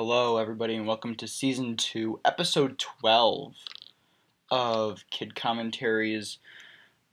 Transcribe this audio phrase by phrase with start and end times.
[0.00, 3.56] Hello, everybody, and welcome to season two, episode 12
[4.48, 6.38] of Kid Commentaries.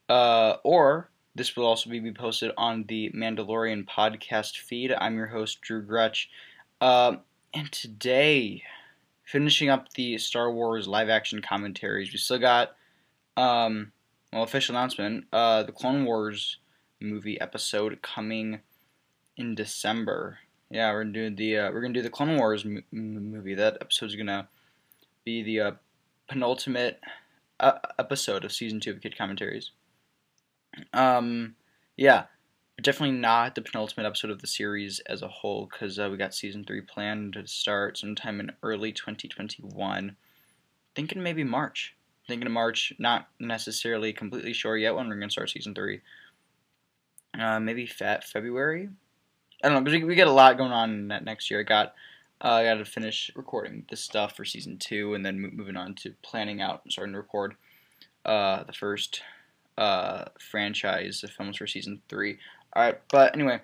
[0.08, 4.94] Uh, or this will also be posted on the Mandalorian podcast feed.
[4.94, 6.28] I'm your host, Drew Gretsch.
[6.80, 7.16] Uh,
[7.56, 8.62] and today,
[9.24, 12.76] finishing up the Star Wars live action commentaries, we still got,
[13.36, 13.94] um,
[14.32, 16.58] well, official announcement uh, the Clone Wars
[17.02, 18.60] movie episode coming
[19.36, 20.38] in December.
[20.76, 23.56] Yeah, we're gonna do the uh, we're gonna do the Clone Wars m- movie.
[23.56, 24.50] That episode's gonna
[25.24, 25.72] be the uh,
[26.28, 27.00] penultimate
[27.62, 29.72] uh, episode of season two of Kid Commentaries.
[30.92, 31.56] Um,
[31.96, 32.26] yeah,
[32.82, 36.36] definitely not the penultimate episode of the series as a whole because uh, we got
[36.36, 40.18] season three planned to start sometime in early 2021.
[40.94, 41.96] Thinking maybe March.
[42.28, 42.92] Thinking of March.
[43.00, 46.02] Not necessarily completely sure yet when we're gonna start season three.
[47.40, 48.90] Uh, maybe fe- February
[49.64, 51.62] I don't know because we, we get a lot going on next year.
[51.62, 51.94] I got
[52.44, 55.96] uh, I got to finish recording this stuff for season two, and then moving on
[55.96, 57.56] to planning out and starting to record
[58.26, 59.22] uh, the first
[59.78, 62.38] uh, franchise of films for season three.
[62.74, 63.62] All right, but anyway,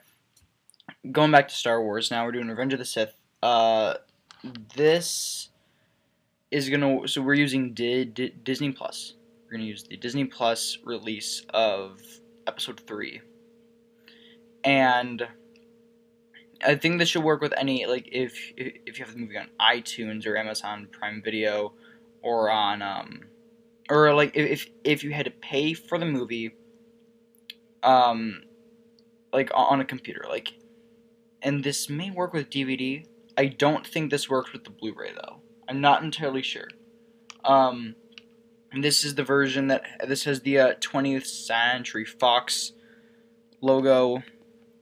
[1.12, 3.14] going back to Star Wars now, we're doing Revenge of the Sith.
[3.44, 3.96] Uh,
[4.76, 5.50] this
[6.50, 9.16] is gonna so we're using Di- Di- Disney Plus.
[9.46, 12.02] We're gonna use the Disney Plus release of
[12.48, 13.22] Episode three,
[14.64, 15.28] and
[16.64, 19.50] I think this should work with any like if if you have the movie on
[19.60, 21.74] iTunes or Amazon Prime Video
[22.22, 23.22] or on um
[23.90, 26.56] or like if if you had to pay for the movie
[27.84, 28.42] um
[29.34, 30.54] like on a computer like
[31.42, 33.06] and this may work with DVD.
[33.38, 35.38] I don't think this works with the Blu-ray though.
[35.68, 36.68] I'm not entirely sure.
[37.44, 37.96] Um
[38.74, 42.72] this is the version that this has the uh, 20th Century Fox
[43.60, 44.24] logo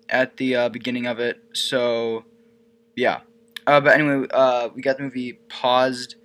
[0.10, 1.42] at the uh, beginning of it.
[1.54, 2.26] So,
[2.96, 3.22] yeah.
[3.68, 6.16] Uh, but anyway, uh, we got the movie paused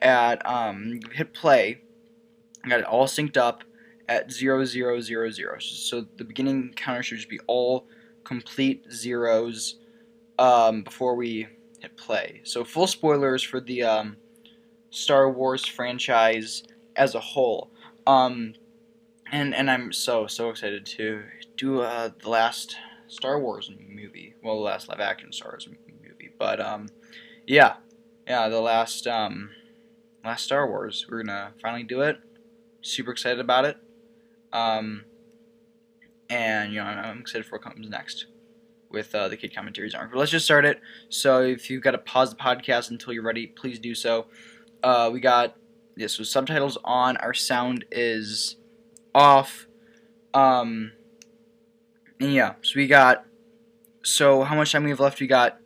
[0.00, 1.80] at um, hit play.
[2.64, 3.62] I got it all synced up
[4.08, 5.58] at zero zero zero zero.
[5.58, 7.86] So the beginning counter should just be all
[8.24, 9.76] complete zeros
[10.38, 11.46] um, before we
[11.80, 12.40] hit play.
[12.44, 14.16] So full spoilers for the um,
[14.90, 16.62] Star Wars franchise
[16.96, 17.70] as a whole.
[18.06, 18.54] Um,
[19.30, 21.22] and and I'm so so excited to
[21.56, 22.76] do uh, the last
[23.08, 24.34] Star Wars movie.
[24.42, 26.88] Well, the last live action Star Wars movie, but um,
[27.46, 27.76] yeah,
[28.26, 29.50] yeah, the last um,
[30.24, 31.06] last Star Wars.
[31.10, 32.18] We're gonna finally do it.
[32.82, 33.76] Super excited about it.
[34.52, 35.04] Um,
[36.30, 38.26] and you know, I'm excited for what comes next
[38.90, 40.10] with uh, the Kid Commentaries arc.
[40.10, 40.80] But let's just start it.
[41.08, 44.26] So if you've got to pause the podcast until you're ready, please do so.
[44.82, 45.56] Uh, we got
[45.96, 47.16] yeah, so subtitles on.
[47.16, 48.56] Our sound is
[49.14, 49.66] off.
[50.32, 50.92] Um,
[52.20, 53.24] and yeah, so we got.
[54.04, 55.20] So how much time we have left?
[55.20, 55.58] We got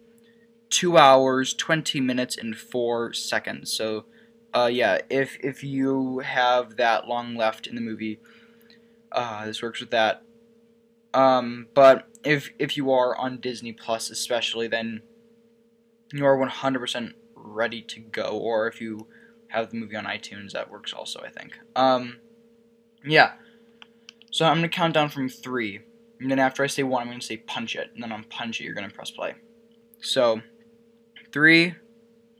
[0.68, 3.72] two hours, twenty minutes, and four seconds.
[3.72, 4.06] So,
[4.54, 8.20] uh, yeah, if if you have that long left in the movie,
[9.12, 10.22] uh, this works with that.
[11.14, 15.02] Um, but if if you are on Disney Plus, especially, then
[16.12, 18.30] you are one hundred percent ready to go.
[18.30, 19.06] Or if you
[19.48, 21.20] have the movie on iTunes, that works also.
[21.20, 21.58] I think.
[21.76, 22.18] Um,
[23.04, 23.32] yeah.
[24.30, 25.80] So I'm gonna count down from three.
[26.22, 27.90] And then after I say one, I'm going to say punch it.
[27.94, 29.34] And then on punch it, you're going to press play.
[30.00, 30.40] So,
[31.32, 31.74] three,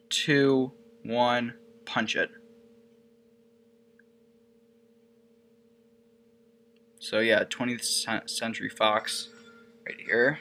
[0.09, 0.71] two,
[1.03, 1.55] one,
[1.85, 2.31] punch it.
[7.01, 9.29] So yeah, 20th Century Fox,
[9.85, 10.39] right here.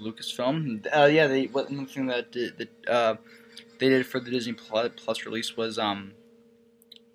[0.00, 0.86] Lucasfilm.
[0.86, 3.16] Uh, yeah, they one thing that that uh,
[3.78, 6.14] they did for the Disney Plus release was um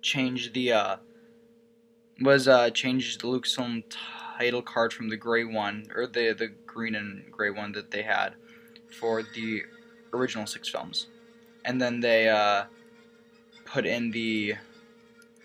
[0.08, 0.96] change the uh,
[2.22, 3.84] was uh, changed the Lucasfilm
[4.38, 8.02] title card from the gray one or the the green and gray one that they
[8.02, 8.34] had
[8.98, 9.62] for the
[10.12, 11.08] original six films,
[11.64, 12.64] and then they uh,
[13.66, 14.54] put in the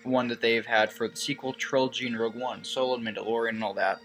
[0.02, 3.64] one that they've had for the sequel trilogy and Rogue One, Solo, and Mandalorian, and
[3.64, 3.98] all that.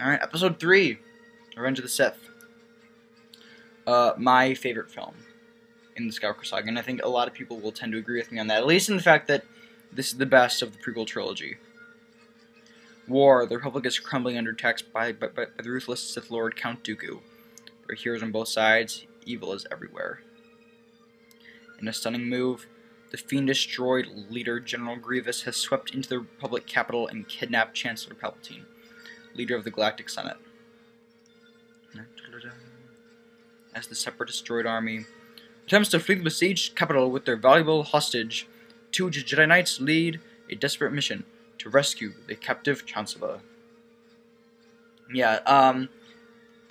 [0.00, 0.98] All right, Episode Three,
[1.56, 2.18] Revenge of the Sith.
[3.86, 5.14] Uh, my favorite film
[5.98, 8.18] in the Skywalker saga, and I think a lot of people will tend to agree
[8.18, 9.44] with me on that, at least in the fact that
[9.92, 11.56] this is the best of the prequel trilogy.
[13.06, 16.84] War, the Republic is crumbling under attack by, by, by the ruthless Sith Lord Count
[16.84, 17.20] Dooku.
[17.86, 20.22] There are heroes on both sides, evil is everywhere.
[21.80, 22.66] In a stunning move,
[23.10, 28.14] the fiendish droid leader General Grievous has swept into the Republic capital and kidnapped Chancellor
[28.14, 28.64] Palpatine,
[29.34, 30.36] leader of the Galactic Senate.
[33.74, 35.06] As the Separatist droid army
[35.68, 38.48] attempts to flee the besieged capital with their valuable hostage,
[38.90, 40.18] two Jedi Knights lead
[40.50, 41.24] a desperate mission
[41.58, 43.40] to rescue the captive Chancellor.
[45.12, 45.90] yeah, um,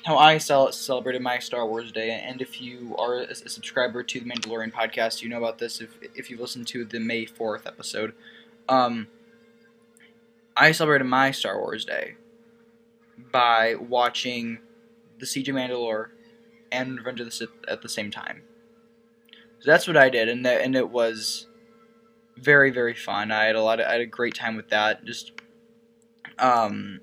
[0.03, 4.19] how I cel- celebrated my Star Wars Day, and if you are a, subscriber to
[4.19, 5.79] the Mandalorian podcast, you know about this.
[5.79, 8.15] If if you listened to the May fourth episode,
[8.67, 9.07] um,
[10.55, 12.15] I celebrated my Star Wars Day
[13.31, 14.57] by watching
[15.19, 16.07] the Siege of Mandalore
[16.71, 18.41] and Revenge of the Sith at the same time.
[19.59, 21.47] So that's what I did, and that, and it was
[22.37, 23.31] very very fun.
[23.31, 25.03] I had a lot of I had a great time with that.
[25.05, 25.31] Just
[26.39, 26.99] um,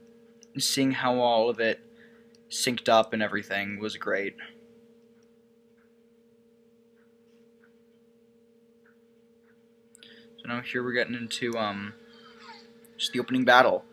[0.59, 1.81] seeing how all of it
[2.51, 4.37] synced up and everything was great.
[10.39, 11.95] So now here we're getting into um,
[12.97, 13.85] just the opening battle.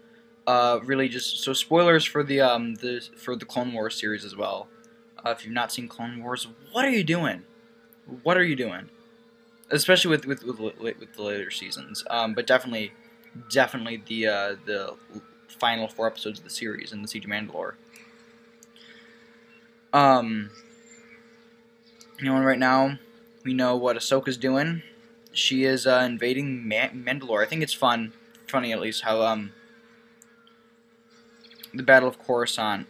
[0.46, 4.36] Uh, really just so spoilers for the um the for the Clone Wars series as
[4.36, 4.68] well.
[5.24, 7.44] Uh, if you've not seen Clone Wars, what are you doing?
[8.24, 8.90] What are you doing?
[9.70, 12.04] Especially with with with, with the later seasons.
[12.10, 12.92] Um, but definitely,
[13.52, 14.96] definitely the uh, the
[15.48, 17.74] final four episodes of the series in the Siege of Mandalore.
[19.94, 20.50] Um,
[22.20, 22.98] you know, right now
[23.44, 24.84] we know what Ahsoka's doing.
[25.34, 27.44] She is uh, invading Mandalore.
[27.44, 28.14] I think it's fun,
[28.48, 29.54] funny at least how um
[31.74, 32.88] the Battle of Coruscant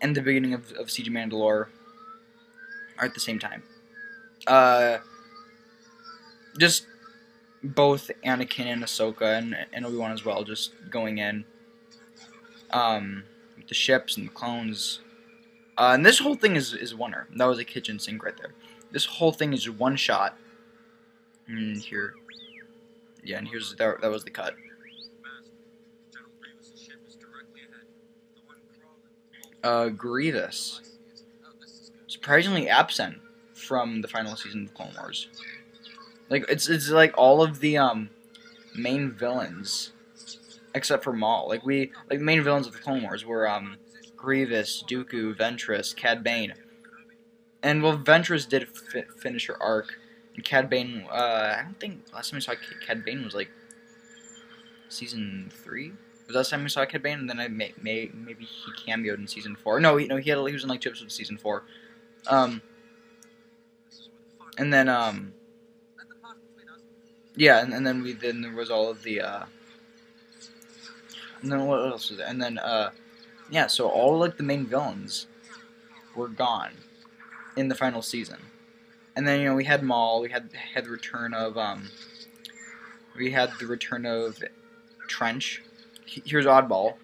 [0.00, 1.66] and the beginning of, of Siege of Mandalore
[2.98, 3.62] are at the same time.
[4.46, 4.98] Uh,
[6.58, 6.86] just
[7.62, 11.44] both Anakin and Ahsoka and, and Obi Wan as well, just going in.
[12.70, 13.24] Um,
[13.68, 15.00] the ships and the clones.
[15.76, 17.26] Uh, and this whole thing is is oner.
[17.36, 18.54] That was a kitchen sink right there.
[18.90, 20.36] This whole thing is one shot.
[21.46, 22.14] And here,
[23.24, 24.00] yeah, and here's that.
[24.00, 24.54] That was the cut.
[29.62, 30.80] uh, Grievous.
[32.06, 33.18] Surprisingly absent
[33.70, 35.28] from the final season of Clone Wars.
[36.28, 38.10] Like it's it's like all of the um
[38.74, 39.92] main villains
[40.74, 41.46] except for Maul.
[41.46, 43.76] Like we like main villains of the Clone Wars were um
[44.16, 46.54] Grievous, Dooku, Ventress, Cad Bane.
[47.62, 50.00] And well, Ventress did fi finish her arc,
[50.34, 51.06] and Cad Bane.
[51.08, 53.52] Uh, I don't think last time we saw Cad Bane was like
[54.88, 55.92] season three.
[56.26, 57.20] Was that time we saw Cad Bane?
[57.20, 59.78] And then I may, may maybe he cameoed in season four.
[59.78, 61.62] No, he, no, he had he was in like two episodes of season four.
[62.26, 62.62] Um,
[64.60, 65.32] and then um,
[67.34, 69.44] yeah, and, and then we then there was all of the uh,
[71.40, 72.28] and then what else was there?
[72.28, 72.90] And then uh,
[73.50, 75.26] yeah, so all like the main villains
[76.14, 76.72] were gone
[77.56, 78.36] in the final season.
[79.16, 81.88] And then you know we had Maul, we had had the return of um,
[83.16, 84.44] we had the return of
[85.08, 85.62] Trench,
[86.04, 86.94] here's Oddball.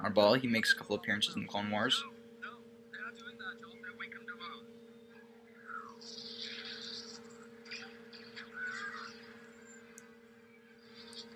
[0.00, 2.04] Oddball, he makes a couple appearances in Clone Wars.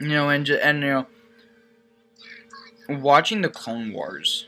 [0.00, 1.06] You know, and and you know,
[2.88, 4.46] watching the Clone Wars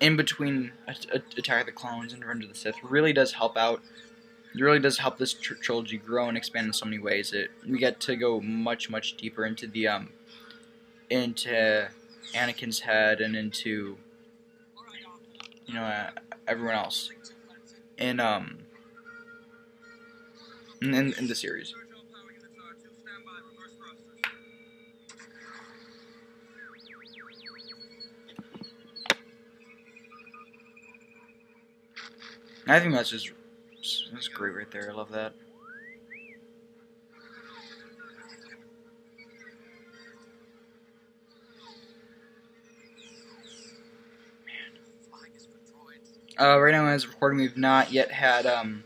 [0.00, 3.82] in between Attack of the Clones and Revenge of the Sith really does help out.
[4.54, 7.32] It really does help this tr trilogy grow and expand in so many ways.
[7.32, 10.10] It we get to go much much deeper into the um
[11.10, 11.88] into
[12.34, 13.98] Anakin's head and into
[15.66, 16.10] you know uh,
[16.46, 17.10] everyone else
[17.98, 18.58] in um
[20.80, 21.74] in, in the series.
[32.68, 33.30] I think that's just
[34.12, 34.90] that's great right there.
[34.90, 35.32] I love that.
[46.38, 48.84] Uh, right now, as recording, we've not yet had um,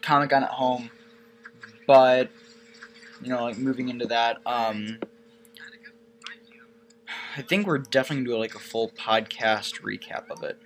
[0.00, 0.90] Comic Con at home,
[1.86, 2.30] but
[3.22, 4.98] you know, like moving into that, um,
[7.36, 10.58] I think we're definitely gonna do like a full podcast recap of it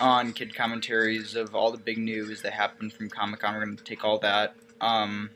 [0.00, 3.54] on kid commentaries of all the big news that happened from Comic Con.
[3.54, 5.30] We're gonna take all that um,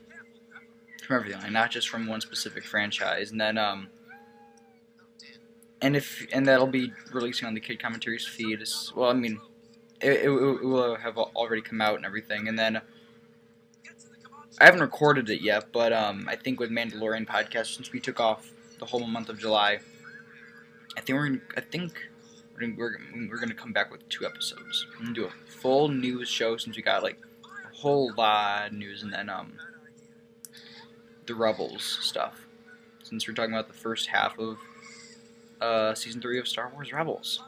[1.06, 3.88] from everything, like not just from one specific franchise, and then um,
[5.82, 8.62] and if and that'll be releasing on the kid commentaries feed.
[8.62, 9.40] As, well, I mean
[10.00, 12.48] it, it, it will have already come out and everything.
[12.48, 12.80] And then
[14.60, 18.20] I haven't recorded it yet, but um, I think with Mandalorian podcast, since we took
[18.20, 19.78] off the whole month of July,
[20.96, 21.92] I think we're I think
[22.58, 24.86] we're we're, we're gonna come back with two episodes.
[24.92, 28.72] We're gonna do a full news show since we got like a whole lot of
[28.72, 29.54] news, and then um
[31.26, 32.46] the Rebels stuff.
[33.02, 34.58] Since we're talking about the first half of
[35.60, 37.40] uh, season three of Star Wars Rebels.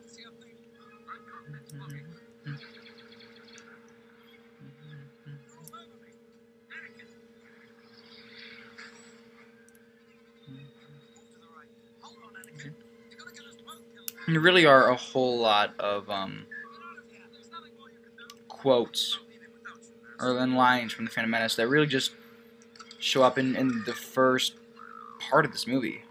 [14.34, 16.46] There really are a whole lot of um,
[18.48, 19.18] quotes
[20.18, 22.12] or lines from the Phantom Menace that really just
[22.98, 24.54] show up in, in the first
[25.20, 26.02] part of this movie.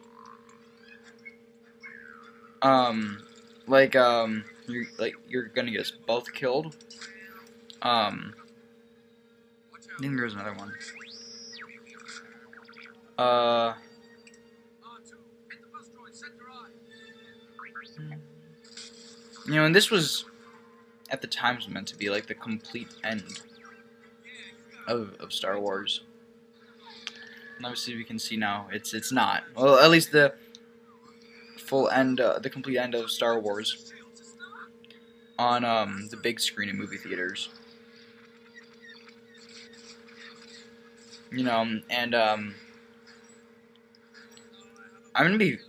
[2.62, 3.22] Um,
[3.68, 6.78] like um, you're like you're gonna get us both killed.
[7.82, 8.34] Um,
[9.74, 10.74] I think there's another one.
[13.18, 13.74] Uh.
[19.46, 20.26] You know, and this was
[21.10, 23.42] at the time meant to be like the complete end
[24.88, 26.02] of, of Star Wars.
[27.58, 29.44] And obviously, we can see now it's it's not.
[29.56, 30.34] Well, at least the
[31.58, 33.94] full end, uh, the complete end of Star Wars
[35.38, 37.50] on um, the big screen in movie theaters.
[41.32, 42.56] You know, and um,
[45.14, 45.60] I'm gonna be,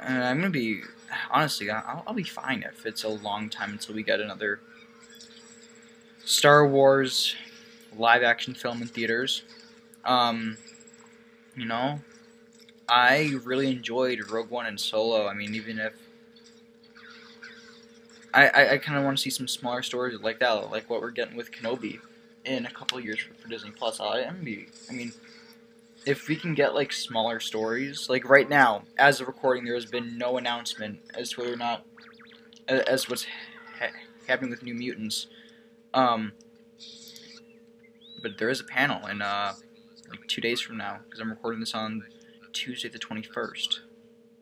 [0.00, 0.82] uh, I'm gonna be
[1.30, 4.60] honestly, I'll, I'll be fine if it's a long time until we get another
[6.24, 7.34] Star Wars
[7.96, 9.42] live action film in theaters.
[10.04, 10.58] Um,
[11.56, 12.00] you know,
[12.88, 15.26] I really enjoyed Rogue One and Solo.
[15.26, 15.94] I mean, even if
[18.32, 21.00] I, I, I kind of want to see some smaller stories like that, like what
[21.00, 21.98] we're getting with Kenobi
[22.44, 24.00] in a couple years for, for Disney Plus.
[24.00, 25.12] I, I'm be, I mean,
[26.08, 29.84] if we can get like smaller stories, like right now, as of recording, there has
[29.84, 31.84] been no announcement as to whether or not,
[32.66, 33.26] as what's
[33.78, 33.92] ha-
[34.26, 35.26] happening with New Mutants.
[35.92, 36.32] Um,
[38.22, 39.52] but there is a panel in uh,
[40.08, 42.02] like two days from now because I'm recording this on
[42.54, 43.80] Tuesday, the 21st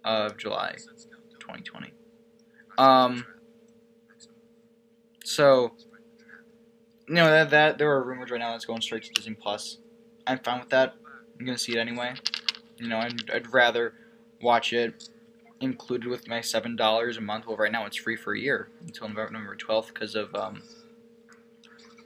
[0.04, 0.76] of July,
[1.40, 1.92] 2020.
[2.78, 3.26] Um,
[5.24, 5.72] so
[7.08, 9.78] you know that that there are rumors right now that's going straight to Disney Plus.
[10.28, 10.94] I'm fine with that.
[11.38, 12.14] I'm gonna see it anyway.
[12.78, 13.94] You know, I'd, I'd rather
[14.40, 15.08] watch it
[15.60, 17.46] included with my seven dollars a month.
[17.46, 20.62] Well, right now it's free for a year until November 12th because of um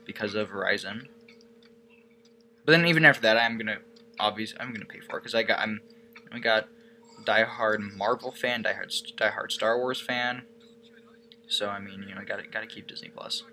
[0.05, 1.07] because of Verizon.
[2.65, 3.79] But then even after that, I'm gonna
[4.19, 5.81] obviously I'm gonna pay for it because I got I'm
[6.31, 6.67] I got
[7.25, 10.43] diehard Marvel fan, diehard diehard Star Wars fan.
[11.47, 13.43] So I mean, you know, gotta gotta keep Disney Plus.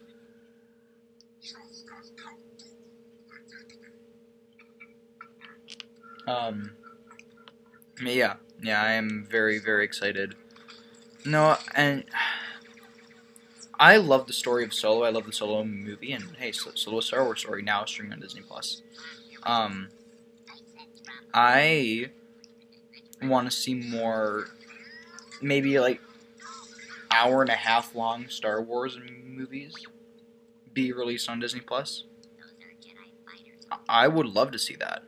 [6.28, 6.72] Um,
[8.02, 10.34] yeah, yeah, I am very, very excited.
[11.24, 12.04] No, and
[13.80, 15.04] I love the story of Solo.
[15.04, 18.42] I love the Solo movie, and hey, Solo Star Wars story now streaming on Disney
[18.42, 18.82] Plus.
[19.42, 19.88] Um,
[21.32, 22.10] I
[23.22, 24.48] want to see more,
[25.40, 26.02] maybe like
[27.10, 29.74] hour and a half long Star Wars movies
[30.74, 32.04] be released on Disney Plus.
[33.88, 35.04] I would love to see that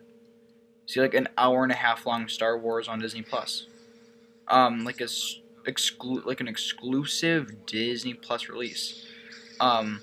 [0.90, 3.66] see like an hour and a half long Star Wars on Disney Plus.
[4.49, 9.06] Um, like a exclu- like an exclusive Disney Plus release.
[9.61, 10.02] Um,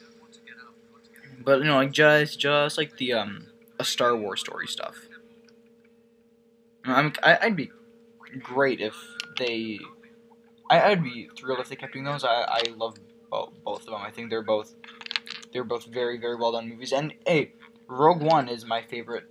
[1.44, 3.48] but you know, like just just like the um
[3.80, 4.96] a Star Wars story stuff.
[6.86, 7.72] I'm I, I'd be
[8.40, 8.96] great if
[9.38, 9.80] they.
[10.70, 12.24] I, I'd be thrilled if they kept doing those.
[12.26, 12.96] I, I love
[13.30, 14.02] both, both of them.
[14.02, 14.74] I think they're both
[15.52, 16.94] they're both very very well done movies.
[16.94, 17.54] And hey,
[17.88, 19.26] Rogue One is my favorite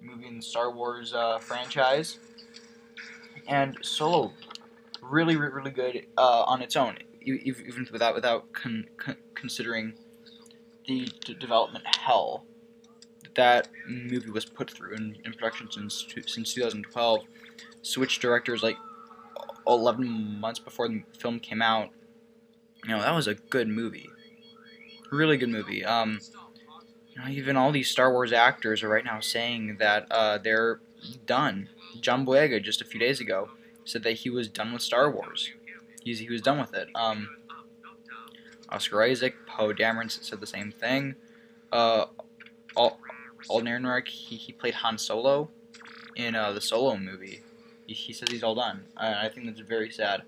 [0.00, 2.18] movie in the Star Wars uh, franchise.
[3.48, 4.32] And Solo,
[5.00, 9.94] really, really, good uh, on its own, even without without con- con- considering
[10.86, 12.44] the d- development hell
[13.36, 17.20] that movie was put through in, in production since since 2012.
[17.82, 18.76] Switched directors like
[19.68, 21.90] 11 months before the film came out.
[22.84, 24.10] You know that was a good movie,
[25.12, 25.84] really good movie.
[25.84, 26.20] Um,
[27.18, 30.80] know, even all these Star Wars actors are right now saying that uh, they're
[31.26, 31.68] done.
[32.00, 33.50] John Boyega just a few days ago
[33.84, 35.50] said that he was done with Star Wars.
[36.02, 36.88] He's, he was done with it.
[36.94, 37.36] Um,
[38.68, 41.14] Oscar Isaac, Poe Dameron said the same thing.
[41.72, 42.06] Uh,
[42.76, 45.50] Alden Ehrenreich, he, he played Han Solo
[46.16, 47.42] in uh, the Solo movie.
[47.86, 48.84] He, he says he's all done.
[48.96, 50.22] I, I think that's very sad.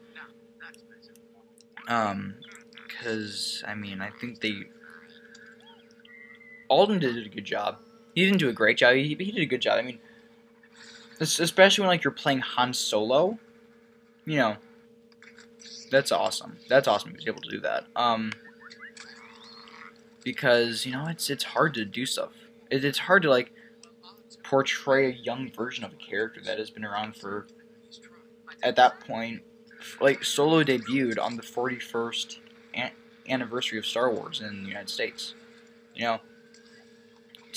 [1.89, 2.35] Um,
[2.87, 4.65] because I mean, I think they
[6.69, 7.79] Alden did a good job.
[8.15, 8.95] He didn't do a great job.
[8.95, 9.79] He, he did a good job.
[9.79, 9.99] I mean,
[11.21, 13.39] especially when like you're playing Han Solo,
[14.25, 14.57] you know,
[15.91, 16.59] that's awesome.
[16.69, 17.11] That's awesome.
[17.11, 17.85] He was able to do that.
[17.97, 18.33] Um,
[20.25, 22.33] because you know it's it's hard to do stuff.
[22.71, 23.53] It, it's hard to like
[24.43, 27.47] portray a young version of a character that has been around for
[28.63, 29.43] at that point.
[30.01, 32.39] Like Solo debuted on the 41st
[32.75, 32.91] an-
[33.29, 35.35] anniversary of Star Wars in the United States.
[35.95, 36.21] You know,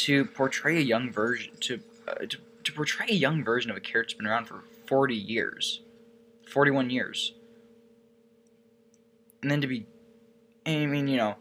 [0.05, 3.79] to portray a young version to, uh, to to portray a young version of a
[3.79, 5.81] character that's been around for 40 years
[6.47, 7.33] 41 years
[9.41, 9.87] and then to be,
[10.65, 11.35] I mean, you know,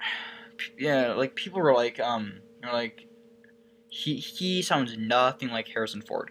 [0.78, 3.06] yeah, like people were like, um, know, like
[3.88, 6.30] he he sounds nothing like Harrison Ford.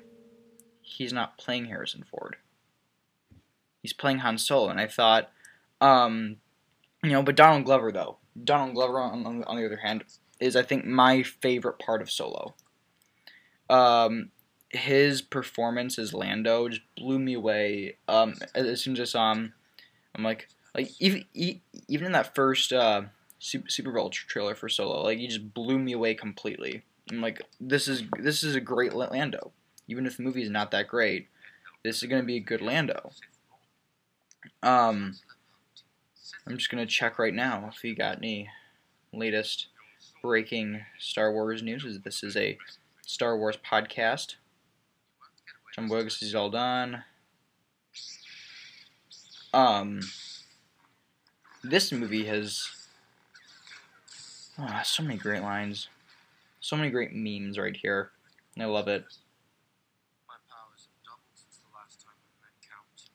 [0.82, 2.38] He's not playing Harrison Ford.
[3.82, 5.32] He's playing Han Solo, and I thought,
[5.80, 6.38] um,
[7.04, 10.04] you know, but Donald Glover though, Donald Glover on, on, on the other hand
[10.40, 12.56] is I think my favorite part of Solo.
[13.70, 14.32] Um,
[14.70, 17.98] his performance as Lando just blew me away.
[18.08, 19.54] Um, as soon as I saw him,
[20.14, 23.04] I'm like, like even even in that first uh,
[23.40, 26.84] Super, Bowl trailer for Solo, like he just blew me away completely.
[27.10, 29.52] I'm like, this is this is a great Lando.
[29.88, 31.28] Even if the movie is not that great,
[31.84, 33.12] this is gonna be a good Lando.
[34.62, 35.16] Um,
[36.48, 38.50] I'm just gonna check right now if he got any
[39.12, 39.68] latest
[40.22, 42.00] breaking Star Wars news.
[42.04, 42.58] This is a
[43.02, 44.36] Star Wars podcast.
[45.74, 47.04] John Boyega is all done.
[49.54, 50.02] Um,
[51.64, 52.68] this movie has
[54.60, 55.88] oh, so many great lines,
[56.60, 58.12] so many great memes right here.
[58.60, 59.06] I love it.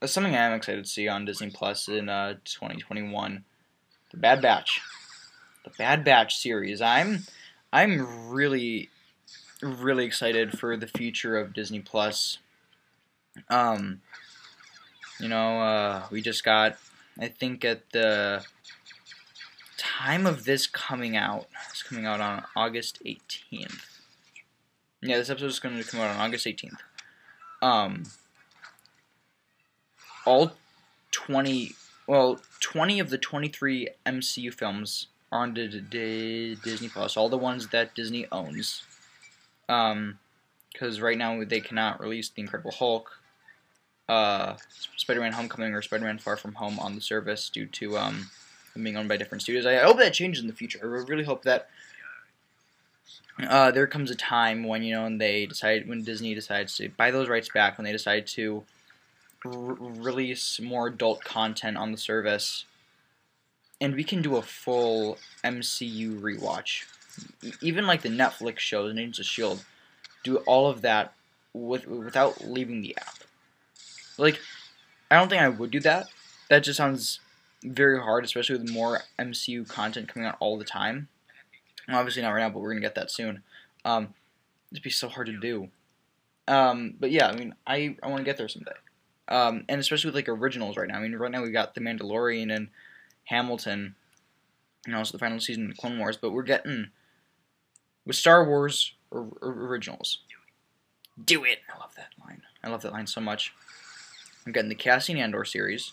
[0.00, 3.44] That's something I am excited to see on Disney Plus in uh, 2021.
[4.10, 4.80] The Bad Batch,
[5.64, 6.80] the Bad Batch series.
[6.80, 7.24] I'm
[7.72, 8.88] I'm really
[9.62, 12.38] really excited for the future of Disney Plus.
[13.48, 14.00] Um,
[15.18, 16.76] you know, uh, we just got,
[17.18, 18.44] I think at the
[19.76, 23.84] time of this coming out, it's coming out on August 18th.
[25.02, 26.78] Yeah, this episode is going to come out on August 18th.
[27.62, 28.04] Um,
[30.26, 30.52] all
[31.10, 31.74] 20,
[32.06, 37.16] well, 20 of the 23 MCU films are on Disney Plus.
[37.16, 38.82] All the ones that Disney owns.
[39.68, 40.18] Um,
[40.72, 43.10] because right now they cannot release the Incredible Hulk,
[44.08, 44.56] uh,
[44.96, 48.30] Spider-Man: Homecoming, or Spider-Man: Far From Home on the service due to um,
[48.80, 49.66] being owned by different studios.
[49.66, 50.78] I hope that changes in the future.
[50.82, 51.68] I really hope that
[53.48, 56.88] uh, there comes a time when you know, when they decide, when Disney decides to
[56.90, 58.64] buy those rights back, when they decide to
[59.44, 62.64] release more adult content on the service,
[63.80, 66.84] and we can do a full MCU rewatch.
[67.60, 69.64] Even like the Netflix shows, Agents of Shield,
[70.22, 71.14] do all of that
[71.52, 73.18] with without leaving the app.
[74.18, 74.38] Like,
[75.10, 76.08] I don't think I would do that.
[76.48, 77.20] That just sounds
[77.62, 81.08] very hard, especially with more MCU content coming out all the time.
[81.88, 83.42] Obviously not right now, but we're gonna get that soon.
[83.84, 84.14] Um,
[84.70, 85.68] it'd be so hard to do.
[86.46, 88.72] Um, but yeah, I mean, I, I want to get there someday.
[89.30, 90.98] Um, and especially with like originals right now.
[90.98, 92.68] I mean, right now we've got The Mandalorian and
[93.24, 93.94] Hamilton,
[94.86, 96.16] and also the final season of Clone Wars.
[96.16, 96.90] But we're getting
[98.04, 100.18] with Star Wars or, or originals.
[101.22, 101.58] Do it.
[101.72, 102.42] I love that line.
[102.62, 103.52] I love that line so much.
[104.44, 105.92] I'm getting the Cassian Andor series,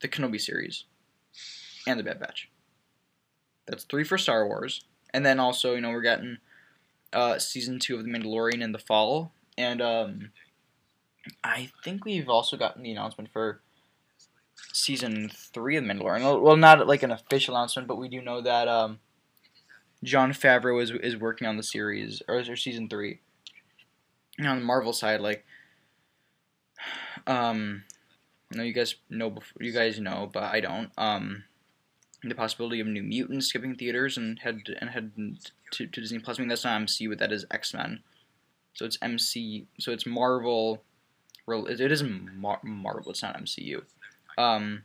[0.00, 0.84] the Kenobi series,
[1.86, 2.50] and the Bad Batch.
[3.66, 6.38] That's three for Star Wars, and then also you know we're getting
[7.12, 10.30] uh, season two of the Mandalorian in the fall, and um,
[11.42, 13.60] I think we've also gotten the announcement for
[14.72, 16.42] season three of Mandalorian.
[16.42, 18.98] Well, not like an official announcement, but we do know that um,
[20.02, 23.20] Jon Favreau is is working on the series or, or season three.
[24.38, 25.44] And on the Marvel side, like,
[27.26, 27.82] um,
[28.52, 30.90] I know you guys know before, you guys know, but I don't.
[30.96, 31.44] Um,
[32.22, 35.12] the possibility of New Mutants skipping theaters and head and head
[35.72, 36.38] to, to Disney Plus.
[36.38, 38.00] I mean, that's not MCU, but that is X Men.
[38.74, 39.66] So it's MC.
[39.78, 40.82] So it's Marvel.
[41.54, 43.10] It is Mar- Marvel.
[43.10, 43.82] It's not MCU.
[44.36, 44.82] Um,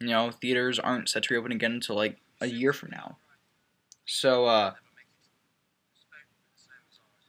[0.00, 3.16] you know, theaters aren't set to reopen again until like a year from now.
[4.06, 4.74] So, uh,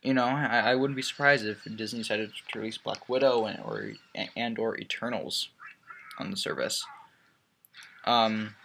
[0.01, 3.59] you know, I, I wouldn't be surprised if Disney decided to release Black Widow and
[3.59, 3.93] or
[4.35, 5.49] and or Eternals
[6.19, 6.85] on the service.
[8.05, 8.55] Um,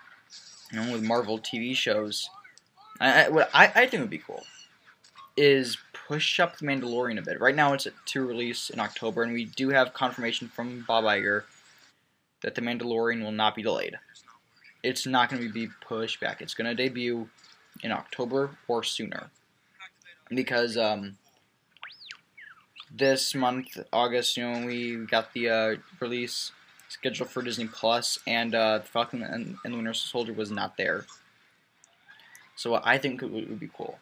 [0.70, 2.28] you know, with Marvel TV shows,
[3.00, 4.44] I, I what I, I think would be cool
[5.36, 5.78] is
[6.10, 7.40] push up the Mandalorian a bit.
[7.40, 11.44] Right now, it's to release in October, and we do have confirmation from Bob Iger
[12.42, 13.96] that the Mandalorian will not be delayed.
[14.82, 16.42] It's not going to be pushed back.
[16.42, 17.28] It's going to debut
[17.84, 19.30] in October or sooner.
[20.30, 21.16] Because um,
[22.92, 26.50] this month, August, you know, we got the uh, release
[26.88, 31.06] scheduled for Disney Plus, and uh, Falcon and, and the Winter Soldier was not there.
[32.56, 34.00] So I think would, would be cool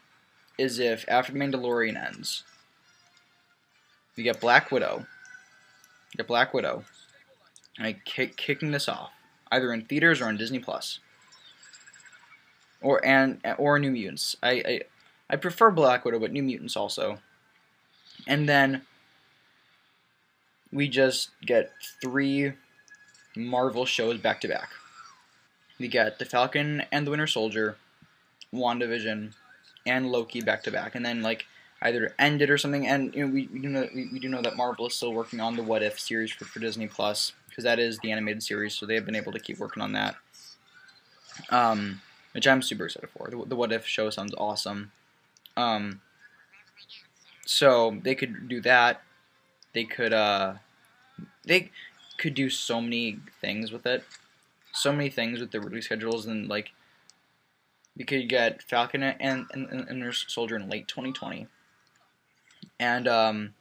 [0.59, 2.43] is if after the Mandalorian ends,
[4.17, 5.07] we get Black Widow,
[6.17, 6.85] get Black Widow,
[7.79, 9.13] like kick, kicking this off,
[9.51, 10.99] either in theaters or on Disney Plus
[12.81, 14.37] or and or New Mutants.
[14.43, 14.81] I, I
[15.31, 17.19] I prefer Black Widow, but New Mutants also.
[18.27, 18.83] And then
[20.73, 22.53] we just get three
[23.37, 24.71] Marvel shows back to back.
[25.79, 27.77] We get the Falcon and the Winter Soldier,
[28.53, 29.35] WandaVision,
[29.89, 31.47] and Loki back to back, and then like
[31.83, 32.87] either end it or something.
[32.87, 35.13] And you know, we, we do know we, we do know that Marvel is still
[35.13, 38.43] working on the What If series for, for Disney Plus because that is the animated
[38.43, 40.17] series, so they have been able to keep working on that.
[41.51, 42.01] Um,
[42.33, 43.29] which I'm super excited for.
[43.31, 44.93] The, the What If show sounds awesome.
[45.57, 46.01] Um,
[47.45, 49.03] so they could do that.
[49.73, 50.55] They could uh,
[51.45, 51.71] they
[52.19, 54.05] could do so many things with it.
[54.73, 56.71] So many things with the release schedules and like
[57.99, 61.49] we could get Falcon and and, and, Soldier in late 2020,
[62.79, 63.55] and um,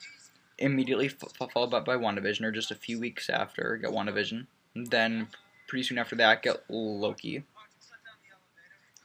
[0.60, 4.46] immediately followed by, by WandaVision, or just a few weeks after, get WandaVision.
[4.76, 5.28] And then
[5.68, 7.44] pretty soon after that, get Loki,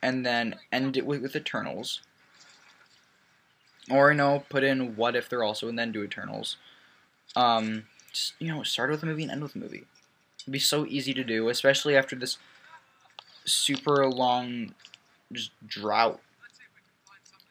[0.03, 2.03] and then end it with, with Eternals.
[3.90, 6.57] Or you know, put in What If they're also, and then do Eternals.
[7.35, 9.87] Um, just you know, start with a movie and end with a movie.
[10.42, 12.37] It'd be so easy to do, especially after this
[13.45, 14.75] super long
[15.33, 16.21] just drought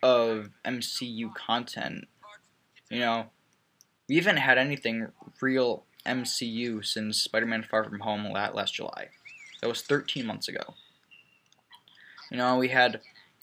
[0.04, 2.08] of MCU content.
[2.89, 3.26] You know,
[4.08, 5.08] we haven't had anything
[5.39, 9.10] real MCU since Spider-Man Far From Home last July.
[9.62, 10.76] That was 13 months ago.
[12.32, 13.02] You know, we had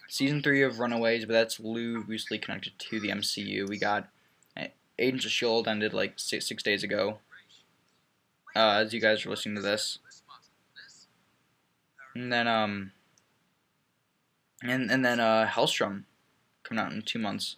[0.09, 3.69] season three of Runaways, but that's loosely connected to the MCU.
[3.69, 4.09] We got
[4.57, 7.19] eh, Agents of Shield ended like six, six days ago.
[8.57, 9.99] Uh, as you guys are listening to this,
[12.15, 12.91] and then um,
[14.63, 16.05] and and then uh, Helstrom
[16.63, 17.57] coming out in two months,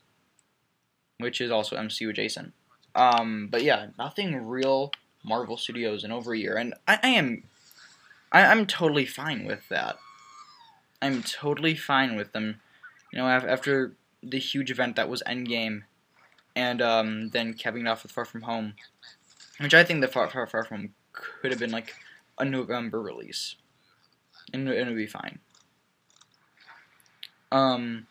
[1.19, 2.53] which is also MCU adjacent.
[2.95, 4.93] Um, but yeah, nothing real
[5.25, 7.45] Marvel Studios in over a year, and I, I am,
[8.33, 9.97] I, I'm totally fine with that.
[11.03, 12.61] I'm totally fine with them.
[13.13, 15.83] You know, after the huge event that was Endgame,
[16.55, 18.75] and um, then capping it off with Far From Home,
[19.59, 21.95] which I think the Far Far Far From could have been like
[22.39, 23.57] a November release,
[24.53, 25.39] and it would be fine.
[27.53, 28.07] Um,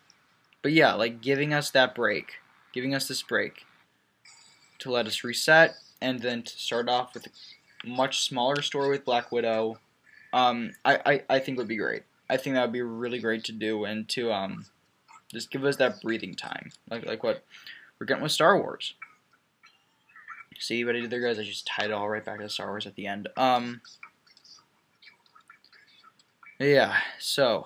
[0.61, 2.33] but yeah, like giving us that break,
[2.73, 3.65] giving us this break
[4.79, 9.05] to let us reset, and then to start off with a much smaller story with
[9.05, 9.79] Black Widow.
[10.33, 12.03] Um, I, I, I think would be great.
[12.29, 14.65] I think that would be really great to do, and to um,
[15.33, 17.43] just give us that breathing time, like like what
[17.99, 18.93] we're getting with Star Wars.
[20.59, 21.39] See what I did there, guys?
[21.39, 23.29] I just tied it all right back to Star Wars at the end.
[23.37, 23.79] Um,
[26.59, 26.97] yeah.
[27.17, 27.65] So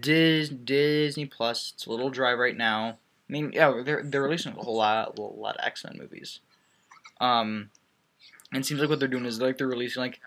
[0.00, 1.72] Dis- Disney Plus.
[1.74, 2.98] It's a little dry right now.
[3.28, 6.40] I mean, yeah, they're they're releasing a whole lot, a lot of X Men movies.
[7.20, 7.70] Um,
[8.52, 10.20] and it seems like what they're doing is like they're releasing like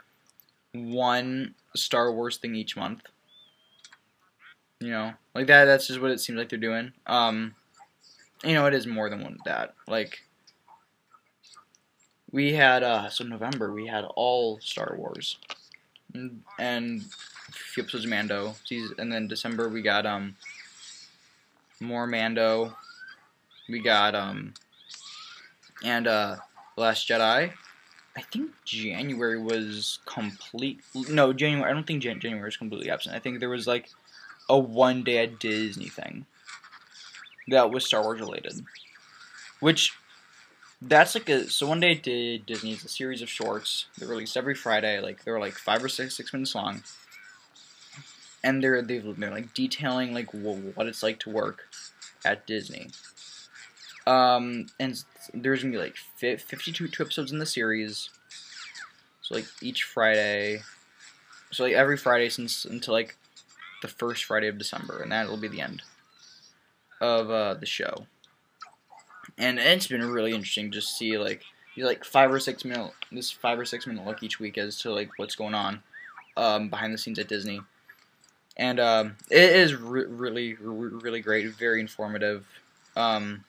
[0.74, 3.04] one Star Wars thing each month.
[4.80, 5.66] You know, like that.
[5.66, 6.94] That's just what it seems like they're doing.
[7.06, 7.56] Um,
[8.44, 9.74] you know, it is more than one that.
[9.88, 10.24] Like,
[12.32, 15.40] we had uh, so November we had all Star Wars,
[16.14, 17.06] and, and
[17.60, 18.56] a few episodes of Mando.
[18.98, 20.36] And then December we got um
[21.80, 22.76] more Mando.
[23.70, 24.54] We got um
[25.84, 26.38] and uh
[26.76, 27.54] Last Jedi.
[28.16, 30.80] I think January was complete.
[31.10, 31.70] No, January.
[31.70, 33.16] I don't think Jan- January was completely absent.
[33.16, 33.90] I think there was like
[34.50, 36.26] a one day at Disney thing
[37.48, 38.66] that was Star Wars related,
[39.60, 39.94] which
[40.82, 44.38] that's like a so one day at Disney is a series of shorts that released
[44.38, 45.00] every Friday.
[45.00, 46.84] Like they were like five or six six minutes long,
[48.44, 51.68] and they're they are like detailing like what it's like to work
[52.24, 52.90] at Disney.
[54.06, 58.10] Um, and there's gonna be like 52 two episodes in the series.
[59.22, 60.62] So like each Friday,
[61.52, 63.18] so like every Friday since until like
[63.82, 65.82] the first Friday of December, and that will be the end
[67.02, 68.08] of uh, the show.
[69.38, 71.44] And it's been really interesting to see like
[71.76, 74.80] these like five or six minute this five or six minute look each week as
[74.80, 75.84] to like what's going on
[76.38, 77.62] um, behind the scenes at Disney
[78.58, 82.46] and um, it is re- really, really great, very informative.
[82.96, 83.44] Um,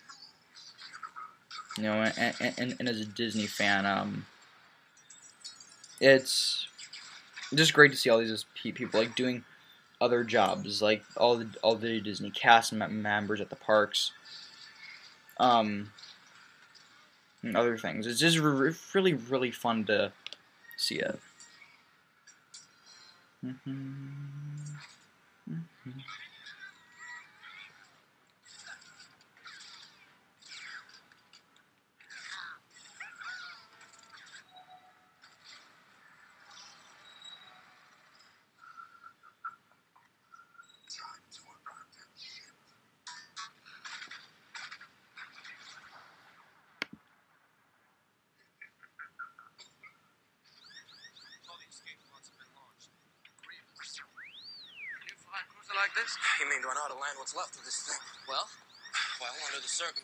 [1.77, 4.27] you know, and, and, and, as a Disney fan, um,
[6.01, 6.67] it's
[7.55, 9.45] just great to see all these people like doing
[10.01, 14.13] other jobs, like all the all the Disney cast members at the parks,
[15.41, 15.93] um,
[17.43, 18.07] and other things.
[18.07, 20.13] It's just re- really, really fun to
[20.77, 21.19] see it.
[23.45, 24.48] Mm-hmm.
[25.89, 26.28] Mm-hmm.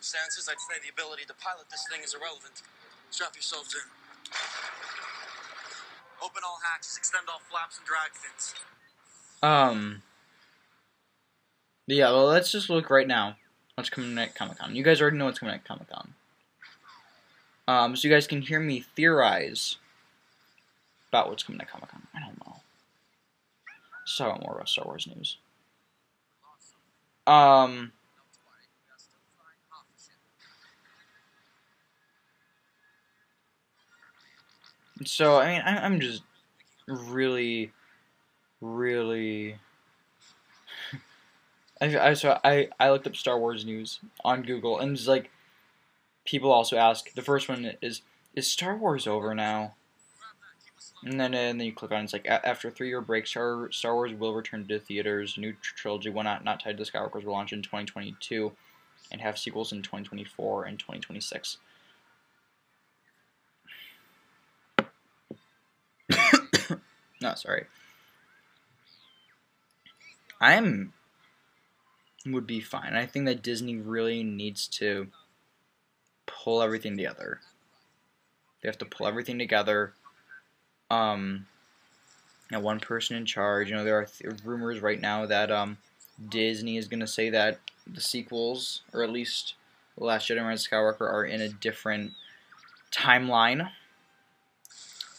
[0.05, 2.61] Circumstances, I'd say the ability to pilot this thing is irrelevant.
[3.09, 3.81] Strap yourselves in.
[6.23, 8.53] Open all hatches, extend all flaps and drag fins.
[9.41, 10.01] Um.
[11.87, 13.35] Yeah, well, let's just look right now.
[13.75, 14.75] What's coming at Comic Con?
[14.75, 16.13] You guys already know what's coming at Comic Con.
[17.67, 19.77] Um, so you guys can hear me theorize
[21.09, 22.03] about what's coming at Comic Con.
[22.15, 22.55] I don't know.
[24.01, 25.37] Let's talk more about Star Wars news.
[27.27, 27.91] Um.
[35.03, 36.23] So I mean, I'm just
[36.87, 37.71] really,
[38.61, 39.57] really.
[41.81, 45.31] I, I so I I looked up Star Wars news on Google and it's like
[46.25, 48.01] people also ask the first one is
[48.35, 49.73] is Star Wars over now?
[51.03, 53.27] And then and then you click on it, it's like after a three year break,
[53.27, 55.37] Star Star Wars will return to theaters.
[55.37, 58.51] New trilogy, one not not tied to the Skywalker's, will launch in 2022,
[59.11, 61.57] and have sequels in 2024 and 2026.
[67.21, 67.65] No, sorry.
[70.41, 70.93] I'm
[72.25, 72.95] would be fine.
[72.95, 75.07] I think that Disney really needs to
[76.25, 77.39] pull everything together.
[78.61, 79.93] They have to pull everything together.
[80.89, 81.45] Um,
[82.51, 83.69] and one person in charge.
[83.69, 85.77] You know, there are th- rumors right now that um,
[86.29, 89.55] Disney is going to say that the sequels, or at least
[89.97, 92.13] The Last Jedi and of Skywalker, are in a different
[92.91, 93.69] timeline.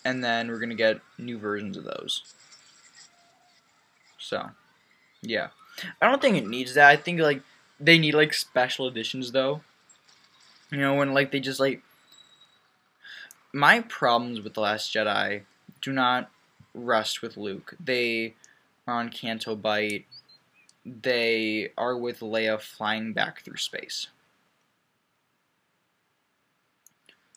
[0.07, 2.23] And then we're going to get new versions of those.
[4.19, 4.51] So,
[5.21, 5.49] yeah.
[6.01, 6.88] I don't think it needs that.
[6.88, 7.42] I think, like,
[7.81, 9.62] they need, like, special editions, though.
[10.71, 11.83] You know, when, like, they just, like...
[13.53, 15.42] My problems with The Last Jedi
[15.83, 16.31] do not
[16.73, 17.75] rest with Luke.
[17.85, 18.35] They
[18.87, 20.05] are on Canto Bight.
[20.85, 24.07] They are with Leia flying back through space.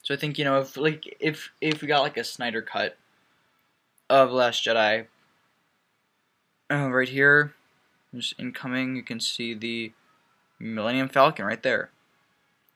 [0.10, 2.98] So I think you know if like if if we got like a Snyder cut
[4.10, 5.06] of Last Jedi,
[6.72, 7.54] uh, right here,
[8.15, 9.91] just incoming, you can see the
[10.58, 11.91] Millennium Falcon right there.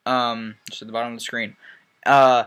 [0.06, 1.56] Um, just at the bottom of the screen.
[2.06, 2.44] Uh,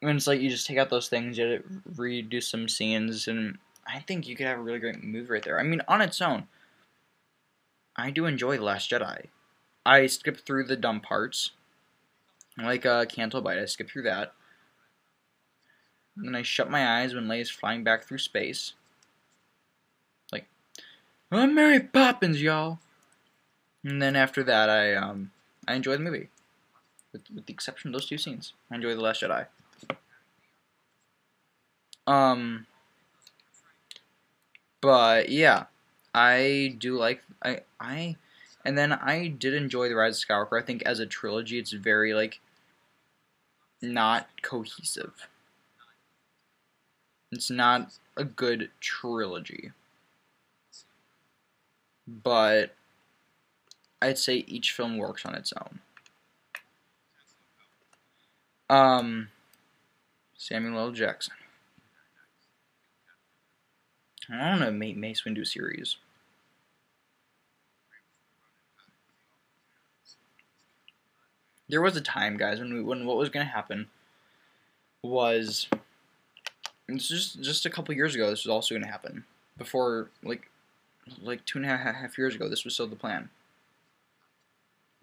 [0.00, 1.62] and it's like you just take out those things, you
[1.92, 5.60] redo some scenes, and I think you could have a really great movie right there.
[5.60, 6.48] I mean, on its own,
[7.94, 9.26] I do enjoy Last Jedi.
[9.84, 11.50] I skip through the dumb parts,
[12.64, 13.58] like uh, Bight.
[13.58, 14.32] I skip through that.
[16.16, 18.72] And then I shut my eyes when Leia's flying back through space.
[20.32, 20.46] Like,
[21.30, 22.78] I'm Mary Poppins, y'all.
[23.84, 25.30] And then after that, I um,
[25.68, 26.30] I enjoy the movie,
[27.12, 28.54] with, with the exception of those two scenes.
[28.70, 29.46] I enjoy The Last Jedi.
[32.06, 32.66] Um,
[34.80, 35.64] but yeah,
[36.14, 38.16] I do like I I,
[38.64, 40.60] and then I did enjoy the Rise of Skywalker.
[40.60, 42.40] I think as a trilogy, it's very like
[43.82, 45.28] not cohesive.
[47.32, 49.72] It's not a good trilogy,
[52.06, 52.74] but
[54.00, 55.80] I'd say each film works on its own.
[58.68, 59.28] Um,
[60.36, 60.90] Samuel L.
[60.92, 61.34] Jackson.
[64.30, 65.96] I don't know, Mace Windu series.
[71.68, 73.88] There was a time, guys, when we, when what was gonna happen
[75.02, 75.68] was
[76.88, 78.30] it's just just a couple years ago.
[78.30, 79.24] This was also gonna happen
[79.58, 80.50] before like
[81.22, 82.48] like two and a half years ago.
[82.48, 83.28] This was still the plan.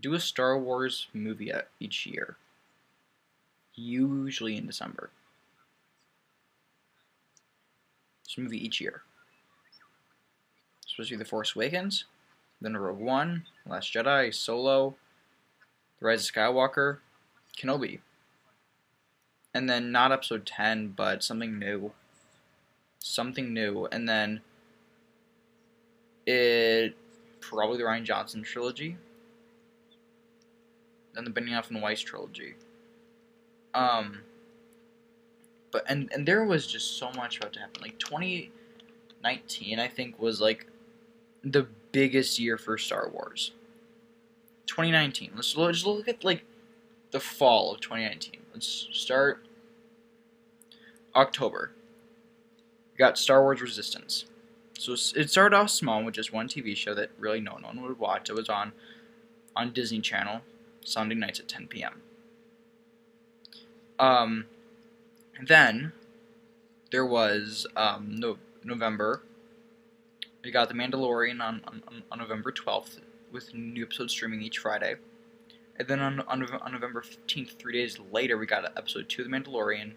[0.02, 2.36] Do a Star Wars movie each year,
[3.76, 5.10] usually in December.
[8.26, 9.04] This movie each year
[10.94, 12.06] supposed to be The Force Awakens,
[12.62, 14.96] then Rogue One, Last Jedi, Solo,
[16.04, 16.98] Rise of Skywalker,
[17.58, 18.00] Kenobi.
[19.54, 21.92] And then not episode 10, but something new.
[23.00, 23.88] Something new.
[23.92, 24.42] And then
[26.26, 26.96] it
[27.40, 28.98] probably the Rian Johnson trilogy.
[31.14, 32.56] Then the Benioff and Weiss trilogy.
[33.74, 34.20] Um
[35.72, 37.82] but and and there was just so much about to happen.
[37.82, 40.68] Like 2019 I think was like
[41.44, 43.52] the biggest year for Star Wars.
[44.68, 45.32] 2019.
[45.36, 46.44] Let's just look at like
[47.12, 48.42] the fall of 2019.
[48.54, 49.46] Let's start
[51.16, 51.72] October.
[52.94, 54.26] We got Star Wars Resistance.
[54.78, 58.00] So it started off small with just one TV show that really no one would
[58.00, 58.30] watch.
[58.30, 58.74] It was on
[59.56, 60.42] on Disney Channel
[60.84, 62.02] Sunday nights at 10 p.m.
[64.00, 64.46] Um,
[65.42, 65.94] then
[66.92, 69.22] there was um, no, November
[70.44, 73.00] We got The Mandalorian on, on, on November 12th
[73.34, 74.96] with new episodes streaming each Friday.
[75.78, 79.30] And then on, on, on November 15th, three days later, we got episode 2 of
[79.30, 79.94] The Mandalorian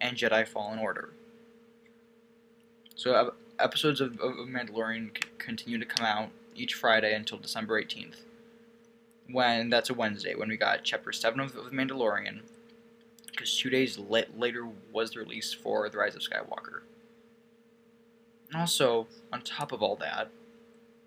[0.00, 1.10] and Jedi Fallen Order.
[2.94, 7.82] So uh, episodes of, of Mandalorian c- continue to come out each Friday until December
[7.82, 8.16] 18th.
[9.30, 12.40] When that's a Wednesday, when we got chapter 7 of, of Mandalorian,
[13.26, 16.80] because two days la- later was the release for The Rise of Skywalker.
[18.52, 20.30] And also, on top of all that,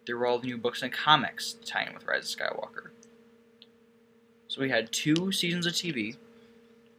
[0.05, 2.89] there were all the new books and comics tying with Rise of Skywalker.
[4.47, 6.17] So we had two seasons of TV,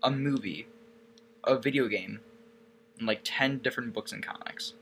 [0.02, 0.68] a movie,
[1.44, 2.20] a video game,
[2.98, 4.74] and like 10 different books and comics.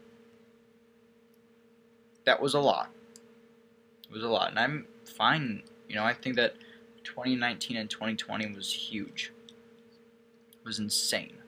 [2.25, 2.91] That was a lot.
[4.05, 4.51] It was a lot.
[4.51, 5.63] And I'm fine.
[5.89, 6.57] You know, I think that
[7.05, 9.33] 2019 and 2020 was huge.
[10.53, 11.39] It was insane.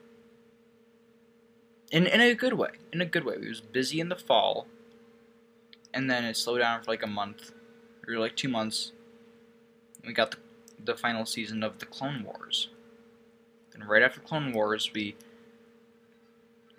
[1.91, 2.71] In, in a good way.
[2.91, 3.37] In a good way.
[3.37, 4.65] We was busy in the fall,
[5.93, 7.51] and then it slowed down for like a month,
[8.07, 8.91] or like two months.
[10.05, 10.37] We got the,
[10.83, 12.69] the final season of the Clone Wars.
[13.73, 15.15] And right after Clone Wars, we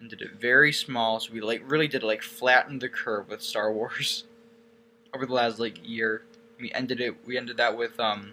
[0.08, 1.20] did it very small.
[1.20, 4.24] So we like really did like flatten the curve with Star Wars
[5.14, 6.22] over the last like year.
[6.60, 7.26] We ended it.
[7.26, 8.32] We ended that with um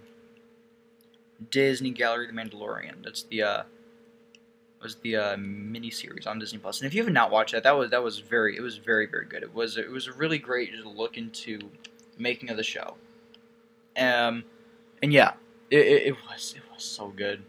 [1.52, 3.04] Disney Gallery The Mandalorian.
[3.04, 3.64] That's the uh
[4.82, 6.80] was the uh, mini series on Disney Plus.
[6.82, 9.06] And if you have not watched that, that was that was very it was very
[9.06, 9.44] very good.
[9.44, 12.96] It was it was a really great look into the making of the show.
[13.98, 14.46] Um,
[15.02, 15.34] and yeah,
[15.70, 17.44] it, it, it was it was so good.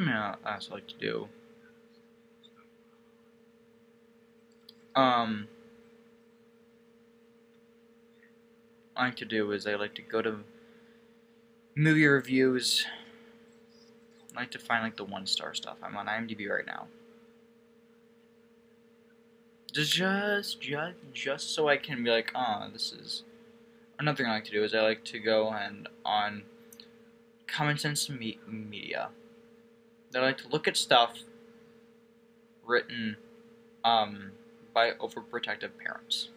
[0.00, 1.28] Something I like to do.
[4.94, 5.46] Um,
[8.96, 10.38] I like to do is I like to go to
[11.74, 12.86] movie reviews.
[14.34, 15.76] I like to find like the one star stuff.
[15.82, 16.86] I'm on IMDb right now.
[19.70, 20.60] Just, just,
[21.12, 23.24] just, so I can be like, oh, this is.
[23.98, 26.44] Another thing I like to do is I like to go and on
[27.46, 29.10] Common Sense me- Media.
[30.14, 31.18] I like to look at stuff
[32.66, 33.16] written
[33.84, 34.32] um,
[34.74, 36.28] by overprotective parents.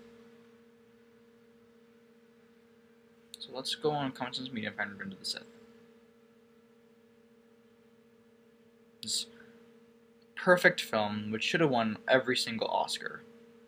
[3.40, 5.44] So let's go on Common Sense Media and find Revenge of the Sith.
[9.02, 9.26] This
[10.36, 13.22] perfect film, which should have won every single Oscar.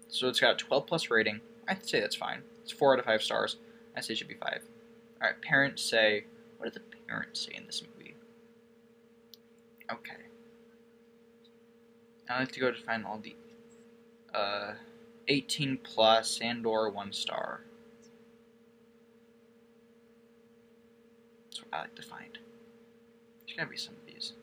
[0.07, 1.41] So it's got a 12 plus rating.
[1.67, 2.41] I'd say that's fine.
[2.63, 3.57] It's 4 out of 5 stars.
[3.97, 4.61] I say it should be 5.
[5.21, 6.25] Alright, parents say.
[6.57, 7.94] What did the parents say in this movie?
[9.91, 10.15] Okay.
[12.29, 13.35] I like to go to find all the
[14.33, 14.73] uh,
[15.27, 17.61] 18 plus and or 1 star.
[21.45, 22.37] That's what I like to find.
[23.45, 24.33] There's gotta be some of these.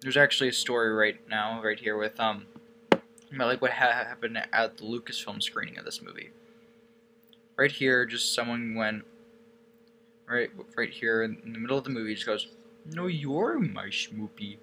[0.00, 2.46] There's actually a story right now, right here, with um,
[3.32, 6.30] about like what ha- happened at the Lucasfilm screening of this movie.
[7.56, 9.04] Right here, just someone went
[10.28, 12.48] right, right here in the middle of the movie, just goes,
[12.86, 14.58] "No, you're my schmoopy."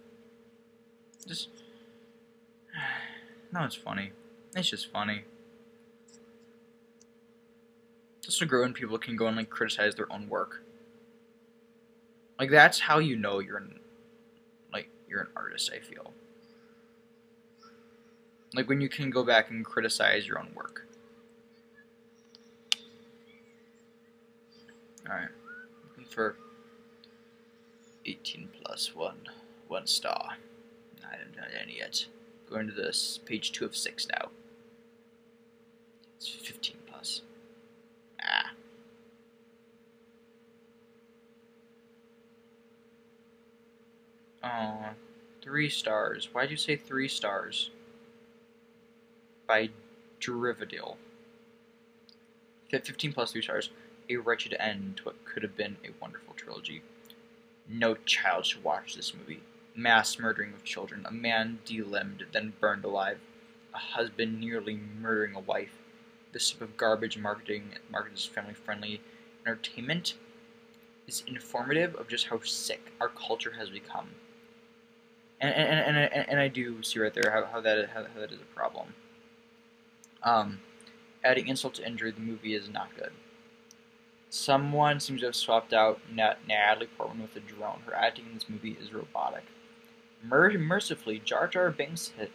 [1.28, 1.50] Just,
[3.52, 4.12] no, it's funny.
[4.56, 5.24] It's just funny.
[8.22, 10.64] Just a growing people can go and like criticize their own work.
[12.40, 13.80] Like that's how you know you're an,
[14.74, 15.72] like you're an artist.
[15.74, 16.14] I feel.
[18.54, 20.88] Like when you can go back and criticize your own work.
[25.08, 25.30] Alright.
[26.12, 26.36] For
[28.06, 29.16] 18 plus 1.
[29.70, 30.34] One star.
[31.08, 32.06] I haven't done any yet.
[32.50, 34.30] Going to this page 2 of 6 now.
[36.18, 37.22] It's 15 plus.
[38.22, 38.52] Ah.
[44.44, 44.90] Oh,
[45.42, 46.28] three stars.
[46.34, 47.72] Why'd you say three stars?
[49.48, 49.70] By
[50.20, 50.98] Derivadil.
[52.70, 53.70] 15 plus 3 stars.
[54.12, 56.84] A wretched end to what could have been a wonderful trilogy.
[57.68, 59.42] No child should watch this movie.
[59.76, 63.20] Mass murdering of children, a man delimbed, then burned alive,
[63.74, 65.78] a husband nearly murdering a wife.
[66.34, 69.02] This type of garbage marketing marketed as family friendly
[69.48, 70.16] entertainment
[71.08, 74.10] is informative of just how sick our culture has become.
[75.40, 78.20] and and, and, and, and I do see right there how, how that how, how
[78.20, 78.94] that is a problem.
[80.24, 80.60] Um,
[81.24, 83.12] adding insult to injury, the movie is not good.
[84.32, 87.82] Someone seems to have swapped out Nat- Natalie Portman with a drone.
[87.86, 89.44] Her acting in this movie is robotic.
[90.24, 92.30] Mer- mercifully, Jar Jar Binks has,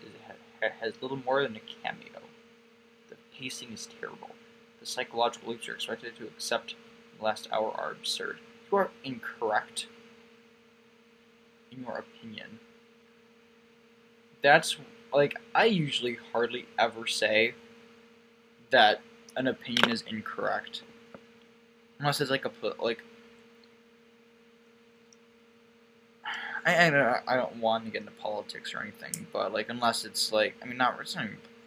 [0.80, 2.20] has little more than a cameo.
[3.09, 4.30] The pacing is terrible.
[4.78, 8.40] The psychological leaps you're expected to accept in the last hour are absurd.
[8.70, 9.86] You are incorrect
[11.72, 12.61] in your opinion.
[14.42, 14.76] That's
[15.14, 17.55] like I usually hardly ever say
[18.70, 19.01] that
[19.34, 20.82] an opinion is incorrect,
[21.99, 23.03] unless it's like a like.
[26.64, 30.05] I, I don't I don't want to get into politics or anything, but like unless
[30.05, 31.26] it's like I mean not it's not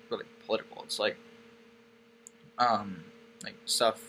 [0.10, 0.84] really political.
[0.84, 1.18] It's like
[2.58, 3.04] um
[3.44, 4.02] like stuff.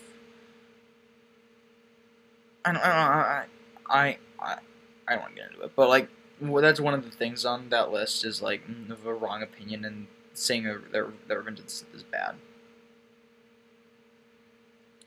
[2.65, 4.57] I don't I don't I I
[5.07, 6.09] I, don't want to get into it, but like
[6.41, 10.07] well, that's one of the things on that list is like a wrong opinion and
[10.33, 12.35] saying that Revenge is bad.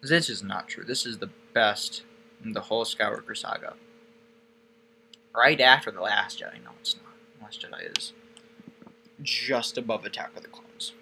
[0.04, 0.84] This is not true.
[0.84, 2.02] This is the best
[2.44, 3.72] in the whole Skywalker saga.
[5.34, 6.62] Right after the Last Jedi.
[6.62, 7.14] No, it's not.
[7.38, 8.12] The Last Jedi is
[9.22, 10.92] just above Attack of the Clones.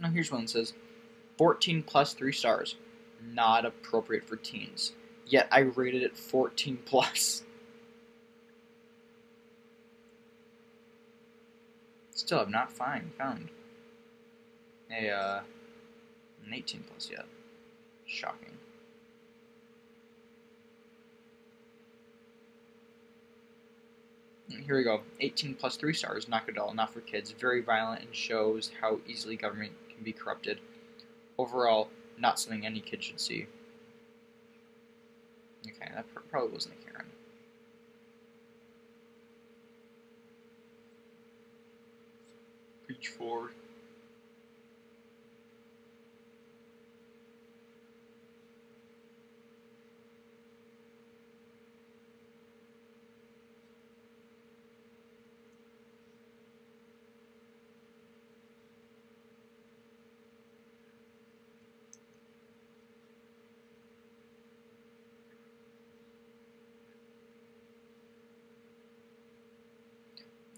[0.00, 0.72] Now here's one that says
[1.36, 2.76] 14 plus 3 stars.
[3.22, 4.92] Not appropriate for teens.
[5.26, 7.42] Yet I rated it 14 plus.
[12.24, 13.50] Still have not find, found
[14.90, 15.40] a uh,
[16.46, 17.26] an 18 plus yet.
[18.06, 18.56] Shocking.
[24.48, 25.02] Here we go.
[25.20, 27.30] 18 plus 3 stars, not good at all, not for kids.
[27.30, 30.60] Very violent and shows how easily government can be corrupted.
[31.36, 33.46] Overall, not something any kid should see.
[35.66, 36.93] Okay, that pr- probably wasn't a Karen.
[43.04, 43.50] Page 4.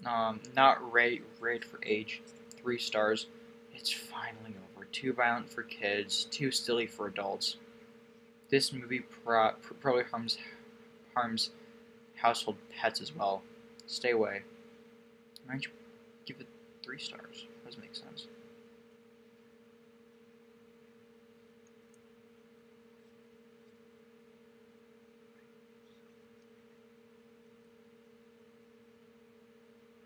[0.05, 2.21] Um, not rate rate for age,
[2.67, 3.27] three stars.
[3.73, 4.83] It's finally over.
[4.91, 7.55] Too violent for kids, too silly for adults.
[8.49, 10.37] This movie pro- pr- probably harms
[11.13, 11.51] harms
[12.15, 13.41] household pets as well.
[13.85, 14.41] Stay away.
[15.45, 15.71] Why don't you
[16.25, 16.47] give it
[16.83, 17.45] three stars?
[17.63, 18.27] Doesn't make sense.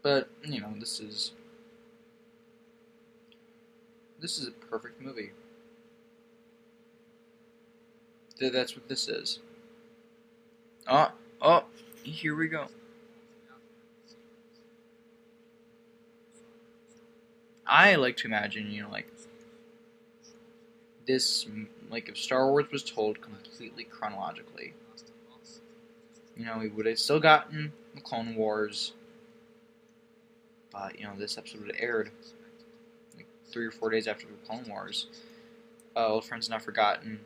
[0.03, 1.31] But you know, this is
[4.21, 5.31] this is a perfect movie.
[8.39, 9.39] That's what this is.
[10.87, 11.11] Oh,
[11.41, 11.63] oh,
[12.03, 12.67] here we go.
[17.67, 19.07] I like to imagine, you know, like
[21.07, 21.47] this,
[21.89, 24.73] like if Star Wars was told completely chronologically,
[26.35, 28.93] you know, we would have still gotten the Clone Wars,
[30.71, 32.11] but you know, this episode would have aired
[33.51, 35.07] three or four days after the Clone Wars.
[35.95, 37.21] Uh, Old Friends Not Forgotten.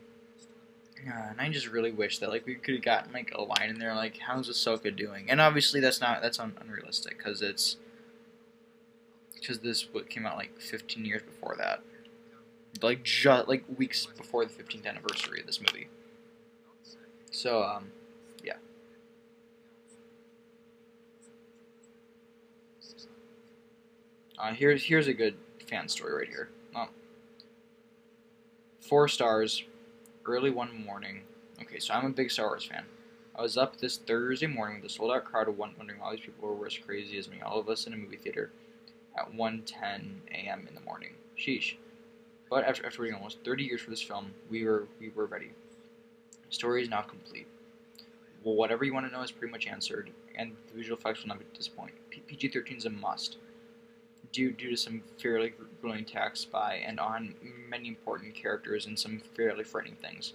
[1.04, 3.68] Yeah, and I just really wish that like we could have gotten like a line
[3.70, 5.30] in there like how's Ahsoka doing?
[5.30, 7.76] And obviously that's not that's un- unrealistic because it's
[9.34, 11.80] because this came out like 15 years before that,
[12.82, 15.88] like just like weeks before the 15th anniversary of this movie.
[17.30, 17.92] So um,
[18.42, 18.54] yeah.
[24.38, 26.48] Uh, here's here's a good fan story right here.
[26.74, 26.88] Um,
[28.80, 29.64] four stars,
[30.24, 31.22] early one morning.
[31.62, 32.84] Okay, so I'm a big Star Wars fan.
[33.34, 36.12] I was up this Thursday morning with a sold out crowd of one, wondering why
[36.12, 37.40] these people were as crazy as me.
[37.40, 38.50] All of us in a movie theater
[39.16, 40.66] at 1:10 a.m.
[40.68, 41.14] in the morning.
[41.38, 41.74] Sheesh.
[42.48, 45.50] But after, after waiting almost 30 years for this film, we were we were ready.
[46.48, 47.48] The story is now complete.
[48.44, 51.30] Well, whatever you want to know is pretty much answered, and the visual effects will
[51.30, 51.92] not disappoint.
[52.10, 53.38] PG-13 is a must,
[54.32, 57.34] due due to some fairly grueling attacks by and on
[57.68, 60.34] many important characters and some fairly frightening things.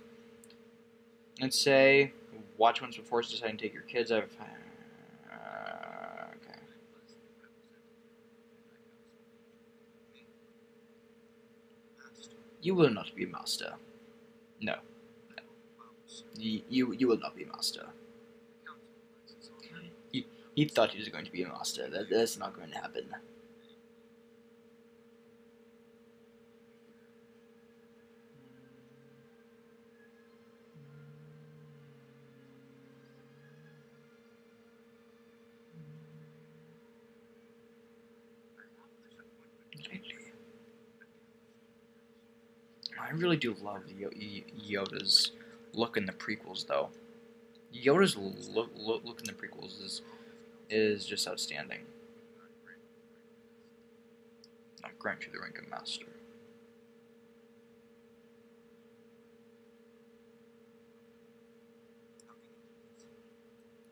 [1.39, 2.13] Let's say
[2.57, 4.11] watch once before deciding to take your kids.
[4.11, 4.29] I've
[5.31, 6.59] uh, okay.
[12.61, 13.73] You will not be master.
[14.59, 14.75] No,
[16.37, 17.87] You, you, you will not be master.
[20.11, 21.89] He, he thought he was going to be a master.
[21.89, 23.05] That, that's not going to happen.
[43.21, 45.31] Really do love Yoda's
[45.73, 46.89] look in the prequels, though.
[47.73, 50.01] Yoda's look, look, in the prequels is
[50.69, 51.81] is just outstanding.
[54.83, 56.05] I'll grant you the rank of master.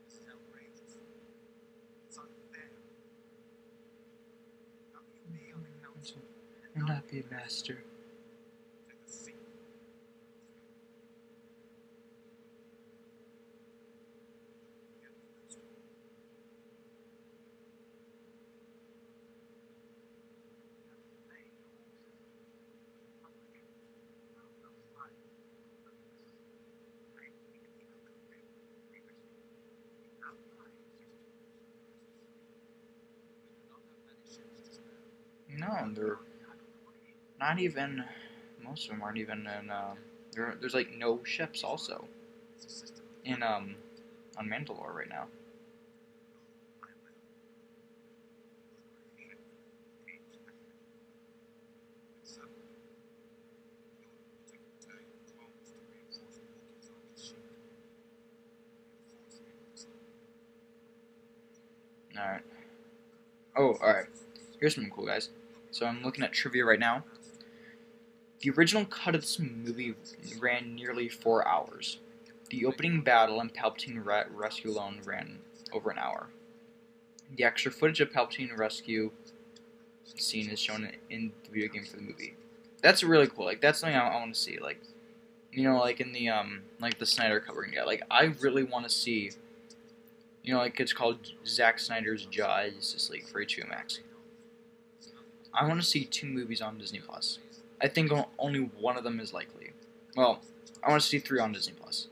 [0.07, 0.95] This is outrageous.
[2.07, 2.69] It's unfair.
[4.93, 6.17] How can you be on the council
[6.75, 7.83] And not be a master.
[8.87, 9.35] take a seat?
[35.57, 35.67] No,
[35.99, 36.19] they're
[37.39, 38.03] not even.
[38.63, 39.69] Most of them aren't even in.
[39.69, 39.95] Uh,
[40.33, 42.07] there's like no ships also
[43.25, 43.75] in um
[44.37, 45.27] on Mandalore right now.
[62.17, 62.41] All right.
[63.55, 64.05] Oh, all right.
[64.59, 65.29] Here's something cool, guys.
[65.71, 67.03] So I'm looking at trivia right now.
[68.41, 69.95] The original cut of this movie
[70.39, 71.99] ran nearly four hours.
[72.49, 75.39] The opening battle and Palpatine re- rescue alone ran
[75.73, 76.27] over an hour.
[77.35, 79.11] The extra footage of Palpatine rescue
[80.15, 82.35] scene is shown in the video game for the movie.
[82.81, 83.45] That's really cool.
[83.45, 84.57] Like that's something I, I want to see.
[84.57, 84.81] Like,
[85.51, 87.87] you know, like in the um, like the Snyder Cut we're gonna get.
[87.87, 89.31] Like I really want to see.
[90.43, 93.99] You know, like it's called Zack Snyder's Justice League for HBO Max.
[95.53, 97.39] I want to see two movies on Disney Plus.
[97.81, 99.71] I think only one of them is likely.
[100.15, 100.41] Well,
[100.83, 102.07] I want to see three on Disney Plus.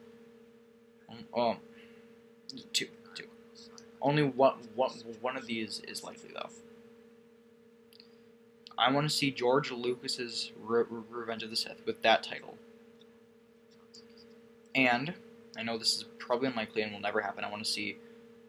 [1.09, 1.57] Um, Well,
[2.73, 3.25] two, two.
[4.01, 6.49] Only one, one, one of these is likely though.
[8.77, 12.57] I want to see George Lucas's Re- Revenge of the Sith with that title.
[14.75, 15.15] And
[15.57, 17.43] I know this is probably unlikely and will never happen.
[17.43, 17.97] I want to see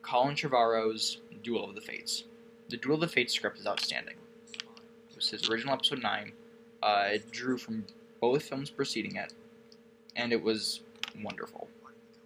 [0.02, 2.24] Colin Trevorrow's Duel of the Fates.
[2.68, 4.16] The Duel of the Fates script is outstanding.
[5.18, 6.30] Was his original episode nine.
[6.80, 7.84] Uh, it drew from
[8.20, 9.32] both films preceding it,
[10.14, 10.82] and it was
[11.24, 11.66] wonderful.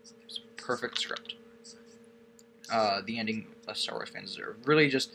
[0.05, 1.37] It was perfect script.
[2.71, 4.57] Uh, the ending, uh, Star Wars fans deserve.
[4.67, 5.13] Really, just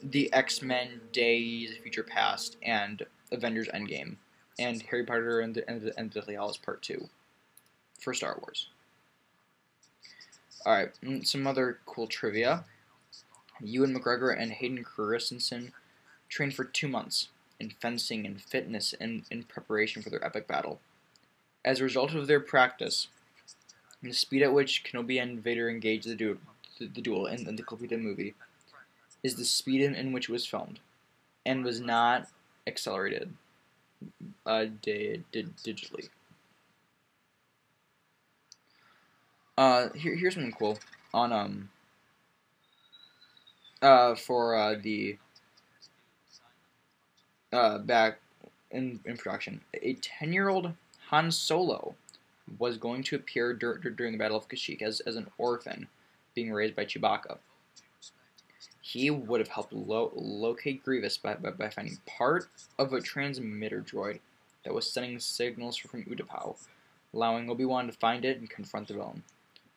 [0.00, 3.02] the X Men Days, Future Past, and
[3.32, 4.14] Avengers Endgame,
[4.56, 7.08] and Harry Potter and the and the, and the Deathly Hallows Part Two,
[7.98, 8.68] for Star Wars.
[10.64, 12.64] All right, mm, some other cool trivia.
[13.60, 15.72] Ewan McGregor and Hayden Christensen
[16.28, 17.28] trained for two months
[17.60, 20.80] in fencing and fitness in, in preparation for their epic battle.
[21.64, 23.08] As a result of their practice,
[24.02, 26.38] the speed at which Kenobi and Vader engage the, du-
[26.78, 28.34] the, the duel in, in the completed movie
[29.22, 30.80] is the speed in, in which it was filmed,
[31.46, 32.28] and was not
[32.66, 33.32] accelerated
[34.46, 36.08] uh, di- di- digitally.
[39.56, 40.78] Uh, here, here's something cool
[41.12, 41.70] on um
[43.82, 45.16] uh for uh the
[47.54, 48.18] uh back
[48.70, 50.72] in in production a 10 year old
[51.08, 51.94] Han Solo
[52.58, 55.88] was going to appear dur- dur- during the Battle of Kashyyyk as, as an orphan
[56.34, 57.38] being raised by Chewbacca.
[58.82, 62.48] He would have helped lo- locate Grievous by, by, by finding part
[62.78, 64.20] of a transmitter droid
[64.64, 66.56] that was sending signals from Utapau,
[67.14, 69.22] allowing Obi-Wan to find it and confront the villain.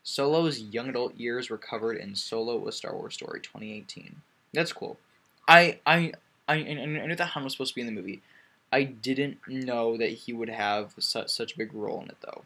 [0.03, 4.21] Solo's young adult years were covered in Solo: A Star Wars Story 2018.
[4.53, 4.97] That's cool.
[5.47, 6.13] I I
[6.47, 8.21] I, I knew that Han was supposed to be in the movie.
[8.71, 12.43] I didn't know that he would have such such a big role in it though.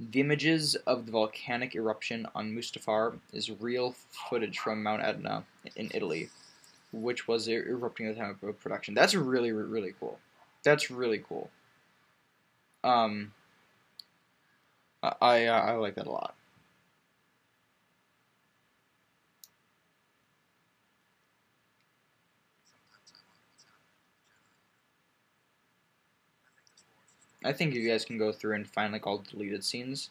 [0.00, 5.44] The images of the volcanic eruption on Mustafar is real footage from Mount Etna
[5.76, 6.30] in Italy,
[6.92, 8.94] which was er- erupting at the time of production.
[8.94, 10.20] That's really really cool.
[10.64, 11.50] That's really cool.
[12.84, 13.32] Um,
[15.02, 16.34] I I, I like that a lot.
[22.64, 24.10] Sometimes I wonder what's happening to
[26.54, 27.27] the Jedi Order.
[27.44, 30.10] I think you guys can go through and find like all the deleted scenes.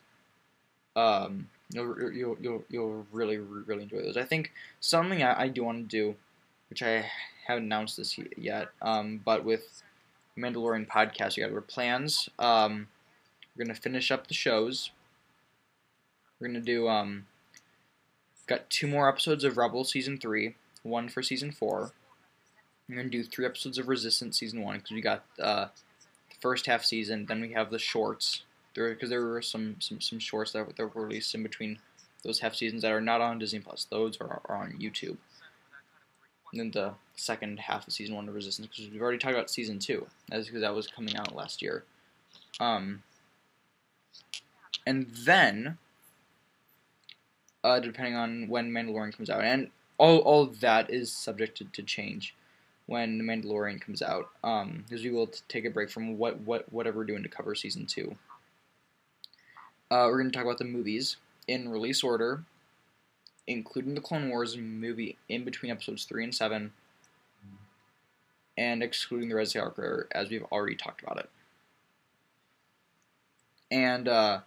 [0.95, 4.17] Um, you'll you'll you'll, you'll really really enjoy those.
[4.17, 6.15] I think something I, I do want to do,
[6.69, 7.05] which I
[7.45, 8.69] haven't announced this yet.
[8.82, 9.84] Um, but with
[10.38, 12.30] Mandalorian podcast, we got our plans.
[12.39, 12.88] Um,
[13.55, 14.91] we're gonna finish up the shows.
[16.39, 17.28] We're gonna do um.
[18.47, 21.91] Got two more episodes of Rebel season three, one for season four.
[22.88, 25.67] We're gonna do three episodes of Resistance season one because we got uh,
[26.40, 27.26] first half season.
[27.26, 28.44] Then we have the shorts
[28.76, 31.80] there because there were some, some some shorts that, that were released in between
[32.24, 33.86] those half seasons that are not on Disney Plus.
[33.90, 35.18] Those are, are on YouTube.
[36.52, 39.50] And then the second half of season one of Resistance because we've already talked about
[39.50, 40.08] season two.
[40.30, 41.84] That's because that was coming out last year.
[42.60, 43.04] Um,
[44.86, 45.78] and then,
[47.64, 51.84] uh, depending on when Mandalorian comes out, and all all that is subject to, to
[51.84, 52.36] change
[52.88, 56.72] when the Mandalorian comes out, um, because we will take a break from what what
[56.74, 58.16] whatever we're doing to cover season two.
[59.92, 61.18] Uh, we're going to talk about the movies
[61.48, 62.44] in release order,
[63.46, 66.74] including the Clone Wars movie in between episodes three and seven,
[68.58, 71.30] and excluding the Red Skywalker, as we've already talked about it.
[73.70, 74.40] And uh,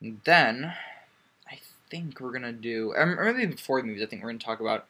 [0.00, 0.74] then
[1.48, 1.58] I
[1.90, 4.86] think we're gonna do, or maybe before the movies, I think we're gonna talk about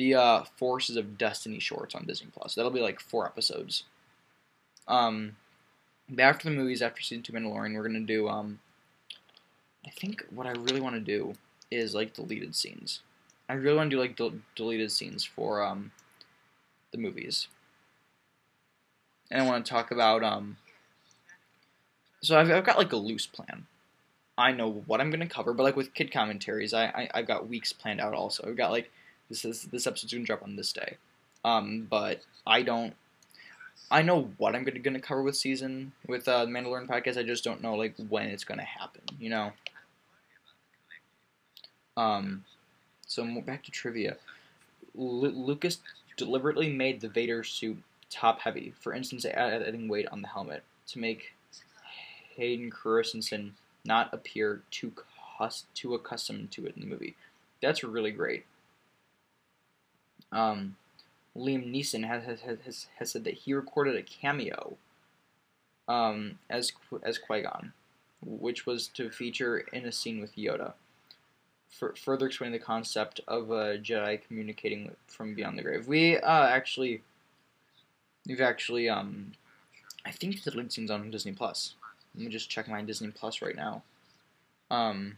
[0.00, 2.54] the uh, Forces of Destiny shorts on Disney Plus.
[2.54, 3.84] That'll be like four episodes.
[4.88, 5.36] Um,
[6.18, 8.26] after the movies, after season two Mandalorian, we're gonna do.
[8.26, 8.60] Um,
[9.86, 11.34] I think what I really want to do
[11.70, 13.00] is like deleted scenes.
[13.46, 15.92] I really want to do like del- deleted scenes for um,
[16.92, 17.48] the movies,
[19.30, 20.56] and I want to talk about um.
[22.22, 23.66] So I've, I've got like a loose plan.
[24.38, 27.50] I know what I'm gonna cover, but like with kid commentaries, I, I I've got
[27.50, 28.14] weeks planned out.
[28.14, 28.90] Also, I've got like
[29.30, 30.98] this is this episode's gonna drop on this day,
[31.44, 32.94] um, but I don't.
[33.90, 37.16] I know what I'm gonna, gonna cover with season with uh, the Mandalorian podcast.
[37.16, 39.02] I just don't know like when it's gonna happen.
[39.18, 39.52] You know.
[41.96, 42.44] Um,
[43.06, 44.16] so back to trivia.
[44.94, 45.78] Lu Lucas
[46.16, 47.78] deliberately made the Vader suit
[48.10, 48.74] top heavy.
[48.80, 51.34] For instance, adding weight on the helmet to make
[52.36, 53.54] Hayden Christensen
[53.84, 54.92] not appear too
[55.74, 57.16] too accustomed to it in the movie.
[57.62, 58.44] That's really great.
[60.32, 60.76] Um,
[61.36, 64.76] Liam Neeson has, has, has, has said that he recorded a cameo
[65.88, 66.72] um, as
[67.02, 67.72] as Qui Gon,
[68.24, 70.72] which was to feature in a scene with Yoda.
[71.68, 75.86] For, further explaining the concept of a Jedi communicating from beyond the grave.
[75.86, 77.02] We uh, actually,
[78.26, 79.32] we've actually, um,
[80.04, 81.74] I think the lead scene's on Disney Plus.
[82.14, 83.82] Let me just check my Disney Plus right now.
[84.70, 85.16] Um,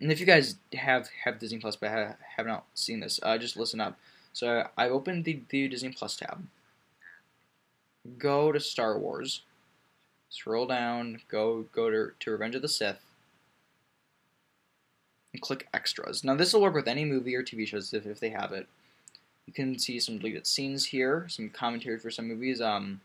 [0.00, 3.38] and if you guys have have Disney Plus but have, have not seen this, uh,
[3.38, 3.98] just listen up.
[4.32, 6.46] So I opened the, the Disney Plus tab.
[8.18, 9.42] Go to Star Wars.
[10.30, 11.20] Scroll down.
[11.28, 13.00] Go go to, to Revenge of the Sith.
[15.32, 16.24] And click Extras.
[16.24, 18.66] Now this will work with any movie or TV shows if, if they have it.
[19.46, 22.60] You can see some deleted scenes here, some commentary for some movies.
[22.60, 23.00] Um,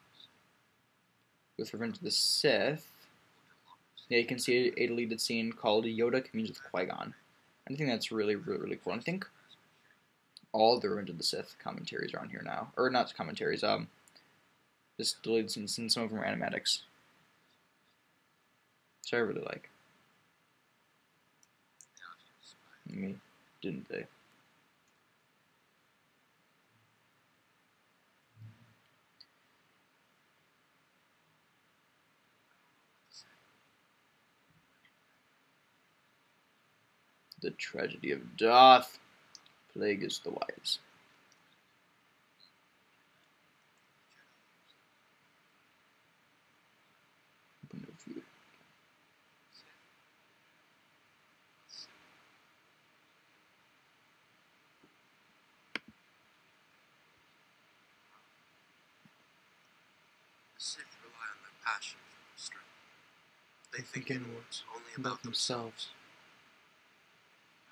[1.58, 2.93] with Revenge of the Sith,
[4.14, 7.16] yeah, you can see a, deleted scene called Yoda communes with Qui Gon.
[7.68, 8.94] I think that's really, really, really cool.
[8.94, 9.26] I think
[10.52, 13.64] all the Revenge of the Sith commentaries are on here now, or not commentaries.
[13.64, 13.88] Um,
[15.00, 16.82] just deleted scenes, and some of them are animatics.
[19.02, 19.72] So I really like.
[22.88, 23.16] Me,
[23.64, 24.06] didn't they?
[37.44, 38.98] The tragedy of death.
[39.74, 40.80] Plague is the wise.
[61.04, 62.64] Rely on their passion for strength.
[63.74, 65.90] They They think inwards only About themselves.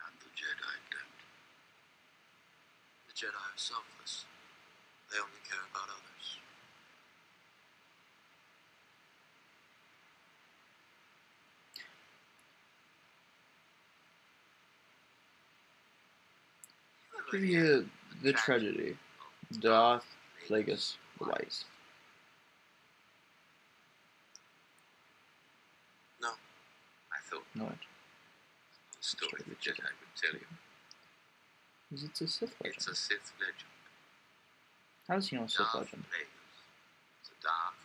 [0.06, 1.22] And the Jedi don't.
[3.08, 4.26] The Jedi are selfless.
[5.12, 6.40] They only care about others.
[17.30, 17.84] Trivia,
[18.24, 18.98] the tragedy.
[19.60, 20.06] Darth
[20.48, 21.66] Plagueis the wise.
[26.20, 26.30] No.
[26.30, 27.78] I thought No, the
[29.00, 30.61] story the Jedi would tell you.
[31.94, 32.76] Is it a Sith legend?
[32.78, 33.72] It's a Sith legend.
[35.08, 36.06] How does he know Sith legend?
[36.08, 36.32] Plagueis.
[37.20, 37.76] It's a dark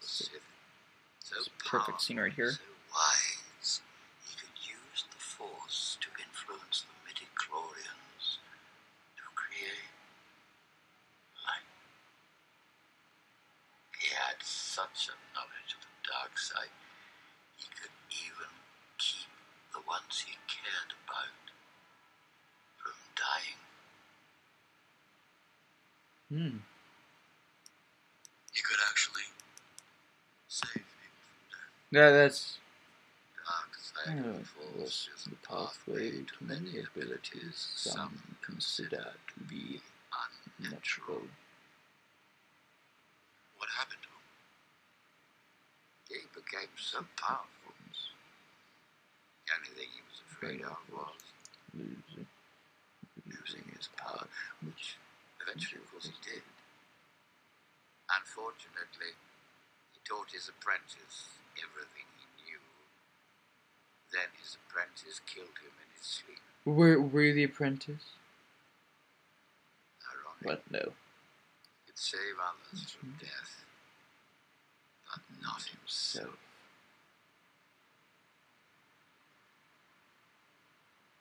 [0.00, 2.52] So It's a perfect scene right here.
[2.52, 2.60] So
[2.92, 3.80] wise,
[4.28, 8.38] he could use the Force to influence the midi-chlorians
[9.16, 9.88] to create
[11.46, 11.72] life.
[13.98, 16.74] He had such a knowledge of the dark side,
[17.56, 18.52] he could even
[18.98, 19.30] keep
[19.72, 21.32] the ones he cared about
[22.76, 23.60] from dying.
[26.32, 26.56] Hmm.
[28.54, 29.28] He could actually
[30.48, 30.86] save people
[31.28, 31.90] from death.
[31.90, 32.58] Yeah, that's
[33.36, 34.44] Dark side of the
[34.78, 39.80] Force is the pathway to many abilities some consider to be
[40.58, 41.22] unnatural.
[43.58, 44.08] What happened to
[46.16, 46.20] him?
[46.22, 47.48] He became so powerful.
[49.46, 51.20] The only thing he was afraid of was
[51.74, 52.26] Losing,
[53.26, 54.26] losing his power,
[54.64, 54.96] which
[55.52, 56.42] eventually, of course, he did.
[58.08, 59.12] Unfortunately,
[59.92, 61.28] he taught his apprentice
[61.60, 62.60] everything he knew.
[64.12, 66.40] Then his apprentice killed him in his sleep.
[66.64, 68.16] Were were you the apprentice?
[70.04, 70.44] Ironic.
[70.44, 70.62] What?
[70.70, 70.92] No.
[71.84, 73.64] He could save others from death,
[75.08, 76.36] but not himself.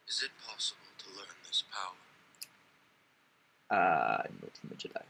[0.07, 2.10] Is it possible to learn this power?
[3.71, 5.05] Uh, not from a Jedi.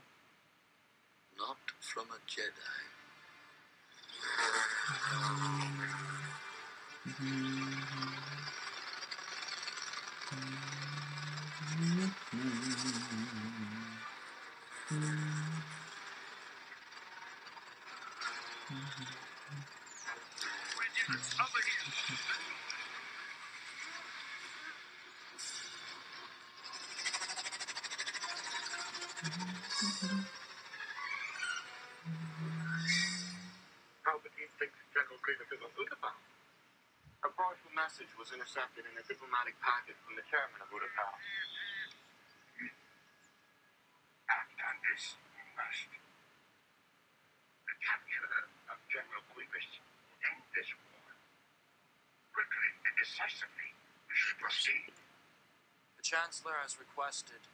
[1.38, 2.82] Not from a Jedi.
[14.92, 15.18] Palpatine
[35.32, 36.12] General Grievous Utapau.
[37.24, 41.16] A partial message was intercepted in a diplomatic packet from the chairman of Utapau.
[44.28, 45.88] Act on this, you must.
[47.64, 48.28] The capture
[48.76, 51.16] of General Grievous will end this war.
[52.36, 53.72] Quickly and decisively,
[54.12, 54.92] we should proceed.
[55.96, 57.48] The Chancellor has requested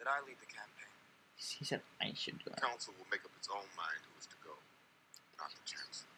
[0.00, 0.88] that I lead the campaign.
[1.36, 2.56] He said I should go.
[2.56, 4.56] The council will make up its own mind who is to go,
[5.36, 6.16] not the chancellor.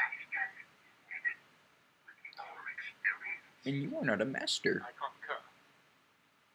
[0.00, 0.48] Master,
[2.08, 3.59] with more experience.
[3.70, 4.82] And you are not a master.
[4.84, 5.38] I concur.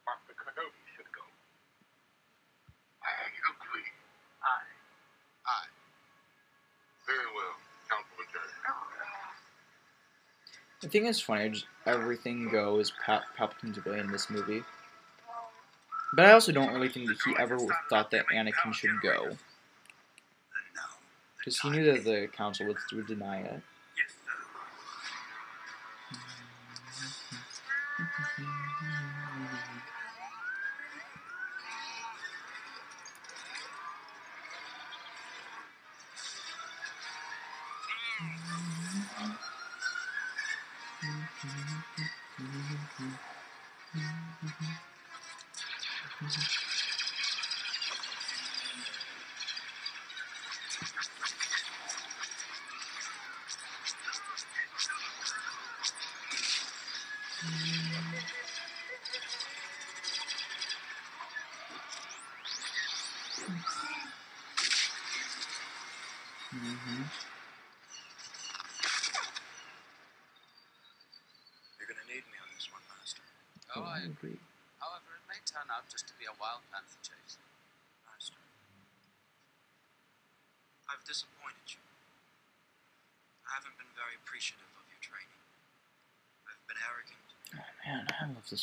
[0.06, 1.22] Master Kenobi should go.
[3.02, 3.88] I agree.
[4.44, 4.60] I.
[5.48, 5.72] Aye.
[7.08, 7.56] Very well,
[7.90, 8.52] council adjourned.
[10.84, 11.52] I think it's funny.
[11.52, 14.64] Just everything goes Pal- Palpatine's way in this movie.
[16.12, 17.58] But I also don't really think that he ever
[17.90, 19.38] thought that Anakin should go,
[21.38, 23.62] because he knew that the council would, would deny it.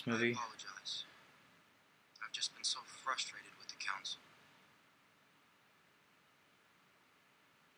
[0.06, 1.04] I love I apologize.
[2.18, 4.18] I've just been so frustrated with the council.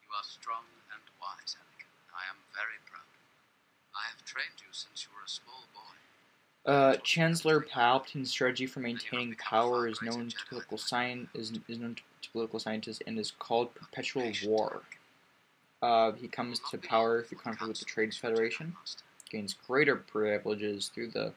[0.00, 1.92] You are strong and wise, Anakin.
[2.16, 3.04] I am very proud.
[3.92, 5.94] I have trained you since you were a small boy.
[6.64, 11.94] Uh, Chancellor Palpatine's strategy for maintaining power is known to political science is, is known
[12.22, 14.80] to political scientists and is called perpetual war.
[15.82, 18.74] Uh, he comes to power through conflict with the Trade Federation,
[19.28, 21.34] gains greater privileges through the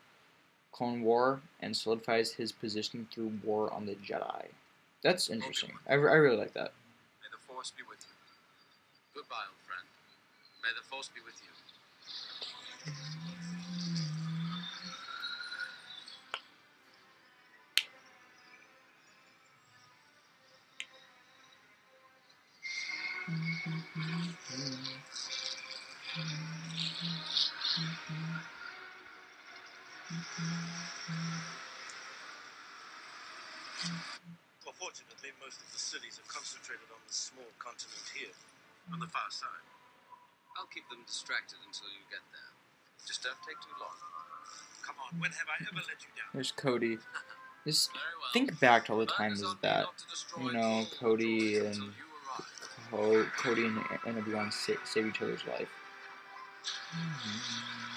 [0.77, 4.45] Clone War, and solidifies his position through war on the Jedi.
[5.01, 5.71] That's interesting.
[5.89, 6.73] I, re- I really like that.
[7.19, 8.13] May the Force be with you.
[9.15, 9.87] Goodbye, old friend.
[10.61, 11.49] May the Force be with you.
[30.07, 30.23] Well,
[34.79, 38.31] fortunately, most of the cities are concentrated on the small continent here,
[38.93, 39.67] on the far side.
[40.55, 42.55] I'll keep them distracted until you get there.
[43.03, 43.99] Just don't take too long.
[44.81, 46.31] Come on, when have I ever let you down?
[46.33, 46.99] There's Cody.
[47.67, 48.31] Just well.
[48.31, 51.75] think back to all the times is that not to destroy you know, Cody and
[51.75, 51.83] you
[52.23, 52.47] arrive.
[52.91, 55.67] Co- Cody and, and Obi-Wan save each other's life.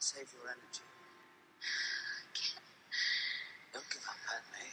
[0.00, 0.80] Save your energy.
[3.74, 4.64] Don't give up, Padme.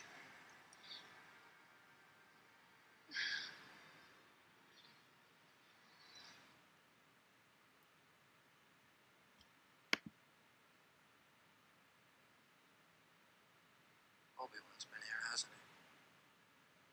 [14.39, 15.57] Obi-Wan's been here, hasn't he?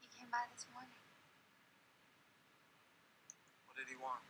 [0.01, 0.97] He came by this morning.
[3.69, 4.23] What did he want?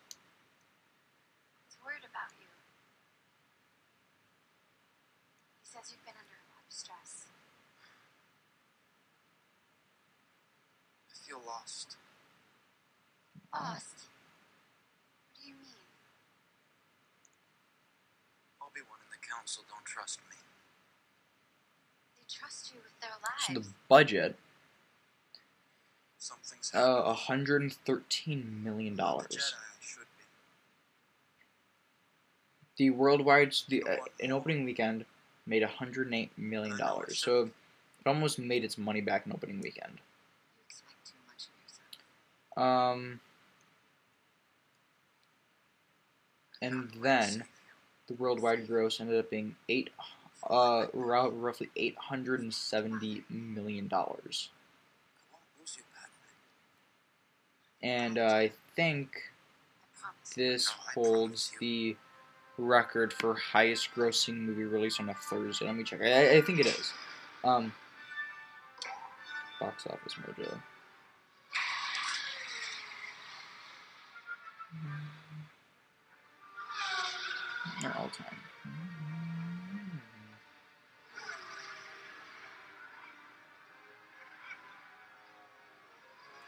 [1.69, 2.49] He's worried about you.
[5.61, 7.29] He says you've been under a lot of stress.
[11.05, 12.01] I feel lost.
[13.53, 14.09] Lost.
[15.29, 15.85] What do you mean?
[18.65, 20.41] Obi-Wan and the Council don't trust me.
[22.17, 23.53] They trust you with their lives.
[23.53, 23.69] So lives.
[23.69, 24.52] the budget, Something's
[26.75, 29.37] uh, 113 million I'm not the dollars.
[29.37, 29.99] Jedi I should
[32.79, 32.85] be.
[32.85, 35.05] The worldwide, the uh, an opening weekend
[35.47, 37.19] made 108 million dollars.
[37.19, 39.99] So it almost made its money back in opening weekend.
[39.99, 42.93] You expect too much of yourself.
[42.93, 43.21] Um,
[46.61, 47.45] and then
[48.07, 49.91] the worldwide gross ended up being eight,
[50.49, 54.51] uh, roughly 870 million dollars.
[55.31, 56.11] I won't lose you, Padme.
[57.83, 59.11] And uh, I think
[60.37, 61.97] this holds the
[62.59, 65.67] record for highest grossing movie released on a Thursday.
[65.67, 66.01] Let me check.
[66.03, 66.93] I, I think it is.
[67.45, 67.73] Um,
[69.61, 70.61] box office mojo.
[77.83, 78.39] Not all time.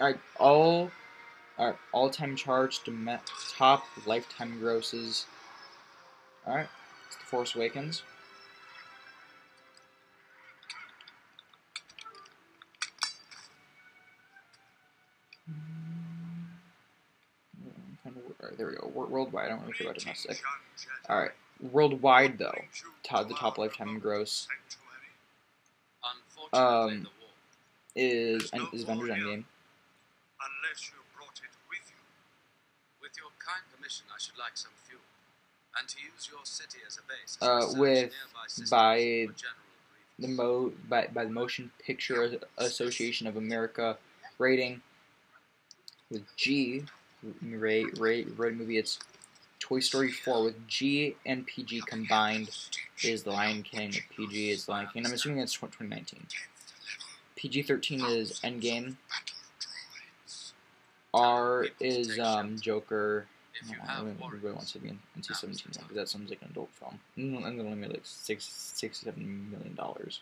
[0.01, 0.91] Alright, all
[1.59, 3.09] Alright, all time charts, dom-
[3.57, 5.27] top lifetime grosses.
[6.47, 6.67] Alright,
[7.07, 8.03] it's The Force Awakens.
[18.43, 18.91] Alright, there we go.
[18.95, 20.41] Worldwide, I don't really care about domestic.
[21.09, 21.33] Alright,
[21.73, 22.59] worldwide though,
[23.03, 24.49] top, the top lifetime gross
[26.53, 27.09] Um,
[27.97, 29.45] is, is Avengers Endgame.
[30.45, 31.97] Unless you brought it with you.
[33.01, 33.13] With
[33.85, 35.01] permission, I should like some fuel.
[35.78, 37.37] And to use your city as a base.
[37.41, 38.12] Uh, with-
[38.70, 39.28] by
[40.18, 43.99] the mo by, by the Motion Picture Association of America
[44.39, 44.80] rating
[46.11, 46.85] with G
[47.43, 49.01] rate rate rated movie it's
[49.59, 52.49] Toy Story 4 with G and PG combined
[53.03, 55.07] is The Lion King PG is The Lion King.
[55.07, 56.26] I'm assuming it's 2019.
[57.37, 58.97] PG-13 is Endgame.
[61.12, 63.26] R is um, Joker.
[63.61, 65.95] If I you don't know, have everybody warrants, wants to be in, in 17 because
[65.97, 66.99] that sounds like an adult film.
[67.17, 70.21] Mm, And then only made like six, sixty-seven million dollars.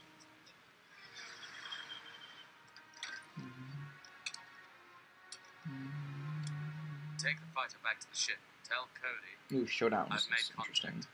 [7.18, 8.38] take the fighter back to the ship.
[8.68, 10.10] Tell Cody Ooh, showdowns.
[10.10, 11.04] I've made That's interesting.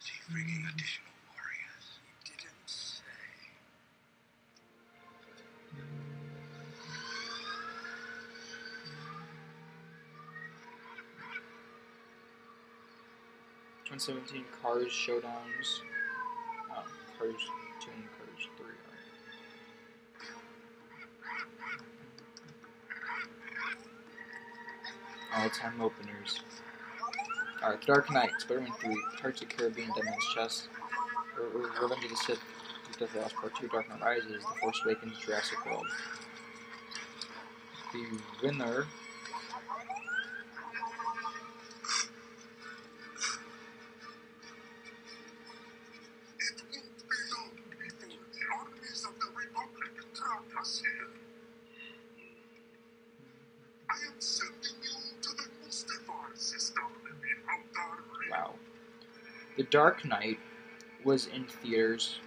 [0.00, 1.86] Is he bringing additional warriors?
[2.24, 3.00] He didn't say.
[13.94, 15.78] Twenty seventeen Cars showdowns.
[16.68, 16.82] Oh,
[17.16, 17.36] Cars
[17.80, 18.66] two and Cars three.
[25.36, 26.40] All time openers.
[27.62, 30.68] Alright, Dark Knight, Spider-Man 3, Pirates of Caribbean, Dead Man's Chest,
[31.38, 32.40] Re- Re- Revenge of the Sith,
[32.98, 35.86] Deathly Hallows Part 2, Dark Knight Rises, The Force Awakens, Jurassic World.
[37.92, 38.04] The
[38.42, 38.86] winner
[59.56, 60.38] The Dark Knight
[61.02, 62.20] was in theaters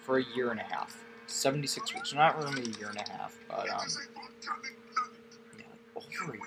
[0.00, 2.14] for a year and a half, 76 weeks.
[2.14, 3.86] Not really a year and a half, but um,
[5.58, 6.46] yeah, over a year.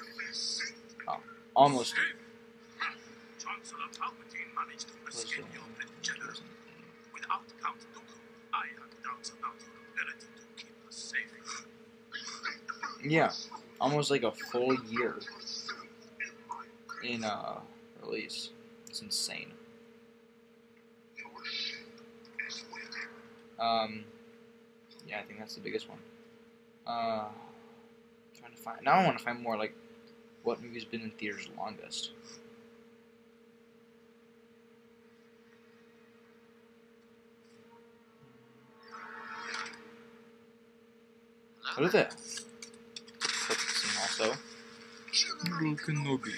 [1.07, 1.17] Oh,
[1.55, 1.93] almost.
[13.03, 13.31] Yeah,
[13.79, 15.19] almost like a full year
[17.03, 17.59] in uh
[18.01, 18.49] release.
[18.87, 19.53] It's insane.
[23.61, 24.03] Um,
[25.07, 25.99] yeah, I think that's the biggest one.
[26.87, 27.27] Uh,
[28.39, 28.93] trying to find now.
[28.93, 29.75] I want to find more like
[30.43, 32.11] what movie's been in theaters longest.
[41.77, 42.45] What is?
[43.19, 44.33] Focusing also.
[45.13, 46.33] Kenobi.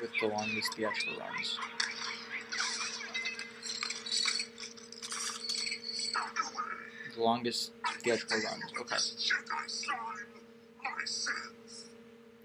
[0.00, 1.58] With the longest theatrical runs.
[7.14, 8.64] The longest theatrical runs.
[8.80, 8.96] Okay.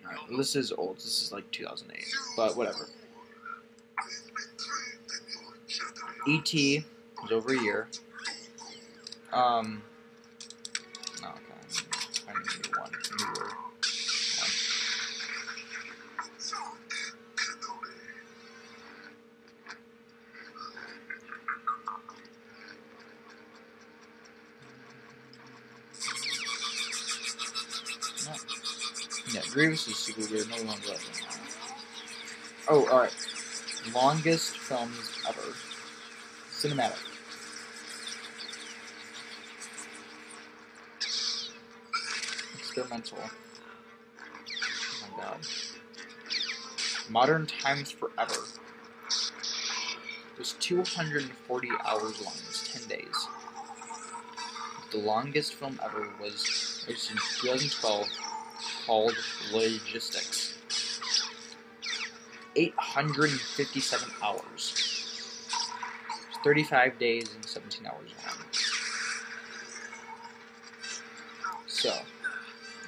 [0.05, 0.97] Alright, this is old.
[0.97, 2.05] This is like 2008.
[2.35, 2.87] But whatever.
[6.27, 6.85] E.T.
[7.21, 7.87] was over a year.
[9.33, 9.81] Um.
[11.21, 11.39] No, okay.
[12.29, 12.91] I need a new one.
[13.19, 13.53] Newer one.
[29.53, 30.49] Grievous is super weird.
[30.49, 31.27] No loves him.
[32.67, 33.15] Oh, alright.
[33.93, 35.53] Longest films ever.
[36.49, 36.97] Cinematic.
[42.57, 43.19] Experimental.
[43.21, 43.29] Oh
[45.11, 45.37] my god.
[47.11, 48.47] Modern Times Forever.
[50.39, 52.33] was 240 hours long.
[52.33, 53.27] It was 10 days.
[54.91, 58.07] The longest film ever was released in 2012
[58.85, 59.15] called
[59.51, 60.53] Logistics.
[62.55, 64.93] 857 hours.
[66.43, 68.13] 35 days and 17 hours.
[71.67, 71.93] So,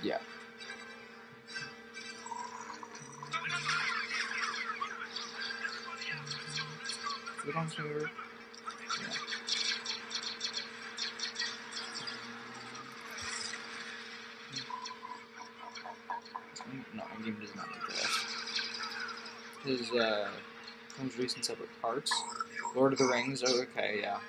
[0.04, 0.20] yeah.
[7.46, 8.10] Put on server.
[9.02, 9.08] Yeah.
[16.94, 18.26] No, my game does not make this.
[19.66, 20.30] His uh,
[21.18, 22.12] released in separate parts.
[22.76, 23.44] Lord of the Rings.
[23.46, 24.20] Oh, okay, yeah.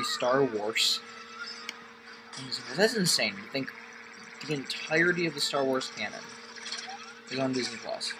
[0.00, 1.00] Every Star Wars.
[2.76, 3.34] That's insane.
[3.36, 3.70] You think
[4.46, 6.20] the entirety of the Star Wars canon
[7.30, 8.12] is on Disney Plus.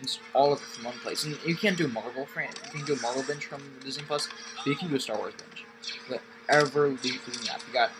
[0.00, 1.24] It's all of it from one place.
[1.24, 4.28] And you can't do Marvel fran You can do a Marvel binge from Disney Plus,
[4.56, 5.64] but you can do a Star Wars binge.
[6.08, 7.62] But ever leaving that.
[7.66, 7.90] You got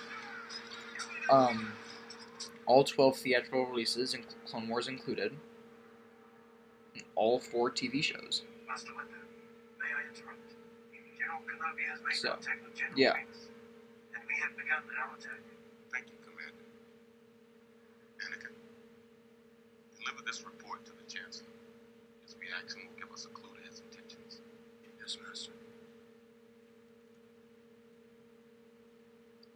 [1.30, 1.72] um
[2.66, 5.32] all twelve theatrical releases, and Clone Wars included.
[6.94, 8.42] And all four TV shows.
[11.45, 11.84] Master Windu, may I interrupt?
[11.84, 13.12] General Kenobi has made So, contact with General yeah.
[13.12, 13.43] Grievous,
[14.14, 15.41] and we have begun our attack.
[15.93, 16.66] Thank you, Commander.
[18.24, 18.55] Anakin,
[20.01, 21.53] deliver this report to the Chancellor.
[22.24, 24.41] His reaction will give us a clue to his intentions.
[25.01, 25.53] Yes, Master.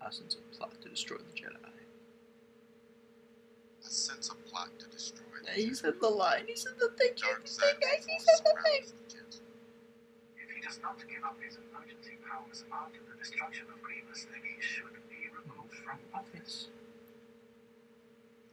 [0.00, 1.70] I sense a plot to destroy the Jedi.
[3.84, 5.76] A sense of plot to destroy the he Jedi.
[5.76, 6.44] said the line.
[6.48, 7.12] He said the thing.
[7.20, 8.82] Dark He side said, guys, he said the thing.
[8.86, 9.40] the
[10.42, 11.56] If he does not give up his
[12.30, 16.68] emergency powers after the destruction of Grievous, then he should be removed from office.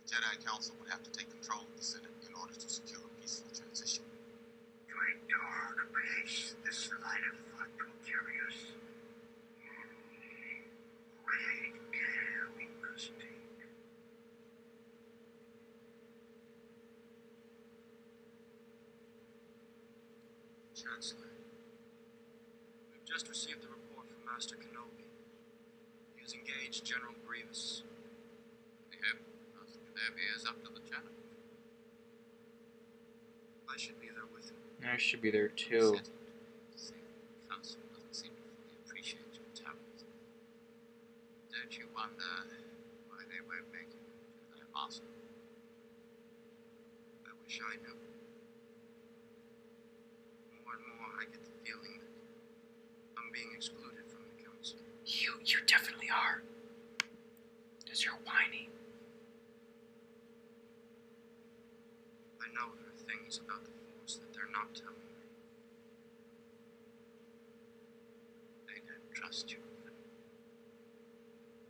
[0.08, 3.22] Jedi Council would have to take control of the Senate in order to secure a
[3.22, 4.04] peaceful transition.
[4.88, 8.58] To a dark place, this line of thought will carry us.
[11.26, 13.36] Great care we must take.
[20.74, 21.34] Chancellor,
[22.94, 23.67] we've just received the report from
[24.38, 25.02] Master Kenobi.
[26.14, 27.82] He has engaged General Grievous.
[28.94, 29.18] We hope
[29.58, 31.26] Master Kenobi is up to the challenge.
[33.66, 34.62] I should be there with him.
[34.86, 35.98] I should be there too.
[35.98, 36.14] Settled.
[36.78, 40.06] See, the Council doesn't seem to fully appreciate your talent.
[41.50, 42.46] Don't you wonder
[43.10, 44.06] why they won't make you
[44.54, 45.10] Jedi Master?
[47.26, 47.98] I wish I knew.
[50.62, 53.97] More and more, I get the feeling that I'm being excluded from the council.
[55.48, 56.42] You, definitely are.
[57.80, 58.70] Because you're whiny.
[62.42, 65.24] I know there are things about the Force that they're not telling me.
[68.68, 69.60] They don't trust you.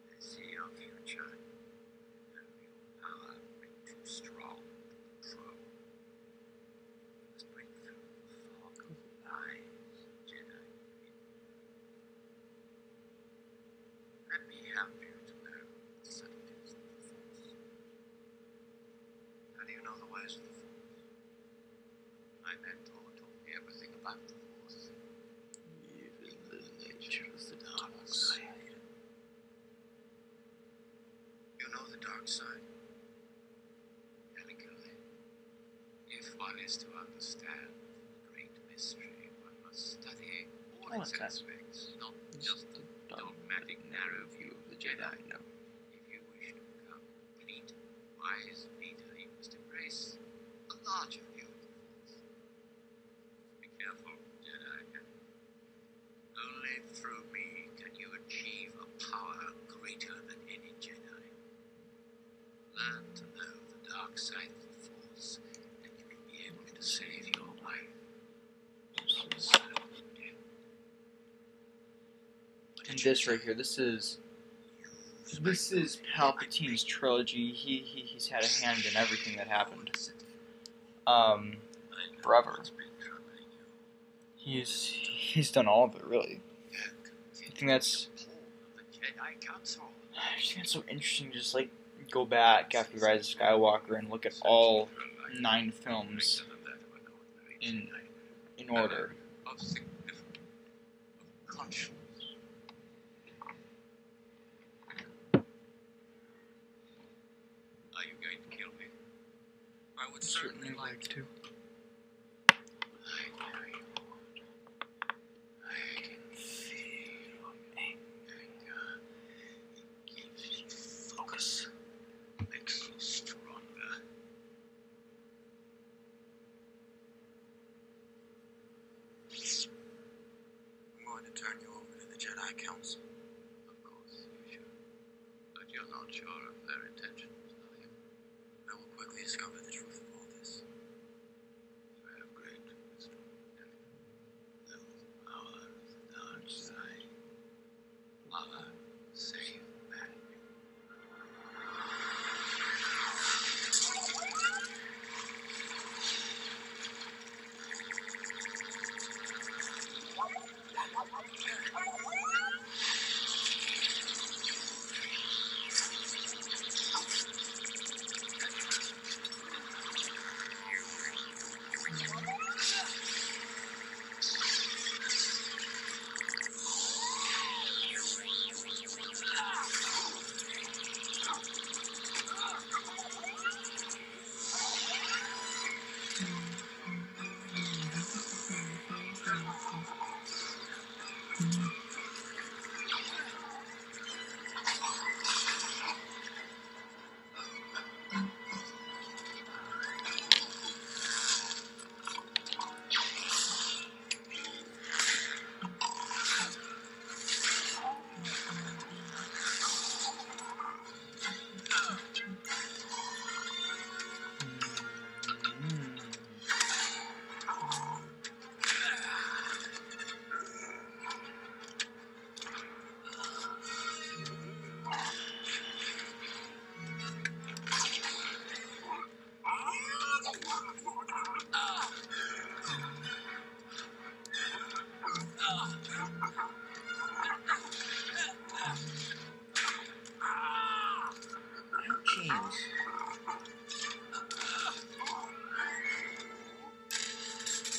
[0.10, 1.38] They see your future.
[2.34, 5.54] And your power being too strong to control.
[5.54, 8.02] You must break through
[8.34, 10.66] the fog of lies, Jedi.
[14.32, 15.66] Let me help you to know
[16.04, 17.56] the subtleties of the Force.
[19.58, 21.08] How do you know the ways of the Force?
[22.44, 24.92] My mentor taught me everything about the Force.
[25.84, 28.76] Even the nature of the dark side.
[31.60, 32.66] You know the dark side.
[34.38, 34.78] Anakin,
[36.12, 40.48] if one is to understand the great mystery, one must study
[40.84, 45.16] all Oh, its aspects, not just the dogmatic narrow view of the Jedi.
[45.32, 45.40] No.
[45.96, 47.72] If you wish to become a complete,
[48.20, 50.18] wise leader, you must embrace
[50.72, 52.20] a larger view of the Force.
[53.62, 55.00] Be careful, Jedi.
[56.36, 61.24] Only through me can you achieve a power greater than any Jedi.
[62.76, 65.40] Learn to know the dark side of the Force,
[65.84, 67.94] and you will be able to save your life.
[69.34, 70.38] Also, death.
[72.76, 74.18] What And did you this right here, this is
[75.42, 77.52] this is Palpatine's trilogy.
[77.52, 79.92] He, he he's had a hand in everything that happened.
[81.06, 81.58] Um,
[82.22, 82.60] forever.
[84.36, 86.42] he's he's done all of it really.
[87.40, 88.08] I think that's-.
[90.16, 91.32] I just think it's so interesting.
[91.32, 91.70] Just like
[92.12, 94.90] go back after Rise of Skywalker and look at all
[95.40, 96.44] nine films
[97.62, 97.88] in
[98.58, 99.14] in order.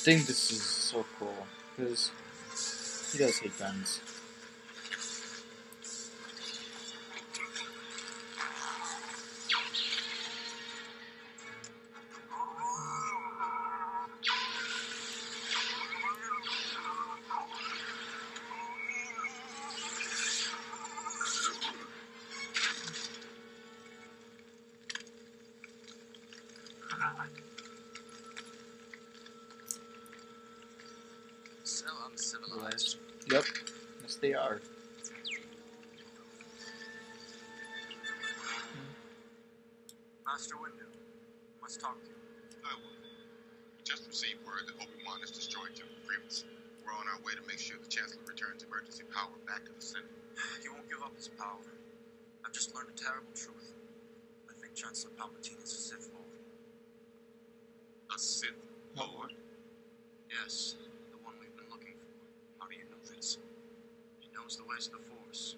[0.09, 1.37] Think this is so cool
[1.77, 2.11] because
[3.13, 4.01] he does hate guns.
[31.65, 32.97] So uncivilized.
[33.31, 33.45] Yep.
[34.03, 34.61] Yes, they are.
[40.27, 40.89] Master Windu,
[41.61, 42.15] must talk to you.
[42.65, 42.89] I will.
[43.77, 46.45] We just received word that Obi-Wan has destroyed General Grievous.
[46.87, 49.83] We're on our way to make sure the Chancellor returns emergency power back to the
[49.85, 50.09] Senate.
[50.63, 51.71] He won't give up his power.
[52.45, 53.73] I've just learned a terrible truth.
[54.51, 56.43] I think Chancellor Palpatine is a Sith Lord.
[58.15, 58.59] A Sith
[58.97, 59.33] Lord?
[60.29, 60.75] Yes,
[61.13, 62.11] the one we've been looking for.
[62.59, 63.39] How do you know this?
[64.19, 65.55] He knows the ways of the Force.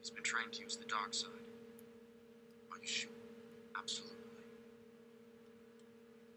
[0.00, 1.30] He's been trained to use the dark side.
[2.70, 3.10] Are you sure?
[3.76, 4.46] Absolutely.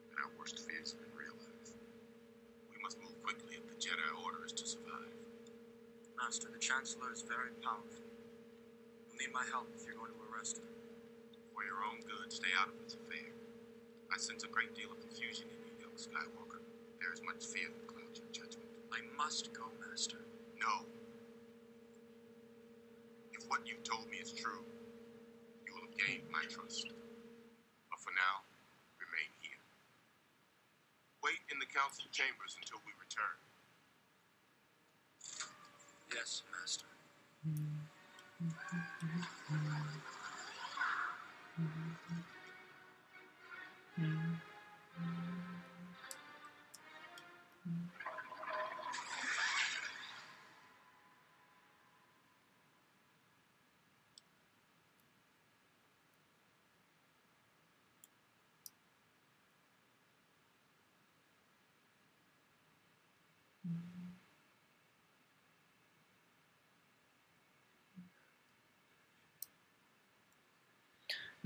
[0.09, 1.77] And our worst fears have been realized.
[2.73, 5.13] We must move quickly if the Jedi Order is to survive.
[6.17, 8.06] Master, the Chancellor is very powerful.
[9.17, 10.69] You'll need my help if you're going to arrest him.
[11.49, 13.33] For your own good, stay out of this affair.
[14.13, 16.61] I sense a great deal of confusion in you, young Skywalker.
[17.01, 18.69] There is much fear that clouds your judgment.
[18.93, 20.21] I must go, Master.
[20.61, 20.85] No.
[23.33, 24.61] If what you've told me is true,
[25.65, 26.93] you will have gained my trust.
[27.89, 28.45] But for now,
[29.01, 29.61] remain here.
[31.25, 33.37] Wait in the council chambers until we return.
[36.13, 36.85] Yes, Master.
[37.41, 37.86] Hmm.
[43.99, 44.26] Mm-hmm.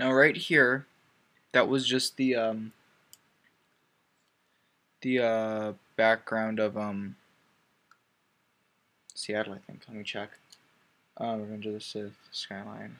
[0.02, 0.84] Now, right here,
[1.52, 2.72] that was just the um,
[5.00, 7.14] the uh, background of um,
[9.14, 9.54] Seattle.
[9.54, 9.84] I think.
[9.86, 10.30] Let me check.
[11.20, 12.98] Uh, Revenge of the Sith skyline.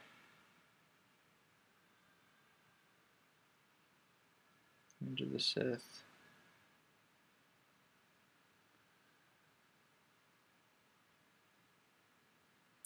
[5.00, 6.04] Revenge of the Sith.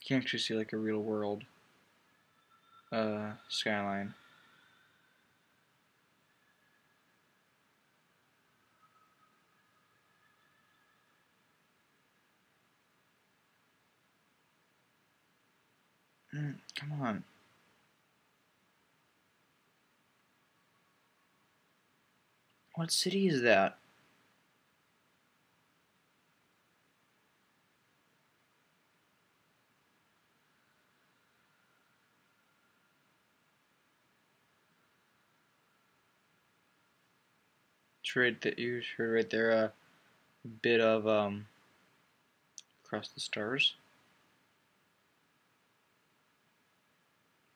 [0.01, 1.45] You can actually see like a real world
[2.97, 4.15] uh, skyline.
[16.35, 17.25] Mm, come on.
[22.75, 23.79] What city is that?
[38.17, 39.73] Right that you heard right there a
[40.63, 41.49] bit of um
[42.83, 43.75] across the stars.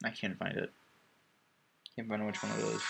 [0.05, 0.71] I can't find it.
[1.95, 2.81] Can't find which one it is.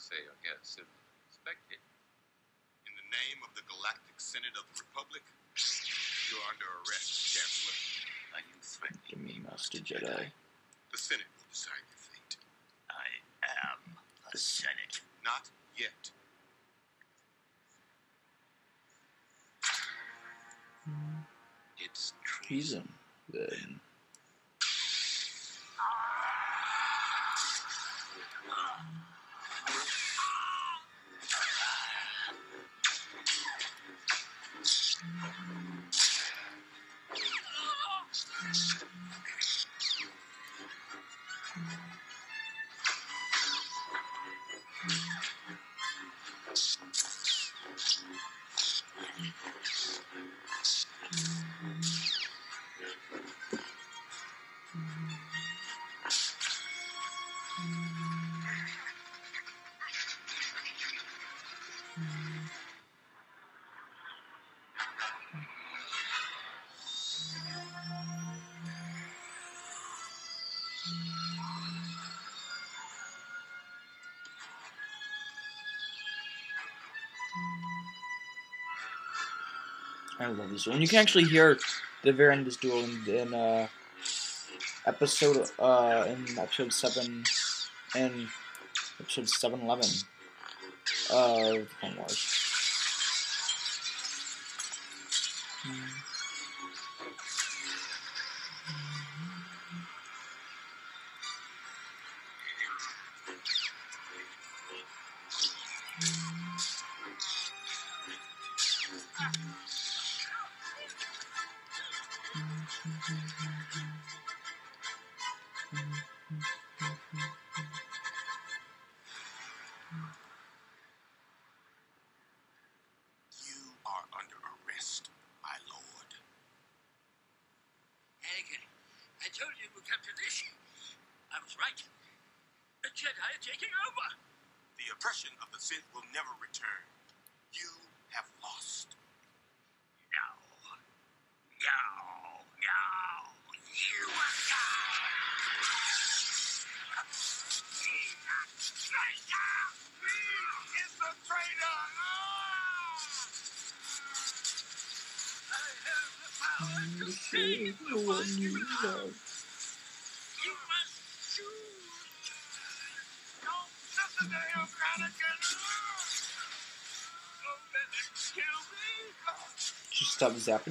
[0.00, 1.76] Say your guest sooner than expected.
[2.88, 5.20] In the name of the Galactic Senate of the Republic,
[6.32, 7.76] you're under arrest, Chancellor.
[8.32, 10.32] Are you threatening Give me me, Master Jedi.
[10.88, 12.40] The Senate will decide your fate.
[12.88, 13.08] I
[13.68, 14.00] am
[14.32, 15.04] the Senate.
[15.20, 16.08] Not yet.
[21.76, 22.88] It's treason.
[23.28, 23.48] Treason.
[23.68, 23.80] Then.
[80.40, 80.80] love this one.
[80.80, 81.58] You can actually hear
[82.02, 83.68] the very end of this duel in, in uh,
[84.86, 87.24] episode uh, in episode seven
[87.94, 88.28] in
[88.98, 89.88] episode seven eleven
[91.12, 92.39] of Clone Wars.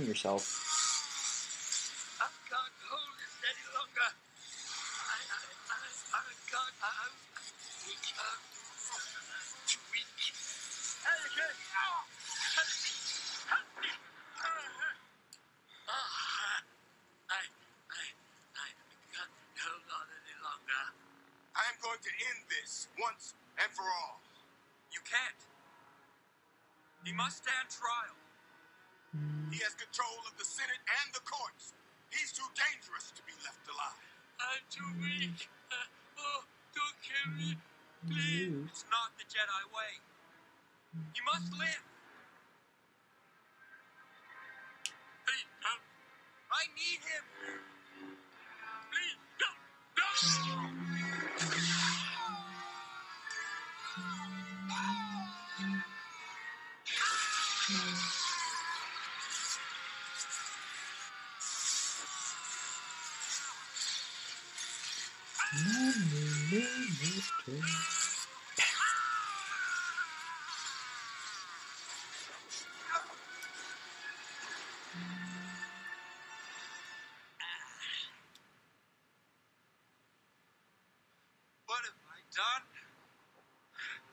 [0.06, 0.59] yourself.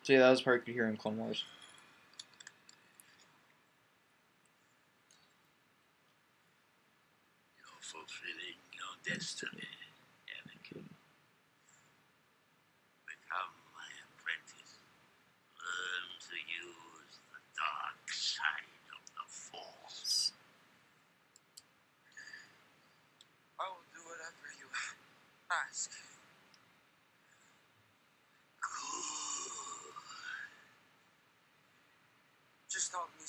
[0.06, 1.42] So yeah, that was part you could hear in Clone Wars.
[7.58, 9.66] No fulfilling, your destiny.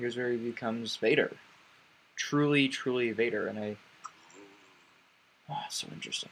[0.00, 1.30] here's where he becomes Vader.
[2.16, 3.46] Truly, truly Vader.
[3.46, 3.76] And I.
[5.48, 6.30] Oh, so interesting.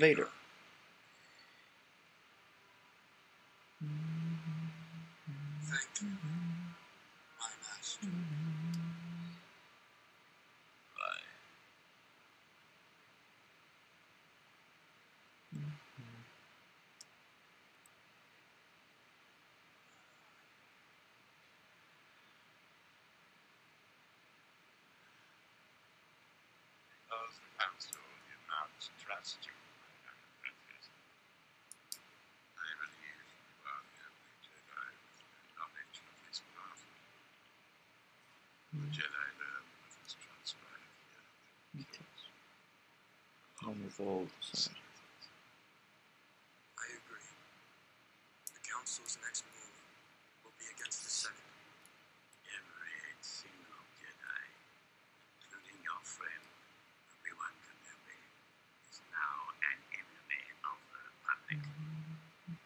[0.00, 0.28] later.
[44.08, 44.56] all the.
[46.80, 47.28] I agree.
[48.56, 49.76] The Council's next move
[50.44, 51.44] will be against the Senate.
[52.48, 54.40] Every single Jedi,
[55.44, 56.42] including your friend,
[57.20, 58.16] everyone Kenobi,
[58.88, 61.60] is now an enemy of the Republic.
[61.60, 62.56] Mm-hmm.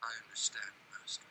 [0.00, 1.28] I understand, Master.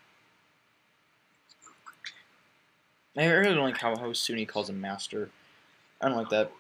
[3.18, 5.34] I really don't like how, how Sunni calls him Master.
[6.00, 6.52] I don't like that.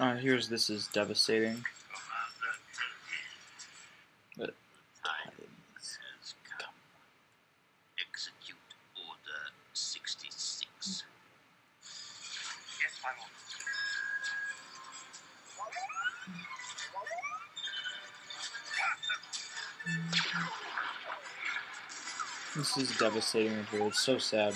[0.05, 1.65] Uh, here's this is devastating.
[7.97, 8.57] Execute
[8.95, 9.41] order
[9.73, 11.03] 66.
[22.55, 24.53] This is devastating, it's so sad.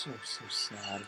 [0.00, 1.02] So so sad.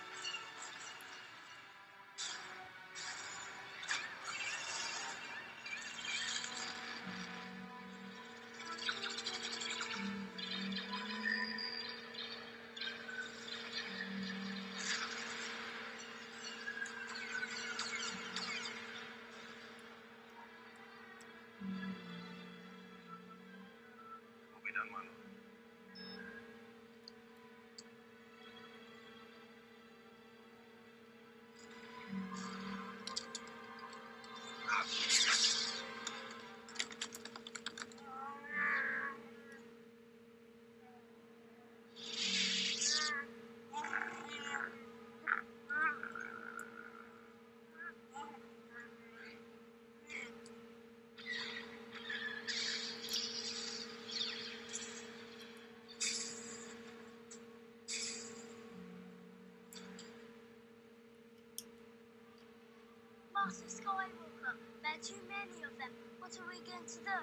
[63.53, 65.91] Master Skywalker, there are too many of them.
[66.21, 67.19] What are we going to do?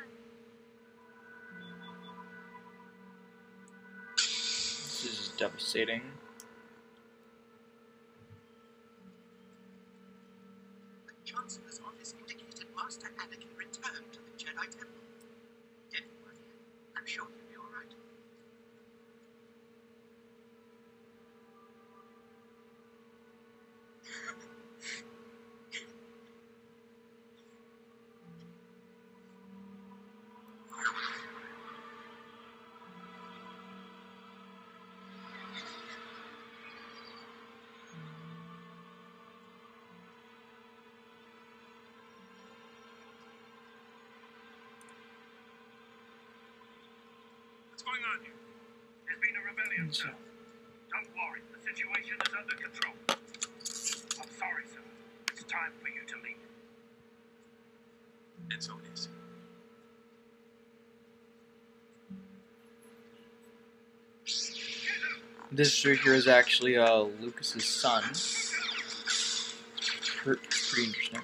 [4.15, 6.03] This is devastating.
[11.07, 15.01] The Chancellor's office indicated Master Anakin returned to the Jedi Temple.
[15.95, 16.61] Everyone here,
[16.95, 17.95] I'm sure you'll be all right.
[47.79, 48.35] What's going on here?
[49.07, 50.11] There's been a rebellion, sir.
[50.91, 52.93] Don't worry, the situation is under control.
[54.19, 54.83] I'm sorry, sir.
[55.31, 56.35] It's time for you to leave.
[58.51, 59.07] And so it is.
[65.53, 68.03] This right here is actually uh, Lucas's son.
[70.17, 71.21] Pretty interesting.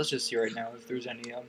[0.00, 1.44] Let's just see right now if there's any um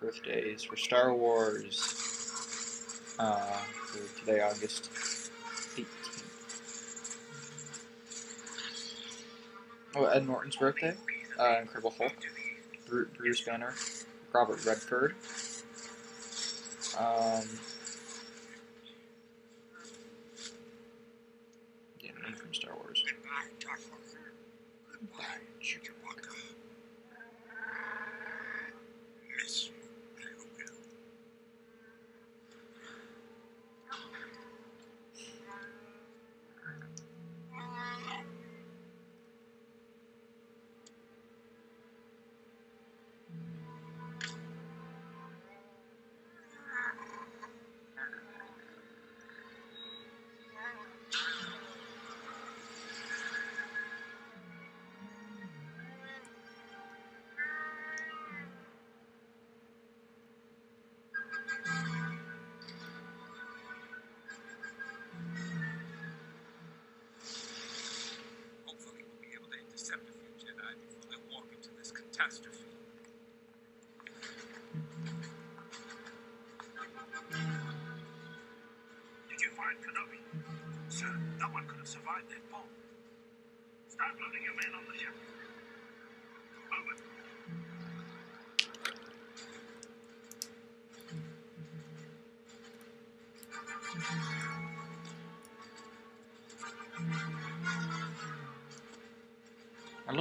[0.00, 1.78] birthdays for Star Wars.
[3.20, 4.90] Uh, for today, August
[5.76, 5.86] 18th.
[9.94, 10.96] Oh, Ed Norton's birthday.
[11.38, 12.12] Uh, Incredible Hulk.
[13.16, 13.74] Bruce Banner.
[14.32, 15.14] Robert Redford.
[16.98, 17.44] Um.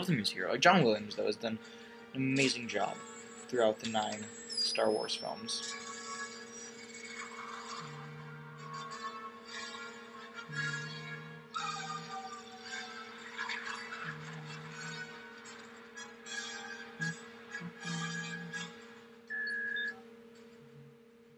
[0.05, 0.37] Love the music.
[0.47, 1.57] Like John Williams, though, has done
[2.13, 2.95] an amazing job
[3.47, 5.73] throughout the nine Star Wars films.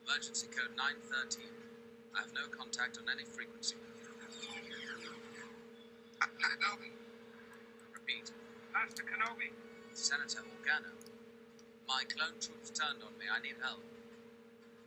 [0.05, 1.45] Emergency code 913.
[2.15, 3.75] I have no contact on any frequency.
[6.19, 6.91] Kenobi,
[8.73, 9.51] Master Kenobi.
[9.97, 10.93] Senator Organa.
[11.87, 13.29] My clone troops turned on me.
[13.29, 13.77] I need help.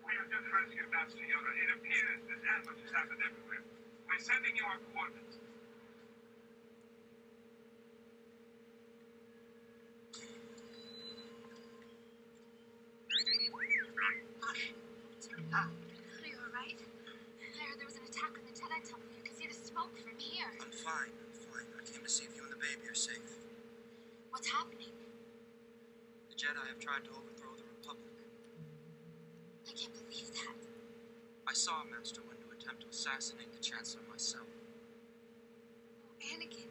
[0.02, 1.52] We have just rescued Master Yoda.
[1.62, 3.62] It appears that ambush has happened everywhere.
[4.10, 5.38] We're sending you our coordinates.
[14.42, 14.72] Hush.
[15.54, 16.80] Are you alright?
[16.82, 19.06] There, there was an attack on the Jedi Temple.
[19.14, 20.50] You can see the smoke from here.
[20.58, 21.14] I'm fine.
[21.14, 21.68] I'm fine.
[21.78, 23.38] I came to see if you and the baby are safe.
[24.34, 24.90] What's happening?
[26.30, 28.18] The Jedi have tried to overthrow the Republic.
[29.68, 30.56] I can't believe that.
[31.46, 34.48] I saw Master Windu attempt to assassinate the Chancellor myself.
[36.08, 36.66] Oh, Anakin,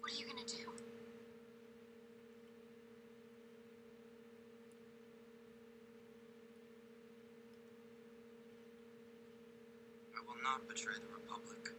[0.00, 0.68] what are you gonna do?
[10.12, 11.70] I will not betray the Republic.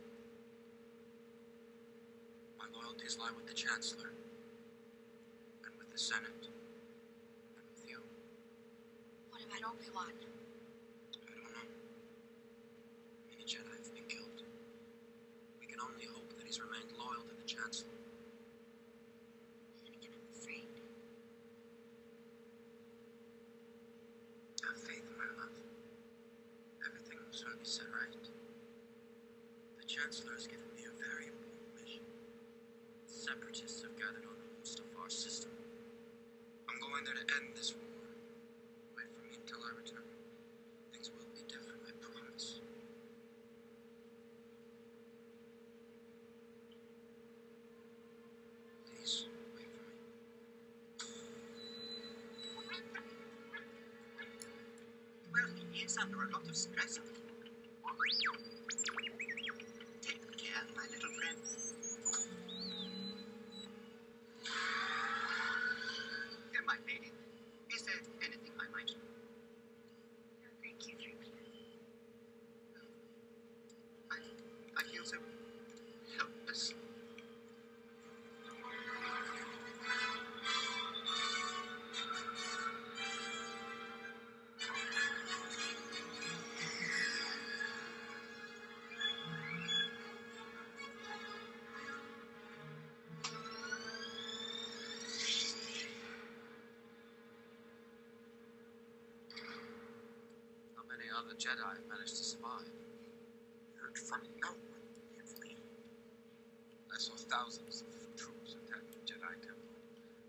[2.57, 4.09] My loyalties lie with the Chancellor,
[5.65, 6.56] and with the Senate, and with you.
[9.49, 10.07] What about Obi-Wan?
[10.11, 11.69] I don't know.
[13.30, 14.44] Many Jedi have been killed.
[15.60, 17.90] We can only hope that he's remained loyal to the Chancellor.
[19.86, 20.68] Anakin, I'm afraid.
[24.64, 25.56] Have faith, my love.
[26.88, 28.14] Everything will soon be set right.
[29.80, 32.06] The Chancellor has given me a very important mission.
[33.07, 35.52] Separatists have gathered on the Mustafar system.
[36.69, 37.86] I'm going there to end this war.
[38.98, 40.06] Wait for me until I return.
[40.94, 42.61] Things will be different, I promise.
[48.88, 49.26] Please,
[49.57, 49.98] wait for me.
[55.34, 56.18] Well, he is under
[56.77, 57.16] a
[101.18, 102.69] Not many other Jedi have managed to survive.
[103.81, 104.85] Heard from no one.
[106.94, 109.73] I saw thousands of troops attack the Jedi Temple.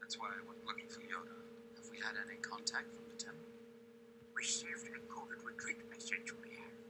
[0.00, 1.36] That's why I went looking for Yoda.
[1.76, 3.52] Have we had any contact from the temple?
[4.32, 6.80] Received a coded retreat message we have.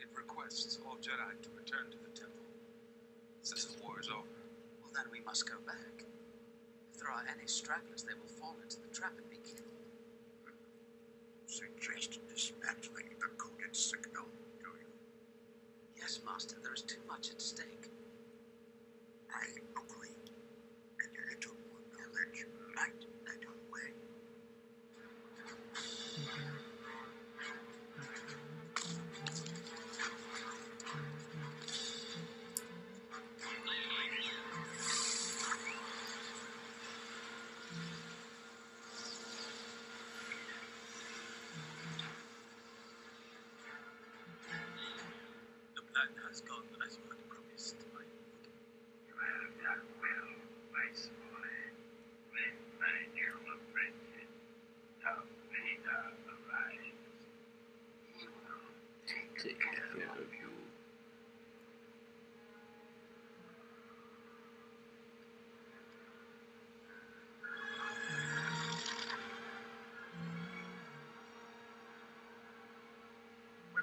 [0.00, 2.48] It requests all Jedi to return to the temple.
[3.42, 4.40] Since the war is over.
[4.80, 6.04] Well, then we must go back.
[6.94, 9.68] If there are any stragglers, they will fall into the trap and be killed.
[11.46, 14.26] Suggest dismantling the coded signal,
[14.58, 14.90] do you?
[16.62, 17.83] There is too much at stake.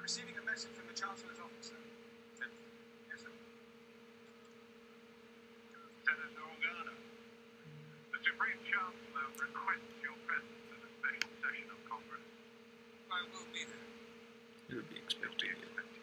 [0.02, 1.78] Receiving a message from the Chancellor's office, sir.
[3.08, 3.32] Yes, sir.
[6.02, 6.94] Senator Organa,
[8.10, 12.26] the Supreme Chancellor requests your presence at a special session of Congress.
[13.14, 13.86] I will be there.
[14.68, 15.62] You would be You'll be expecting it.
[15.62, 16.02] expected.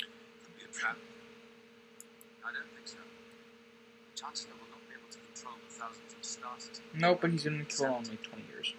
[0.00, 0.96] Could be a trap.
[2.40, 3.00] I don't think so.
[3.04, 6.88] The Chancellor will not be able to control the thousands of star systems.
[6.96, 8.72] No, but he's gonna kill it in like 20 years.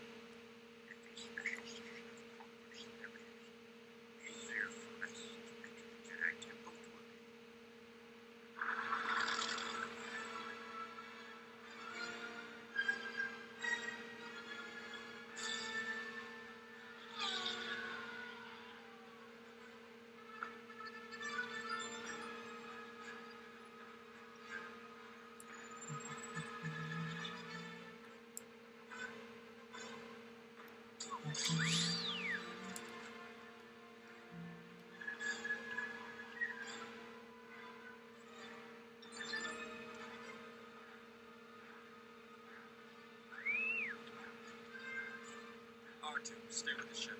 [46.25, 46.31] to.
[46.49, 47.13] Stay with the ship.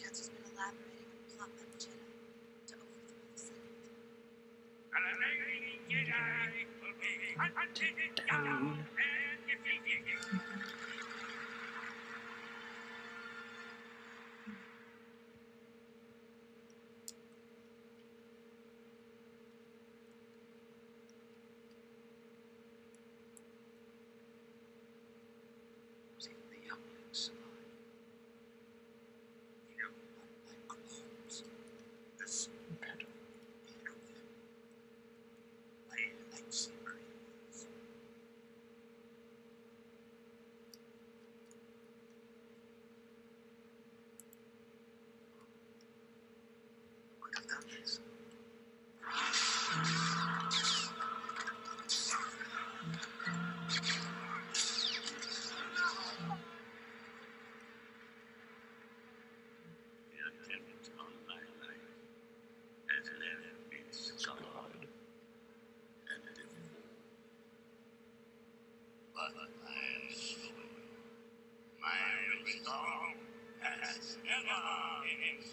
[0.00, 0.35] chances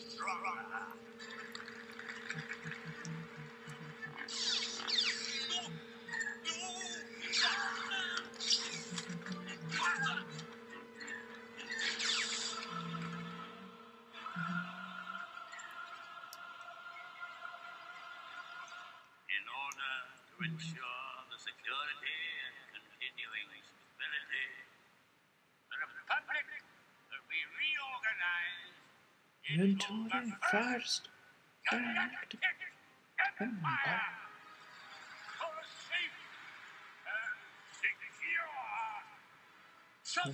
[0.10, 0.53] strong.
[29.54, 31.10] Inventory first.
[31.72, 32.36] Act.
[33.40, 33.68] Remember.
[40.26, 40.34] Yes.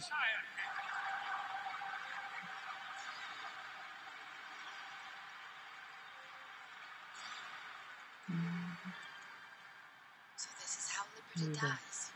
[10.38, 12.12] So this is how liberty dies.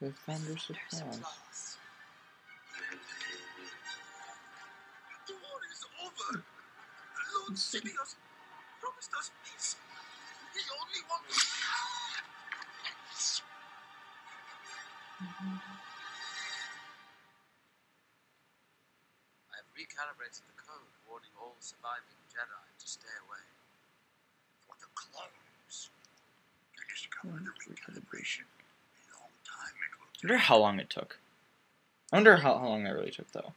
[0.00, 0.70] With vendors'
[7.56, 7.96] Simeon
[8.80, 9.76] promised us peace.
[10.52, 11.40] He only wants.
[19.48, 22.44] I have recalibrated the code, warning all surviving Jedi
[22.78, 23.40] to stay away.
[24.68, 25.88] For the clones,
[26.76, 28.44] it is to come under recalibration.
[28.44, 30.12] A long time it will.
[30.12, 31.18] I wonder how long it took.
[32.12, 33.54] I wonder how, how long that really took, though.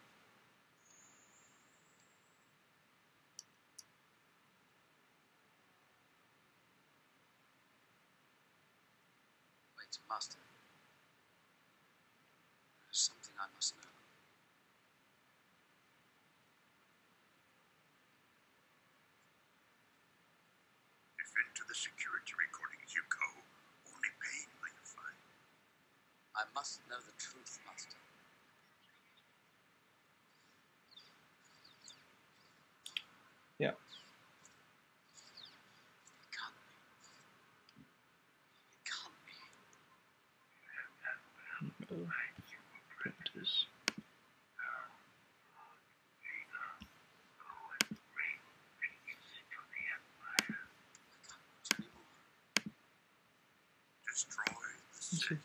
[54.30, 55.42] Destroy the Sith,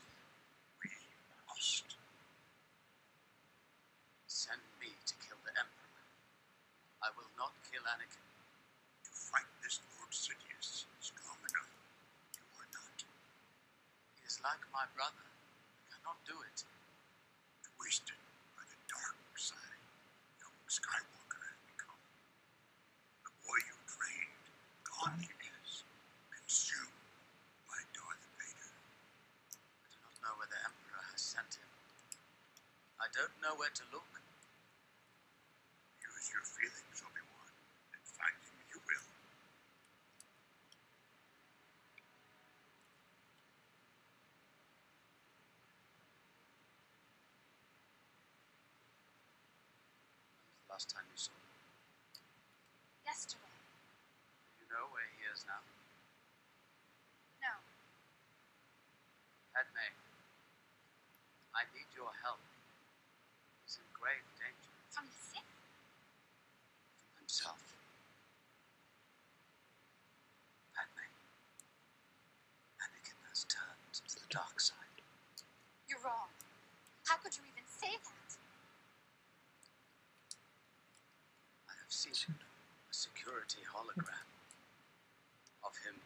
[0.83, 0.89] we
[1.49, 1.97] must.
[4.27, 6.05] Send me to kill the Emperor.
[7.01, 8.21] I will not kill Anakin.
[9.05, 11.73] To fight this Lord Sidious strong enough,
[12.37, 12.99] you are not.
[14.17, 15.25] He is like my brother.
[15.25, 16.63] I cannot do it.
[17.65, 18.21] Twisted
[18.57, 19.81] by the dark side,
[20.39, 22.01] young Skywalker has become.
[23.25, 24.45] The boy you trained,
[24.85, 25.83] gone he is,
[26.31, 27.01] consumed
[27.67, 28.71] by Darth Vader.
[29.83, 31.67] I do not know where the Emperor has sent him.
[32.99, 34.11] I don't know where to look.
[36.03, 37.51] Use your feelings, Obi-Wan,
[37.95, 39.07] and find him you will.
[50.19, 51.53] When was the last time you saw him?
[53.05, 53.55] Yesterday.
[54.59, 55.61] Do you know where he is now?
[57.41, 57.53] No.
[59.53, 59.87] Padme,
[61.55, 62.41] I need your help.
[63.63, 65.47] He's in grave danger From the Sith?
[66.99, 67.61] from himself.
[70.75, 71.07] Padme,
[72.83, 74.99] Anakin has turned to the dark side.
[75.87, 76.29] You're wrong.
[77.05, 78.29] How could you even say that?
[81.69, 84.27] I have seen a security hologram
[85.65, 85.97] of him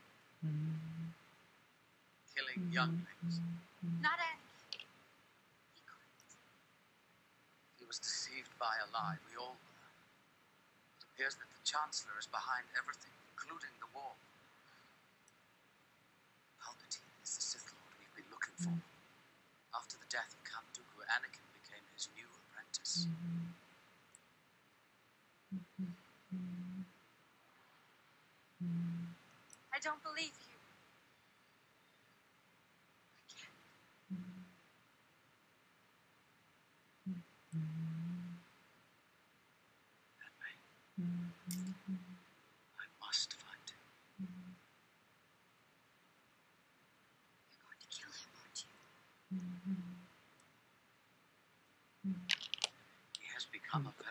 [2.31, 3.43] killing younglings.
[3.99, 4.87] Not Anakin.
[5.75, 6.31] He couldn't.
[7.79, 9.19] He was deceived by a lie.
[9.27, 9.91] We all were.
[10.99, 14.15] It appears that the Chancellor is behind everything, including the war.
[16.63, 18.71] Palpatine is the Sith Lord we've been looking for.
[18.71, 18.87] Mm.
[19.75, 23.11] After the death of Count Dooku, Anakin became his new apprentice.
[23.11, 23.48] Mm-hmm.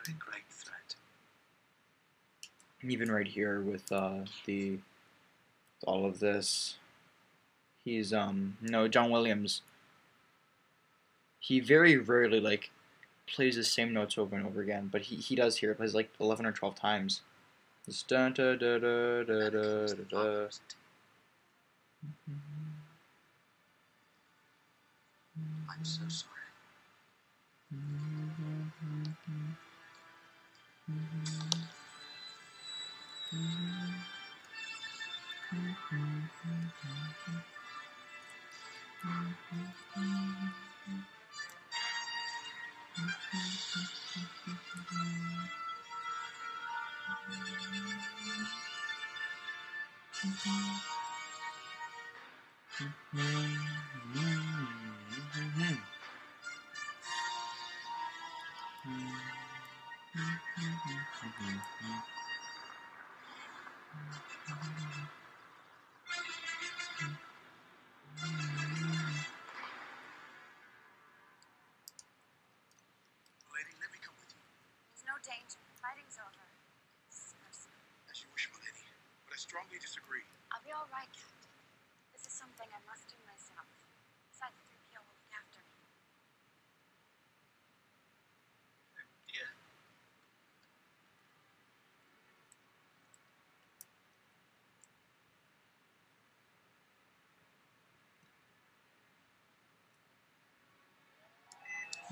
[0.09, 0.94] Very great threat.
[2.82, 4.78] And even right here with uh, the
[5.86, 6.76] all of this
[7.84, 9.62] he's um no john williams
[11.40, 12.70] he very rarely like
[13.26, 16.10] plays the same notes over and over again but he, he does here plays like
[16.20, 17.20] 11 or 12 times.
[25.70, 26.38] I'm so sorry.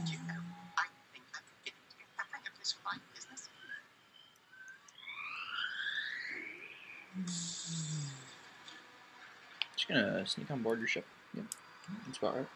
[0.04, 0.18] Just
[9.88, 11.06] gonna sneak on board your ship.
[11.34, 11.44] Yep.
[12.06, 12.46] That's about right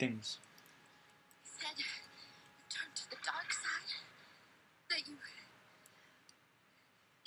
[0.00, 0.40] things?
[1.44, 1.84] He said you
[2.72, 3.92] turned to the dark side.
[4.88, 5.12] That you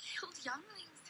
[0.02, 1.02] killed younglings.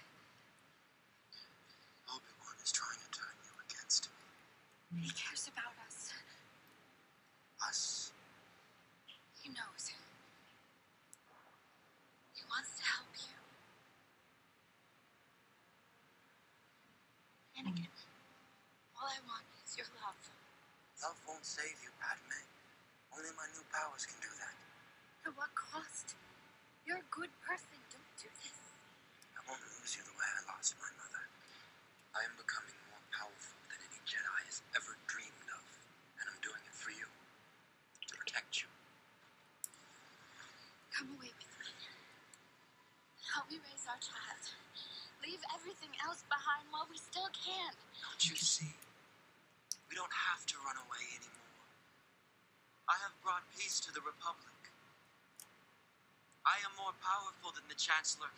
[2.05, 4.13] Obi-Wan is trying to turn you against
[4.93, 5.09] me.
[5.09, 6.13] He cares about us.
[7.65, 8.13] Us.
[9.41, 9.89] He knows.
[12.37, 13.41] He wants to help you.
[17.57, 17.89] Anakin,
[19.01, 20.21] all I want is your love.
[21.45, 22.41] Save you, Padme.
[23.13, 24.57] Only my new powers can do that.
[25.29, 26.17] At what cost?
[26.89, 27.77] You're a good person.
[27.93, 28.57] Don't do this.
[29.37, 31.21] I won't lose you the way I lost my mother.
[32.17, 35.61] I am becoming more powerful than any Jedi has ever dreamed of,
[36.17, 37.05] and I'm doing it for you.
[37.13, 38.69] To protect you.
[40.97, 41.69] Come away with me.
[43.37, 44.43] Help me raise our child.
[45.21, 47.77] Leave everything else behind while we still can.
[48.01, 48.73] Don't you see?
[49.95, 51.35] We don't have to run away anymore.
[52.89, 54.59] I have brought peace to the Republic.
[56.45, 58.33] I am more powerful than the Chancellor.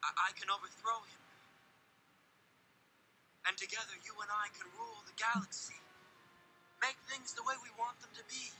[0.00, 1.20] I, I can overthrow him.
[3.44, 5.76] And together, you and I can rule the galaxy.
[6.80, 8.52] Make things the way we want them to be.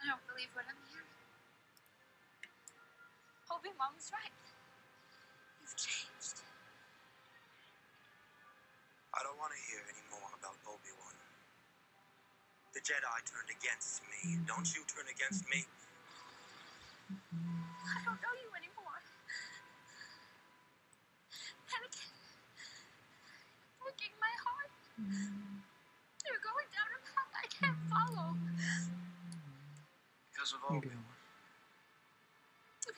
[0.00, 1.16] I don't believe what I'm hearing.
[3.52, 4.32] Obi-Wan was right.
[5.60, 6.42] You've changed.
[9.12, 11.14] I don't want to hear any more about Obi-Wan.
[12.71, 14.42] The Jedi turned against me.
[14.42, 15.62] Don't you turn against me?
[17.86, 18.98] I don't know you anymore.
[21.70, 22.10] Anakin,
[23.62, 24.74] you're breaking my heart.
[26.26, 28.34] You're going down a path I can't follow.
[30.34, 30.90] Because of Obi.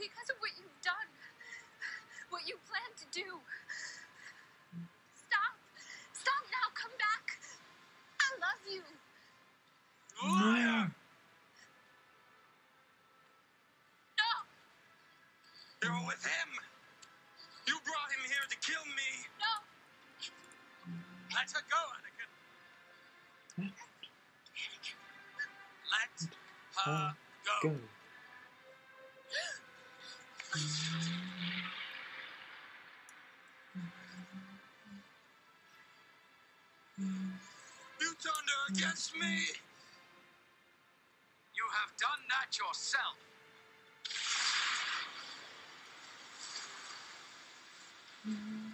[0.01, 1.09] Because of what you've done.
[2.33, 3.29] What you plan to do.
[5.13, 5.61] Stop.
[6.17, 6.73] Stop now.
[6.73, 7.37] Come back.
[8.17, 8.81] I love you.
[10.23, 10.89] Liar!
[14.19, 14.31] No.
[15.83, 16.51] You're with him.
[17.67, 19.11] You brought him here to kill me.
[19.41, 19.53] No.
[21.35, 22.31] Let her go, Anakin.
[25.93, 26.17] Let
[26.87, 27.17] her
[27.63, 27.69] go.
[27.71, 27.77] Go.
[38.01, 39.35] You turned her against me.
[41.57, 43.19] You have done that yourself.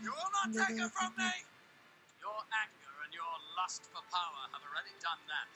[0.03, 1.45] You will not take her from me.
[2.21, 5.53] Your anger and your lust for power have already done that.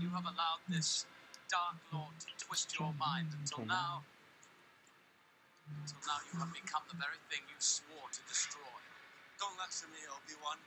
[0.00, 1.04] You have allowed this
[1.48, 4.02] Dark Lord to twist your mind until now.
[5.68, 8.80] Until now, you have become the very thing you swore to destroy.
[9.38, 10.58] Don't lecture me, Obi-Wan.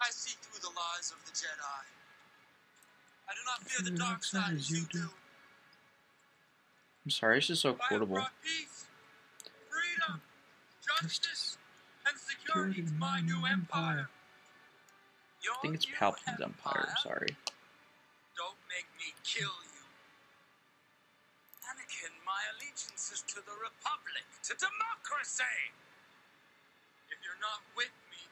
[0.00, 1.82] I see through the lies of the Jedi.
[3.28, 5.08] I do not fear the dark side as you do.
[7.04, 8.14] I'm sorry, it's just so I have quotable.
[8.14, 8.86] brought peace,
[9.92, 10.20] freedom,
[10.80, 11.58] justice,
[12.08, 14.08] and security to my new empire.
[15.44, 16.86] Your I think it's Palpatine's Empire.
[16.88, 17.34] I'm sorry.
[18.38, 19.84] Don't make me kill you.
[21.66, 25.74] Anakin, my allegiance is to the Republic, to democracy.
[27.10, 28.22] If you're not with me,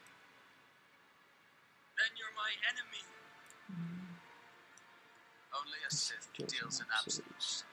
[1.99, 3.05] then you're my enemy.
[3.69, 4.17] Hmm.
[5.53, 7.65] Only a Sith Deals in deals in absolutes.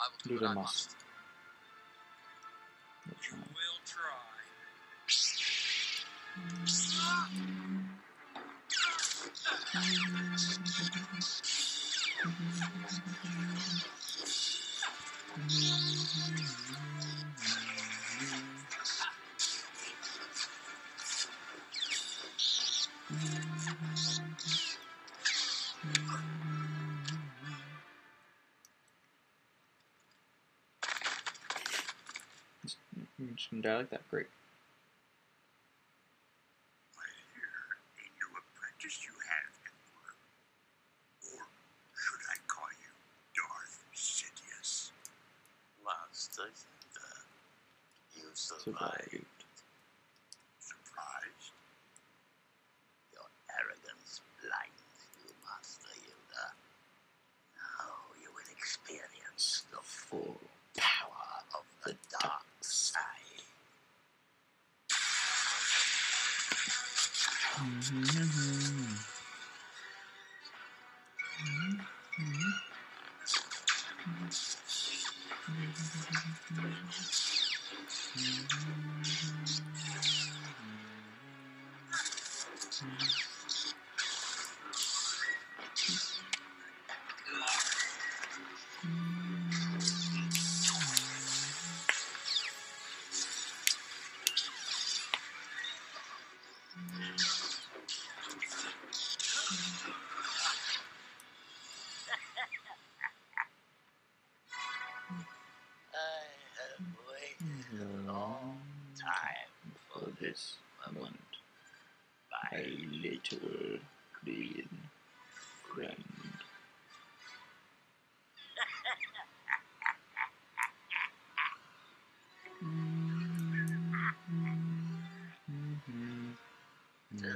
[0.00, 0.02] Absolutes.
[0.02, 0.88] I will do Do what the I must.
[0.88, 0.96] must.
[3.06, 3.38] We'll You try.
[3.54, 4.10] will try.
[33.62, 34.08] Gonna die like that.
[34.08, 34.26] Great.
[76.50, 76.64] I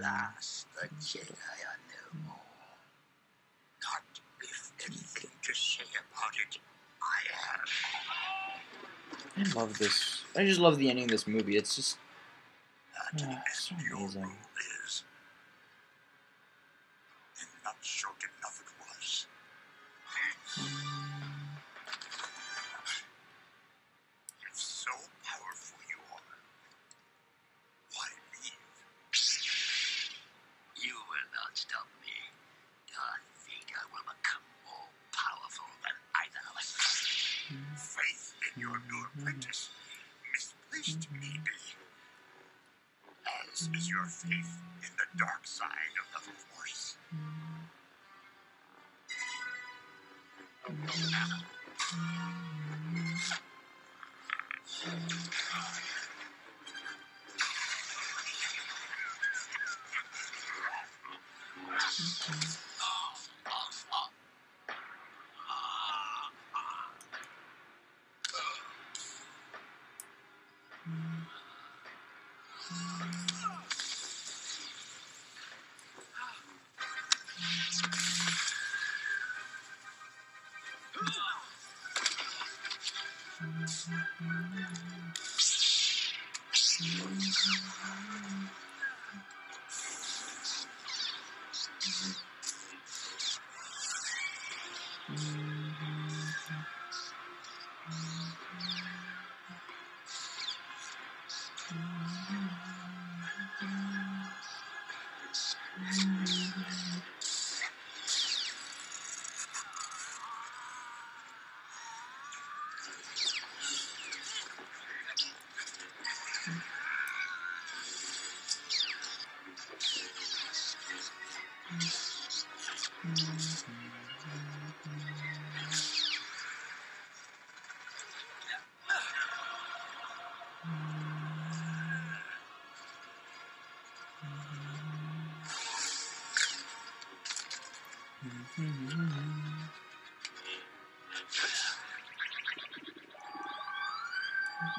[0.03, 2.37] last the Jedi are no more.
[3.83, 4.03] Not
[4.43, 6.59] if anything to say about it.
[7.03, 7.21] I
[9.39, 9.57] have.
[9.57, 10.25] I love this.
[10.37, 11.57] I just love the ending of this movie.
[11.57, 11.99] It's just
[13.17, 14.33] That is so amazing.
[44.23, 46.97] Faith in the dark side of the Force.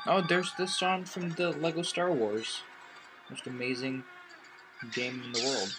[0.05, 2.61] Oh, there's the song from the Lego Star Wars.
[3.31, 4.03] Most amazing
[4.93, 5.73] game in the world.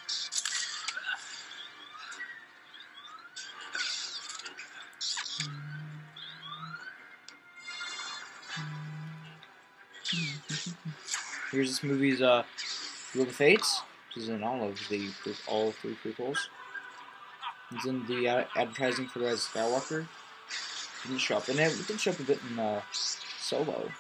[11.53, 12.43] Here's this movie's uh,
[13.13, 15.11] Duel of Fates, which is in all of the
[15.47, 16.39] all three prequels.
[17.75, 20.07] It's in the uh, advertising for Rise Skywalker.
[21.03, 23.91] Didn't show up, and it didn't show up a bit in uh, Solo.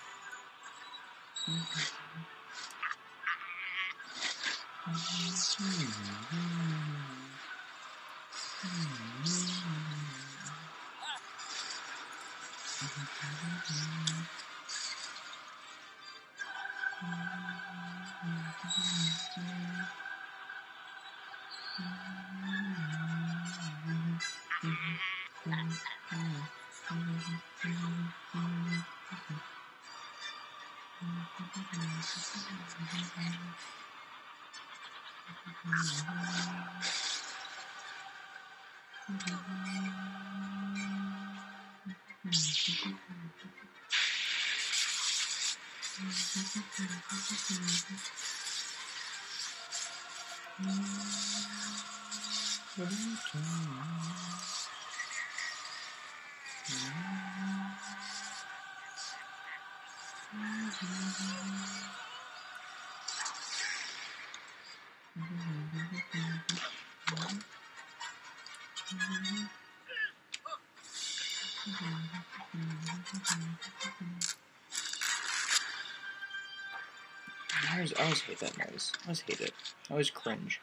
[78.04, 78.92] Always, I always hate that noise.
[79.02, 79.52] I always hate it.
[79.88, 80.60] I always cringe.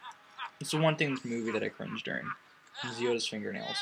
[0.59, 2.25] It's the one thing in this movie that I cringe during.
[2.85, 3.77] Is Yoda's fingernails.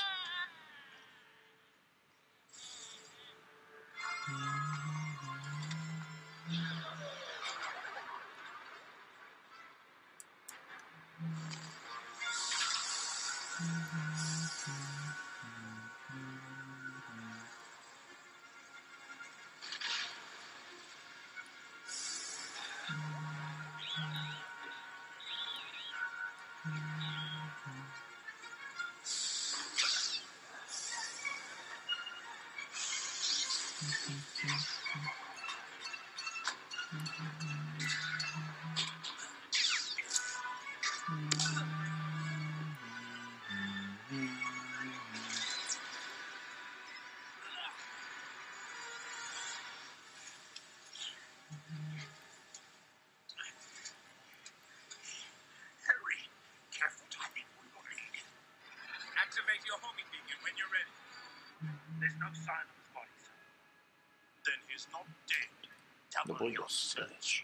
[66.29, 67.43] Double your search.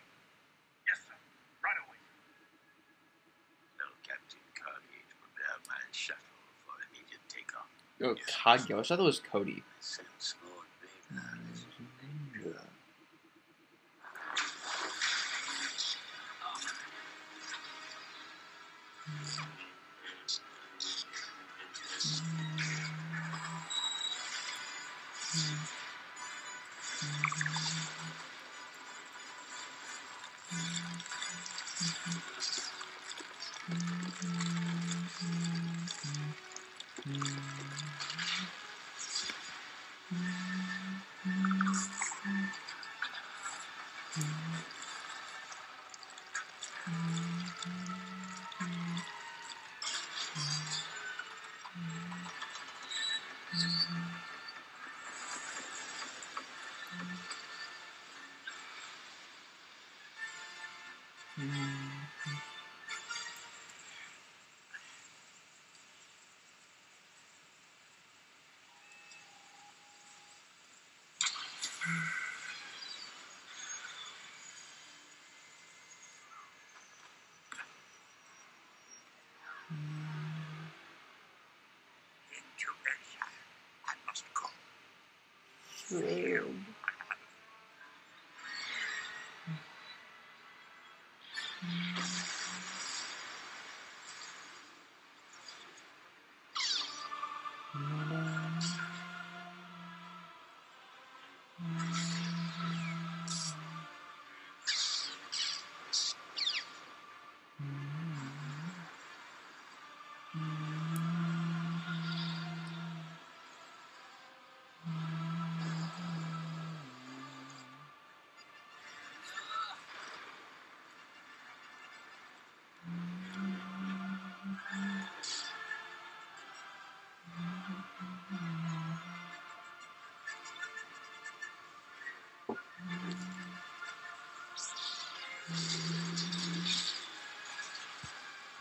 [0.86, 1.18] Yes, sir.
[1.66, 1.98] Right away.
[3.82, 6.22] Tell Captain Carnage prepare my shuttle
[6.62, 7.66] for immediate takeoff.
[8.03, 8.80] Oh, Kagyo.
[8.80, 9.64] I thought that was Cody.
[9.80, 10.05] Sense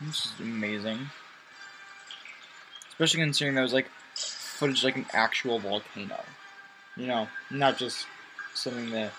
[0.01, 1.09] This is amazing.
[2.89, 6.23] Especially considering that was like footage like an actual volcano.
[6.95, 8.05] You know, not just
[8.53, 9.11] something that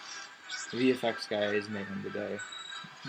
[0.70, 2.38] the VFX guys making today.
[3.04, 3.08] I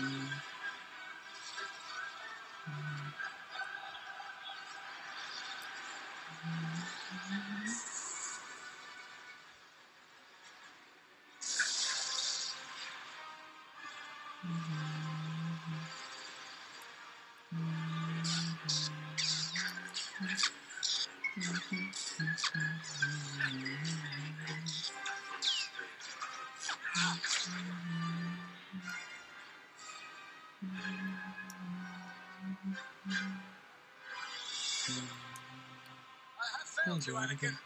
[37.26, 37.58] failed.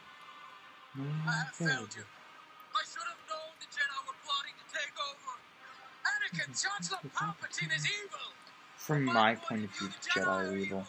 [1.26, 2.04] I have failed you.
[2.74, 5.32] I should have known the Jedi were plotting to take over.
[6.08, 8.32] Anakin, Chancellor Palpatine is evil.
[8.76, 10.86] From my point of view, the Jedi are evil.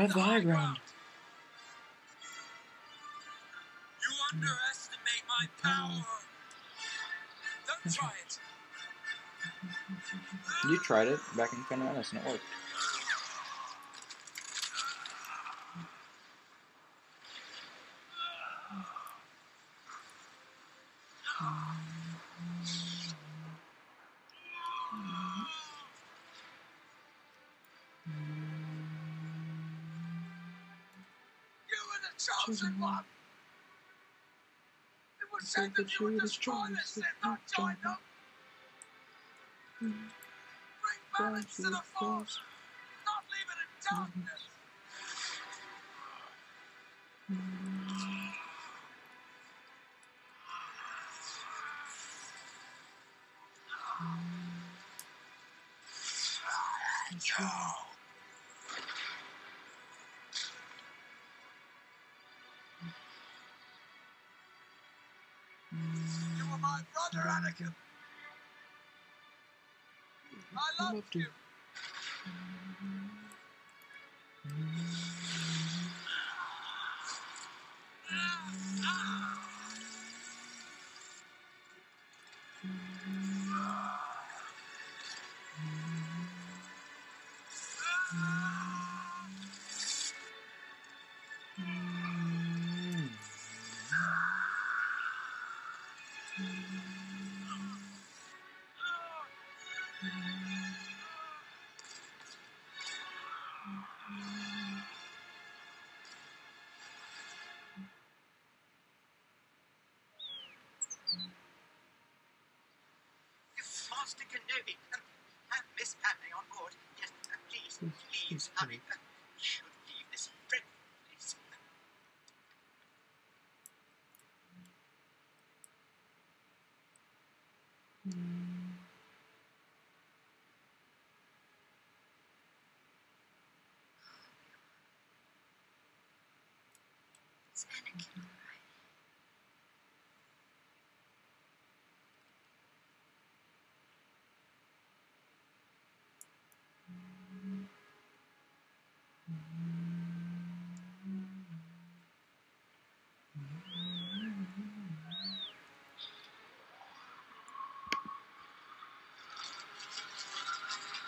[0.00, 0.78] Oh, I Have the high ground.
[4.00, 6.04] You underestimate my oh, power.
[7.66, 8.38] Don't try it.
[10.70, 12.44] You tried it back in Phantom Menace and it worked.
[35.76, 37.96] Said that you destroy this and not join them.
[39.80, 39.94] Bring
[41.18, 42.38] balance to the force.
[43.06, 44.49] Not leave it in darkness.
[71.12, 71.39] I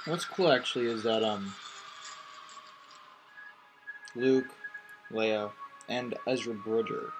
[0.04, 1.54] What's cool actually is that um
[4.16, 4.52] Luke,
[5.10, 5.50] Leia,
[5.88, 7.12] and Ezra Bridger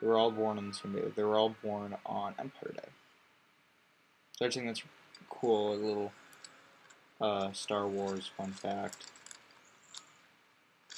[0.00, 1.02] they were all born on the same day.
[1.14, 2.88] They were all born on Empire Day.
[4.32, 4.82] So I think that's
[5.28, 6.12] cool, a little
[7.20, 9.04] uh, Star Wars fun fact.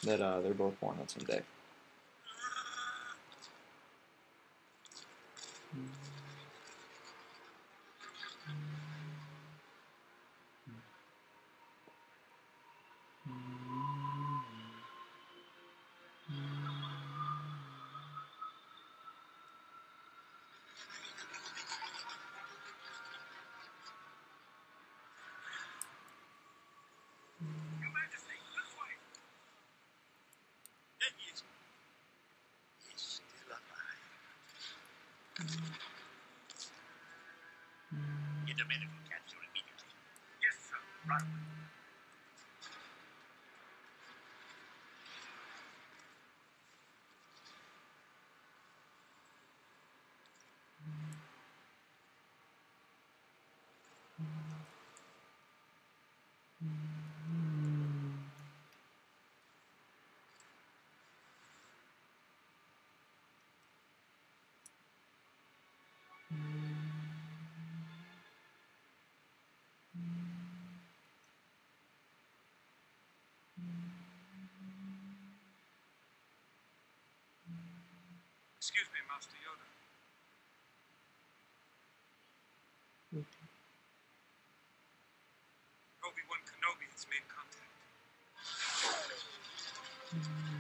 [0.05, 1.43] That uh, they're both born on the same day.
[5.75, 5.85] Your
[79.21, 79.67] Me, Master Yoda.
[86.09, 87.73] Obi-Wan Kenobi has made contact.
[90.13, 90.60] Take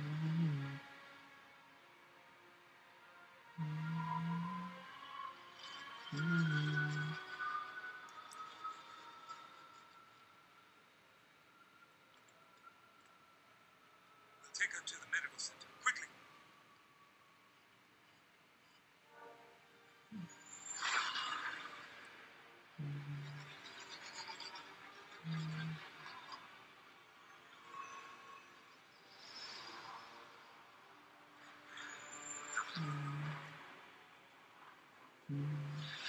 [35.30, 35.99] うん。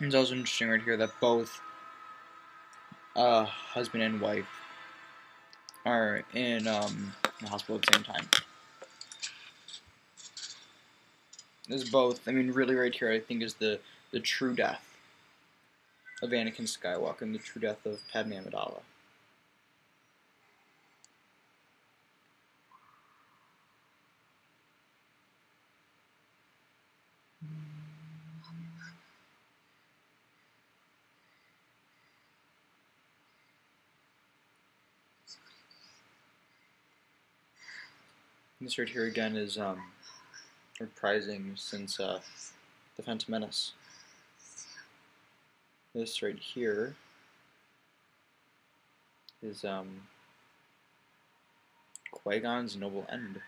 [0.00, 1.60] It's also interesting right here that both
[3.16, 4.46] uh, husband and wife
[5.84, 8.28] are in um, the hospital at the same time.
[11.68, 12.28] This is both.
[12.28, 13.80] I mean, really, right here, I think is the
[14.12, 14.84] the true death
[16.22, 18.80] of Anakin Skywalker and the true death of Padme Amidala.
[38.76, 39.82] Right here again is um,
[40.78, 42.20] reprising since uh,
[42.96, 43.72] the Phantom Menace.
[45.94, 46.94] This right here
[49.42, 49.88] is um,
[52.12, 53.40] Qui Gon's noble end.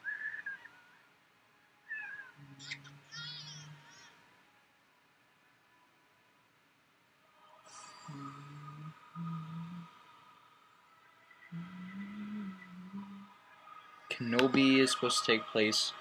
[14.30, 15.92] Kenobi is supposed to take place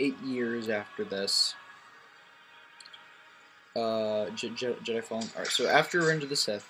[0.00, 1.54] eight years after this.
[3.76, 5.28] Uh, Je- Je- Jedi Fallen.
[5.34, 6.66] Alright, so after Revenge of the Sith,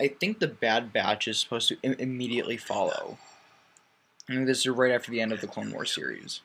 [0.00, 3.18] I think the Bad Batch is supposed to Im- immediately follow.
[4.28, 6.40] I think this is right after the end of the Clone Wars series.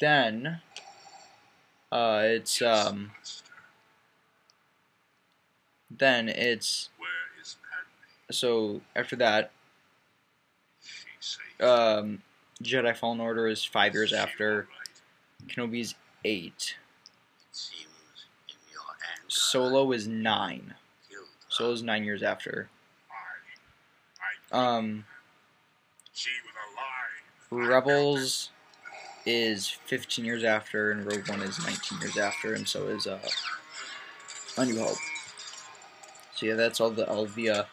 [0.00, 0.60] Then,
[1.92, 3.12] uh, it's um,
[5.90, 7.08] then it's Where
[7.40, 8.32] is Padme?
[8.32, 9.50] so after that.
[11.60, 12.22] Um,
[12.62, 14.68] Jedi Fallen Order is five years after.
[15.48, 15.94] Kenobi's
[16.24, 16.76] eight.
[19.28, 20.74] Solo is nine.
[21.48, 22.68] Solo is nine years after.
[24.52, 25.04] Um.
[27.50, 28.50] Rebels
[29.26, 33.18] is 15 years after, and Rogue One is 19 years after, and so is uh,
[34.58, 34.96] A New Hope.
[36.34, 37.64] So yeah, that's all the all the uh,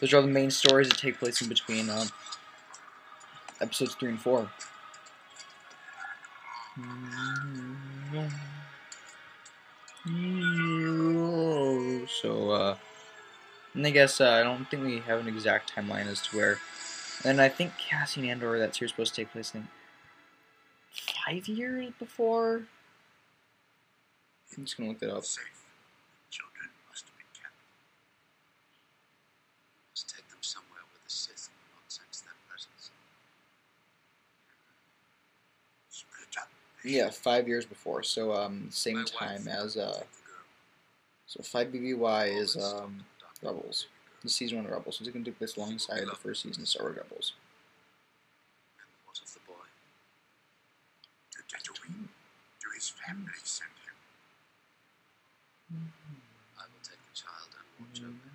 [0.00, 2.08] those are all the main stories that take place in between um,
[3.60, 4.50] episodes three and four.
[12.22, 12.76] So, uh,
[13.74, 16.58] and I guess uh, I don't think we have an exact timeline as to where.
[17.24, 19.68] And I think Cassian Andor, that series supposed to take place, in
[21.26, 22.62] five years before.
[24.56, 25.24] I'm just gonna look that up.
[25.24, 25.44] Safe.
[26.30, 27.52] Children must be kept.
[29.92, 32.90] Let's take them somewhere where the Sith will not sense their presence.
[35.90, 36.48] Split up.
[36.86, 38.02] Yeah, five years before.
[38.02, 40.44] So, um, same time as uh, take the girl.
[41.26, 43.04] so five BBY is um.
[43.42, 43.86] Rebels.
[44.22, 44.96] The season one of Rebels.
[44.98, 47.32] So it's gonna take place alongside the first season of Star Wars Rebels.
[48.78, 49.66] And what of the boy?
[51.32, 52.08] To Tatooine.
[52.60, 53.96] To his family send him.
[56.58, 58.30] I will take the child and watch over him.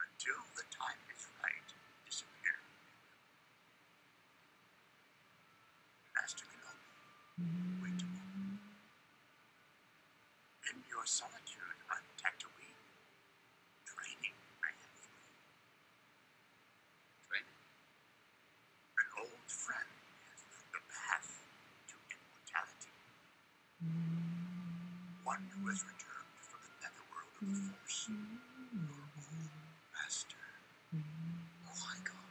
[0.00, 1.68] Until the time is right,
[2.06, 2.56] disappear.
[6.14, 6.46] Master
[7.36, 8.00] Kenobi, wait.
[10.72, 12.80] In your solitude on Tatooine,
[13.84, 15.12] training ran through.
[17.28, 17.60] Training.
[18.98, 19.90] An old friend
[20.32, 21.28] has lit the path
[21.92, 22.94] to immortality.
[23.84, 25.24] Mm-hmm.
[25.24, 27.76] One who has returned from the netherworld of the mm-hmm.
[27.76, 28.08] Force.
[28.72, 29.52] Your old
[29.92, 30.40] master.
[31.66, 32.30] Qui-Gon.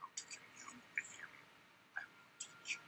[0.00, 1.30] How to commune with him,
[1.96, 2.84] I will teach you.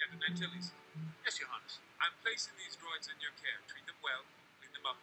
[0.00, 0.68] Captain Antilles.
[1.24, 1.78] Yes, Your Highness.
[2.02, 3.62] I'm placing these droids in your care.
[3.70, 4.26] Treat them well,
[4.58, 4.98] clean them up.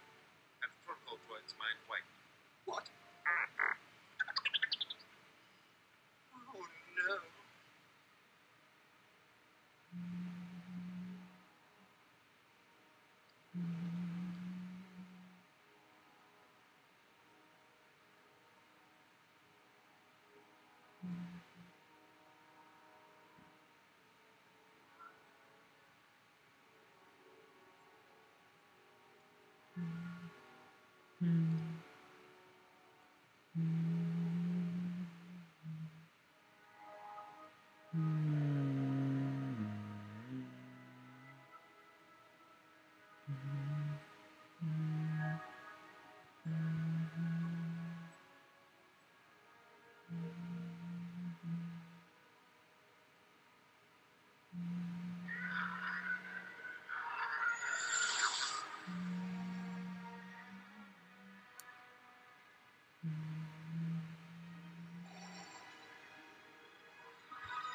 [31.24, 31.71] Mm.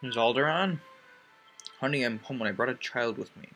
[0.00, 0.78] Is Alderaan?
[1.80, 3.48] Honey, I'm home and I brought a child with me.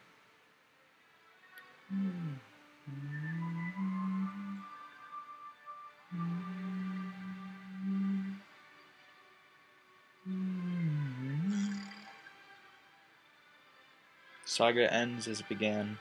[14.62, 15.99] Saga ends as it began.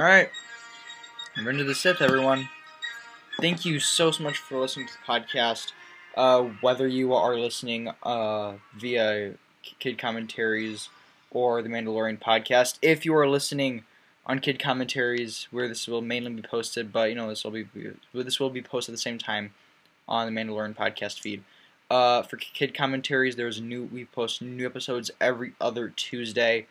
[0.00, 0.30] All right.
[1.36, 2.48] Revenge of the Sith, everyone.
[3.38, 5.72] Thank you so, so much for listening to the podcast.
[6.16, 9.34] Uh, whether you are listening uh, via
[9.78, 10.88] Kid Commentaries
[11.30, 13.84] or the Mandalorian podcast, if you are listening
[14.24, 17.66] on Kid Commentaries, where this will mainly be posted, but you know this will be
[18.14, 19.52] this will be posted at the same time
[20.08, 21.44] on the Mandalorian podcast feed.
[21.90, 26.66] Uh, for Kid Commentaries, there's new we post new episodes every other Tuesday,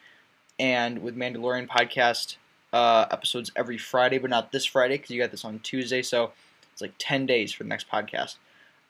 [0.57, 2.37] and with Mandalorian podcast
[2.73, 6.31] uh, episodes every Friday, but not this Friday because you got this on Tuesday, so
[6.71, 8.35] it's like ten days for the next podcast.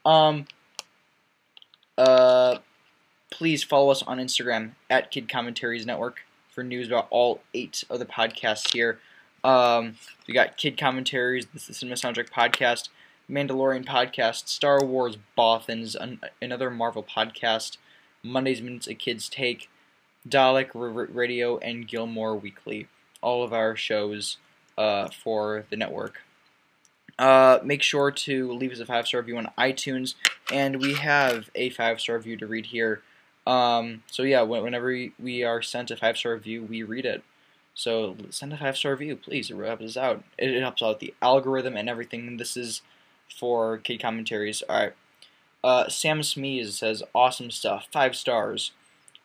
[0.05, 0.45] Um,
[1.97, 2.59] uh,
[3.31, 7.99] please follow us on Instagram at Kid Commentaries Network for news about all eight of
[7.99, 8.99] the podcasts here.
[9.43, 9.95] Um,
[10.27, 12.89] we got Kid Commentaries, the Cinema Soundtrack Podcast,
[13.29, 17.77] Mandalorian Podcast, Star Wars Bothans, an, another Marvel podcast,
[18.23, 19.69] Monday's Minutes a Kid's Take,
[20.27, 22.87] Dalek Radio, and Gilmore Weekly.
[23.21, 24.37] All of our shows
[24.77, 26.21] uh, for the network.
[27.17, 30.15] Uh, make sure to leave us a five star review on iTunes,
[30.51, 33.01] and we have a five star review to read here.
[33.45, 37.23] Um, so yeah, whenever we are sent a five star review, we read it.
[37.73, 39.51] So send a five star review, please.
[39.51, 40.23] It helps us out.
[40.37, 42.37] It, it helps out the algorithm and everything.
[42.37, 42.81] This is
[43.37, 44.63] for kid commentaries.
[44.69, 44.93] All right.
[45.61, 48.71] Uh, Sam Smeeze says awesome stuff, five stars,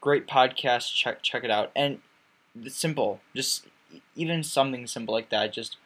[0.01, 0.93] great podcast.
[0.95, 1.71] Check check it out.
[1.77, 2.01] And
[2.61, 3.67] it's simple, just
[4.15, 5.77] even something simple like that, just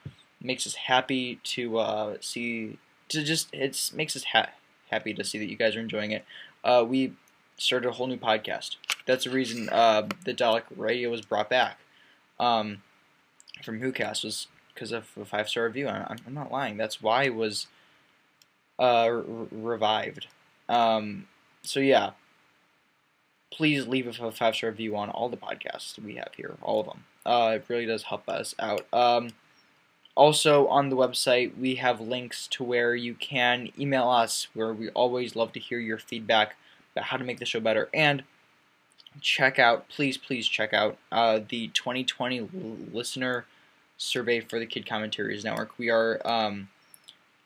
[0.41, 2.79] makes us happy to uh, see.
[3.11, 4.51] To just it makes us ha-
[4.91, 6.25] happy to see that you guys are enjoying it.
[6.63, 7.15] Uh, we
[7.57, 8.77] started a whole new podcast.
[9.07, 11.79] That's the reason uh, the Dalek Radio was brought back
[12.39, 12.83] um,
[13.63, 15.89] from WhoCast was because of a five star review.
[15.89, 16.77] I'm, I'm, not lying.
[16.77, 17.67] That's why it was
[18.79, 20.29] uh, re- revived.
[20.69, 21.27] Um,
[21.63, 22.11] so yeah,
[23.51, 26.87] please leave a five star review on all the podcasts we have here, all of
[26.87, 27.05] them.
[27.29, 28.87] Uh, it really does help us out.
[28.91, 29.31] Um,
[30.15, 34.89] also, on the website, we have links to where you can email us, where we
[34.91, 36.57] always love to hear your feedback
[36.93, 37.91] about how to make the show better.
[37.93, 38.25] And
[39.21, 42.49] check out, please, please check out uh, the 2020
[42.93, 43.45] listener
[43.99, 45.79] survey for the Kid Commentaries Network.
[45.79, 46.69] We are um,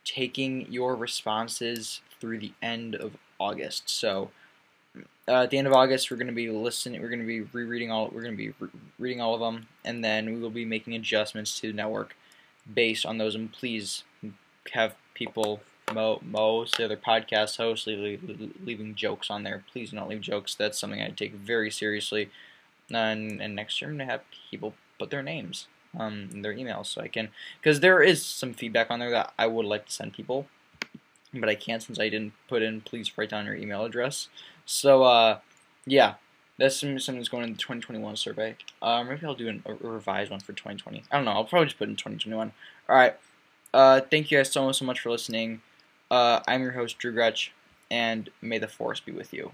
[0.04, 3.90] taking your responses through the end of August.
[3.90, 4.30] So
[5.28, 7.00] uh, at the end of August, we're going to be listening.
[7.00, 8.10] We're going to be rereading all.
[8.12, 10.94] We're going to be re- reading all of them, and then we will be making
[10.94, 12.16] adjustments to the network
[12.72, 13.34] based on those.
[13.34, 14.04] And please
[14.72, 15.60] have people,
[15.92, 19.64] mo- most other podcast hosts, leaving, leaving jokes on there.
[19.72, 20.54] Please do not leave jokes.
[20.54, 22.30] That's something I take very seriously.
[22.90, 25.66] And, and next year, I'm going to have people put their names
[25.98, 27.28] um, in their emails so I can.
[27.60, 30.46] Because there is some feedback on there that I would like to send people,
[31.32, 34.28] but I can't since I didn't put in please write down your email address.
[34.66, 35.38] So, uh,
[35.86, 36.14] yeah,
[36.58, 38.56] that's something that's going in the 2021 survey.
[38.80, 41.02] Uh, maybe I'll do an, a revised one for 2020.
[41.10, 41.32] I don't know.
[41.32, 42.52] I'll probably just put in 2021.
[42.88, 43.16] All right.
[43.74, 45.62] Uh, thank you guys so so much for listening.
[46.10, 47.48] Uh, I'm your host Drew Gretsch,
[47.90, 49.52] and may the force be with you.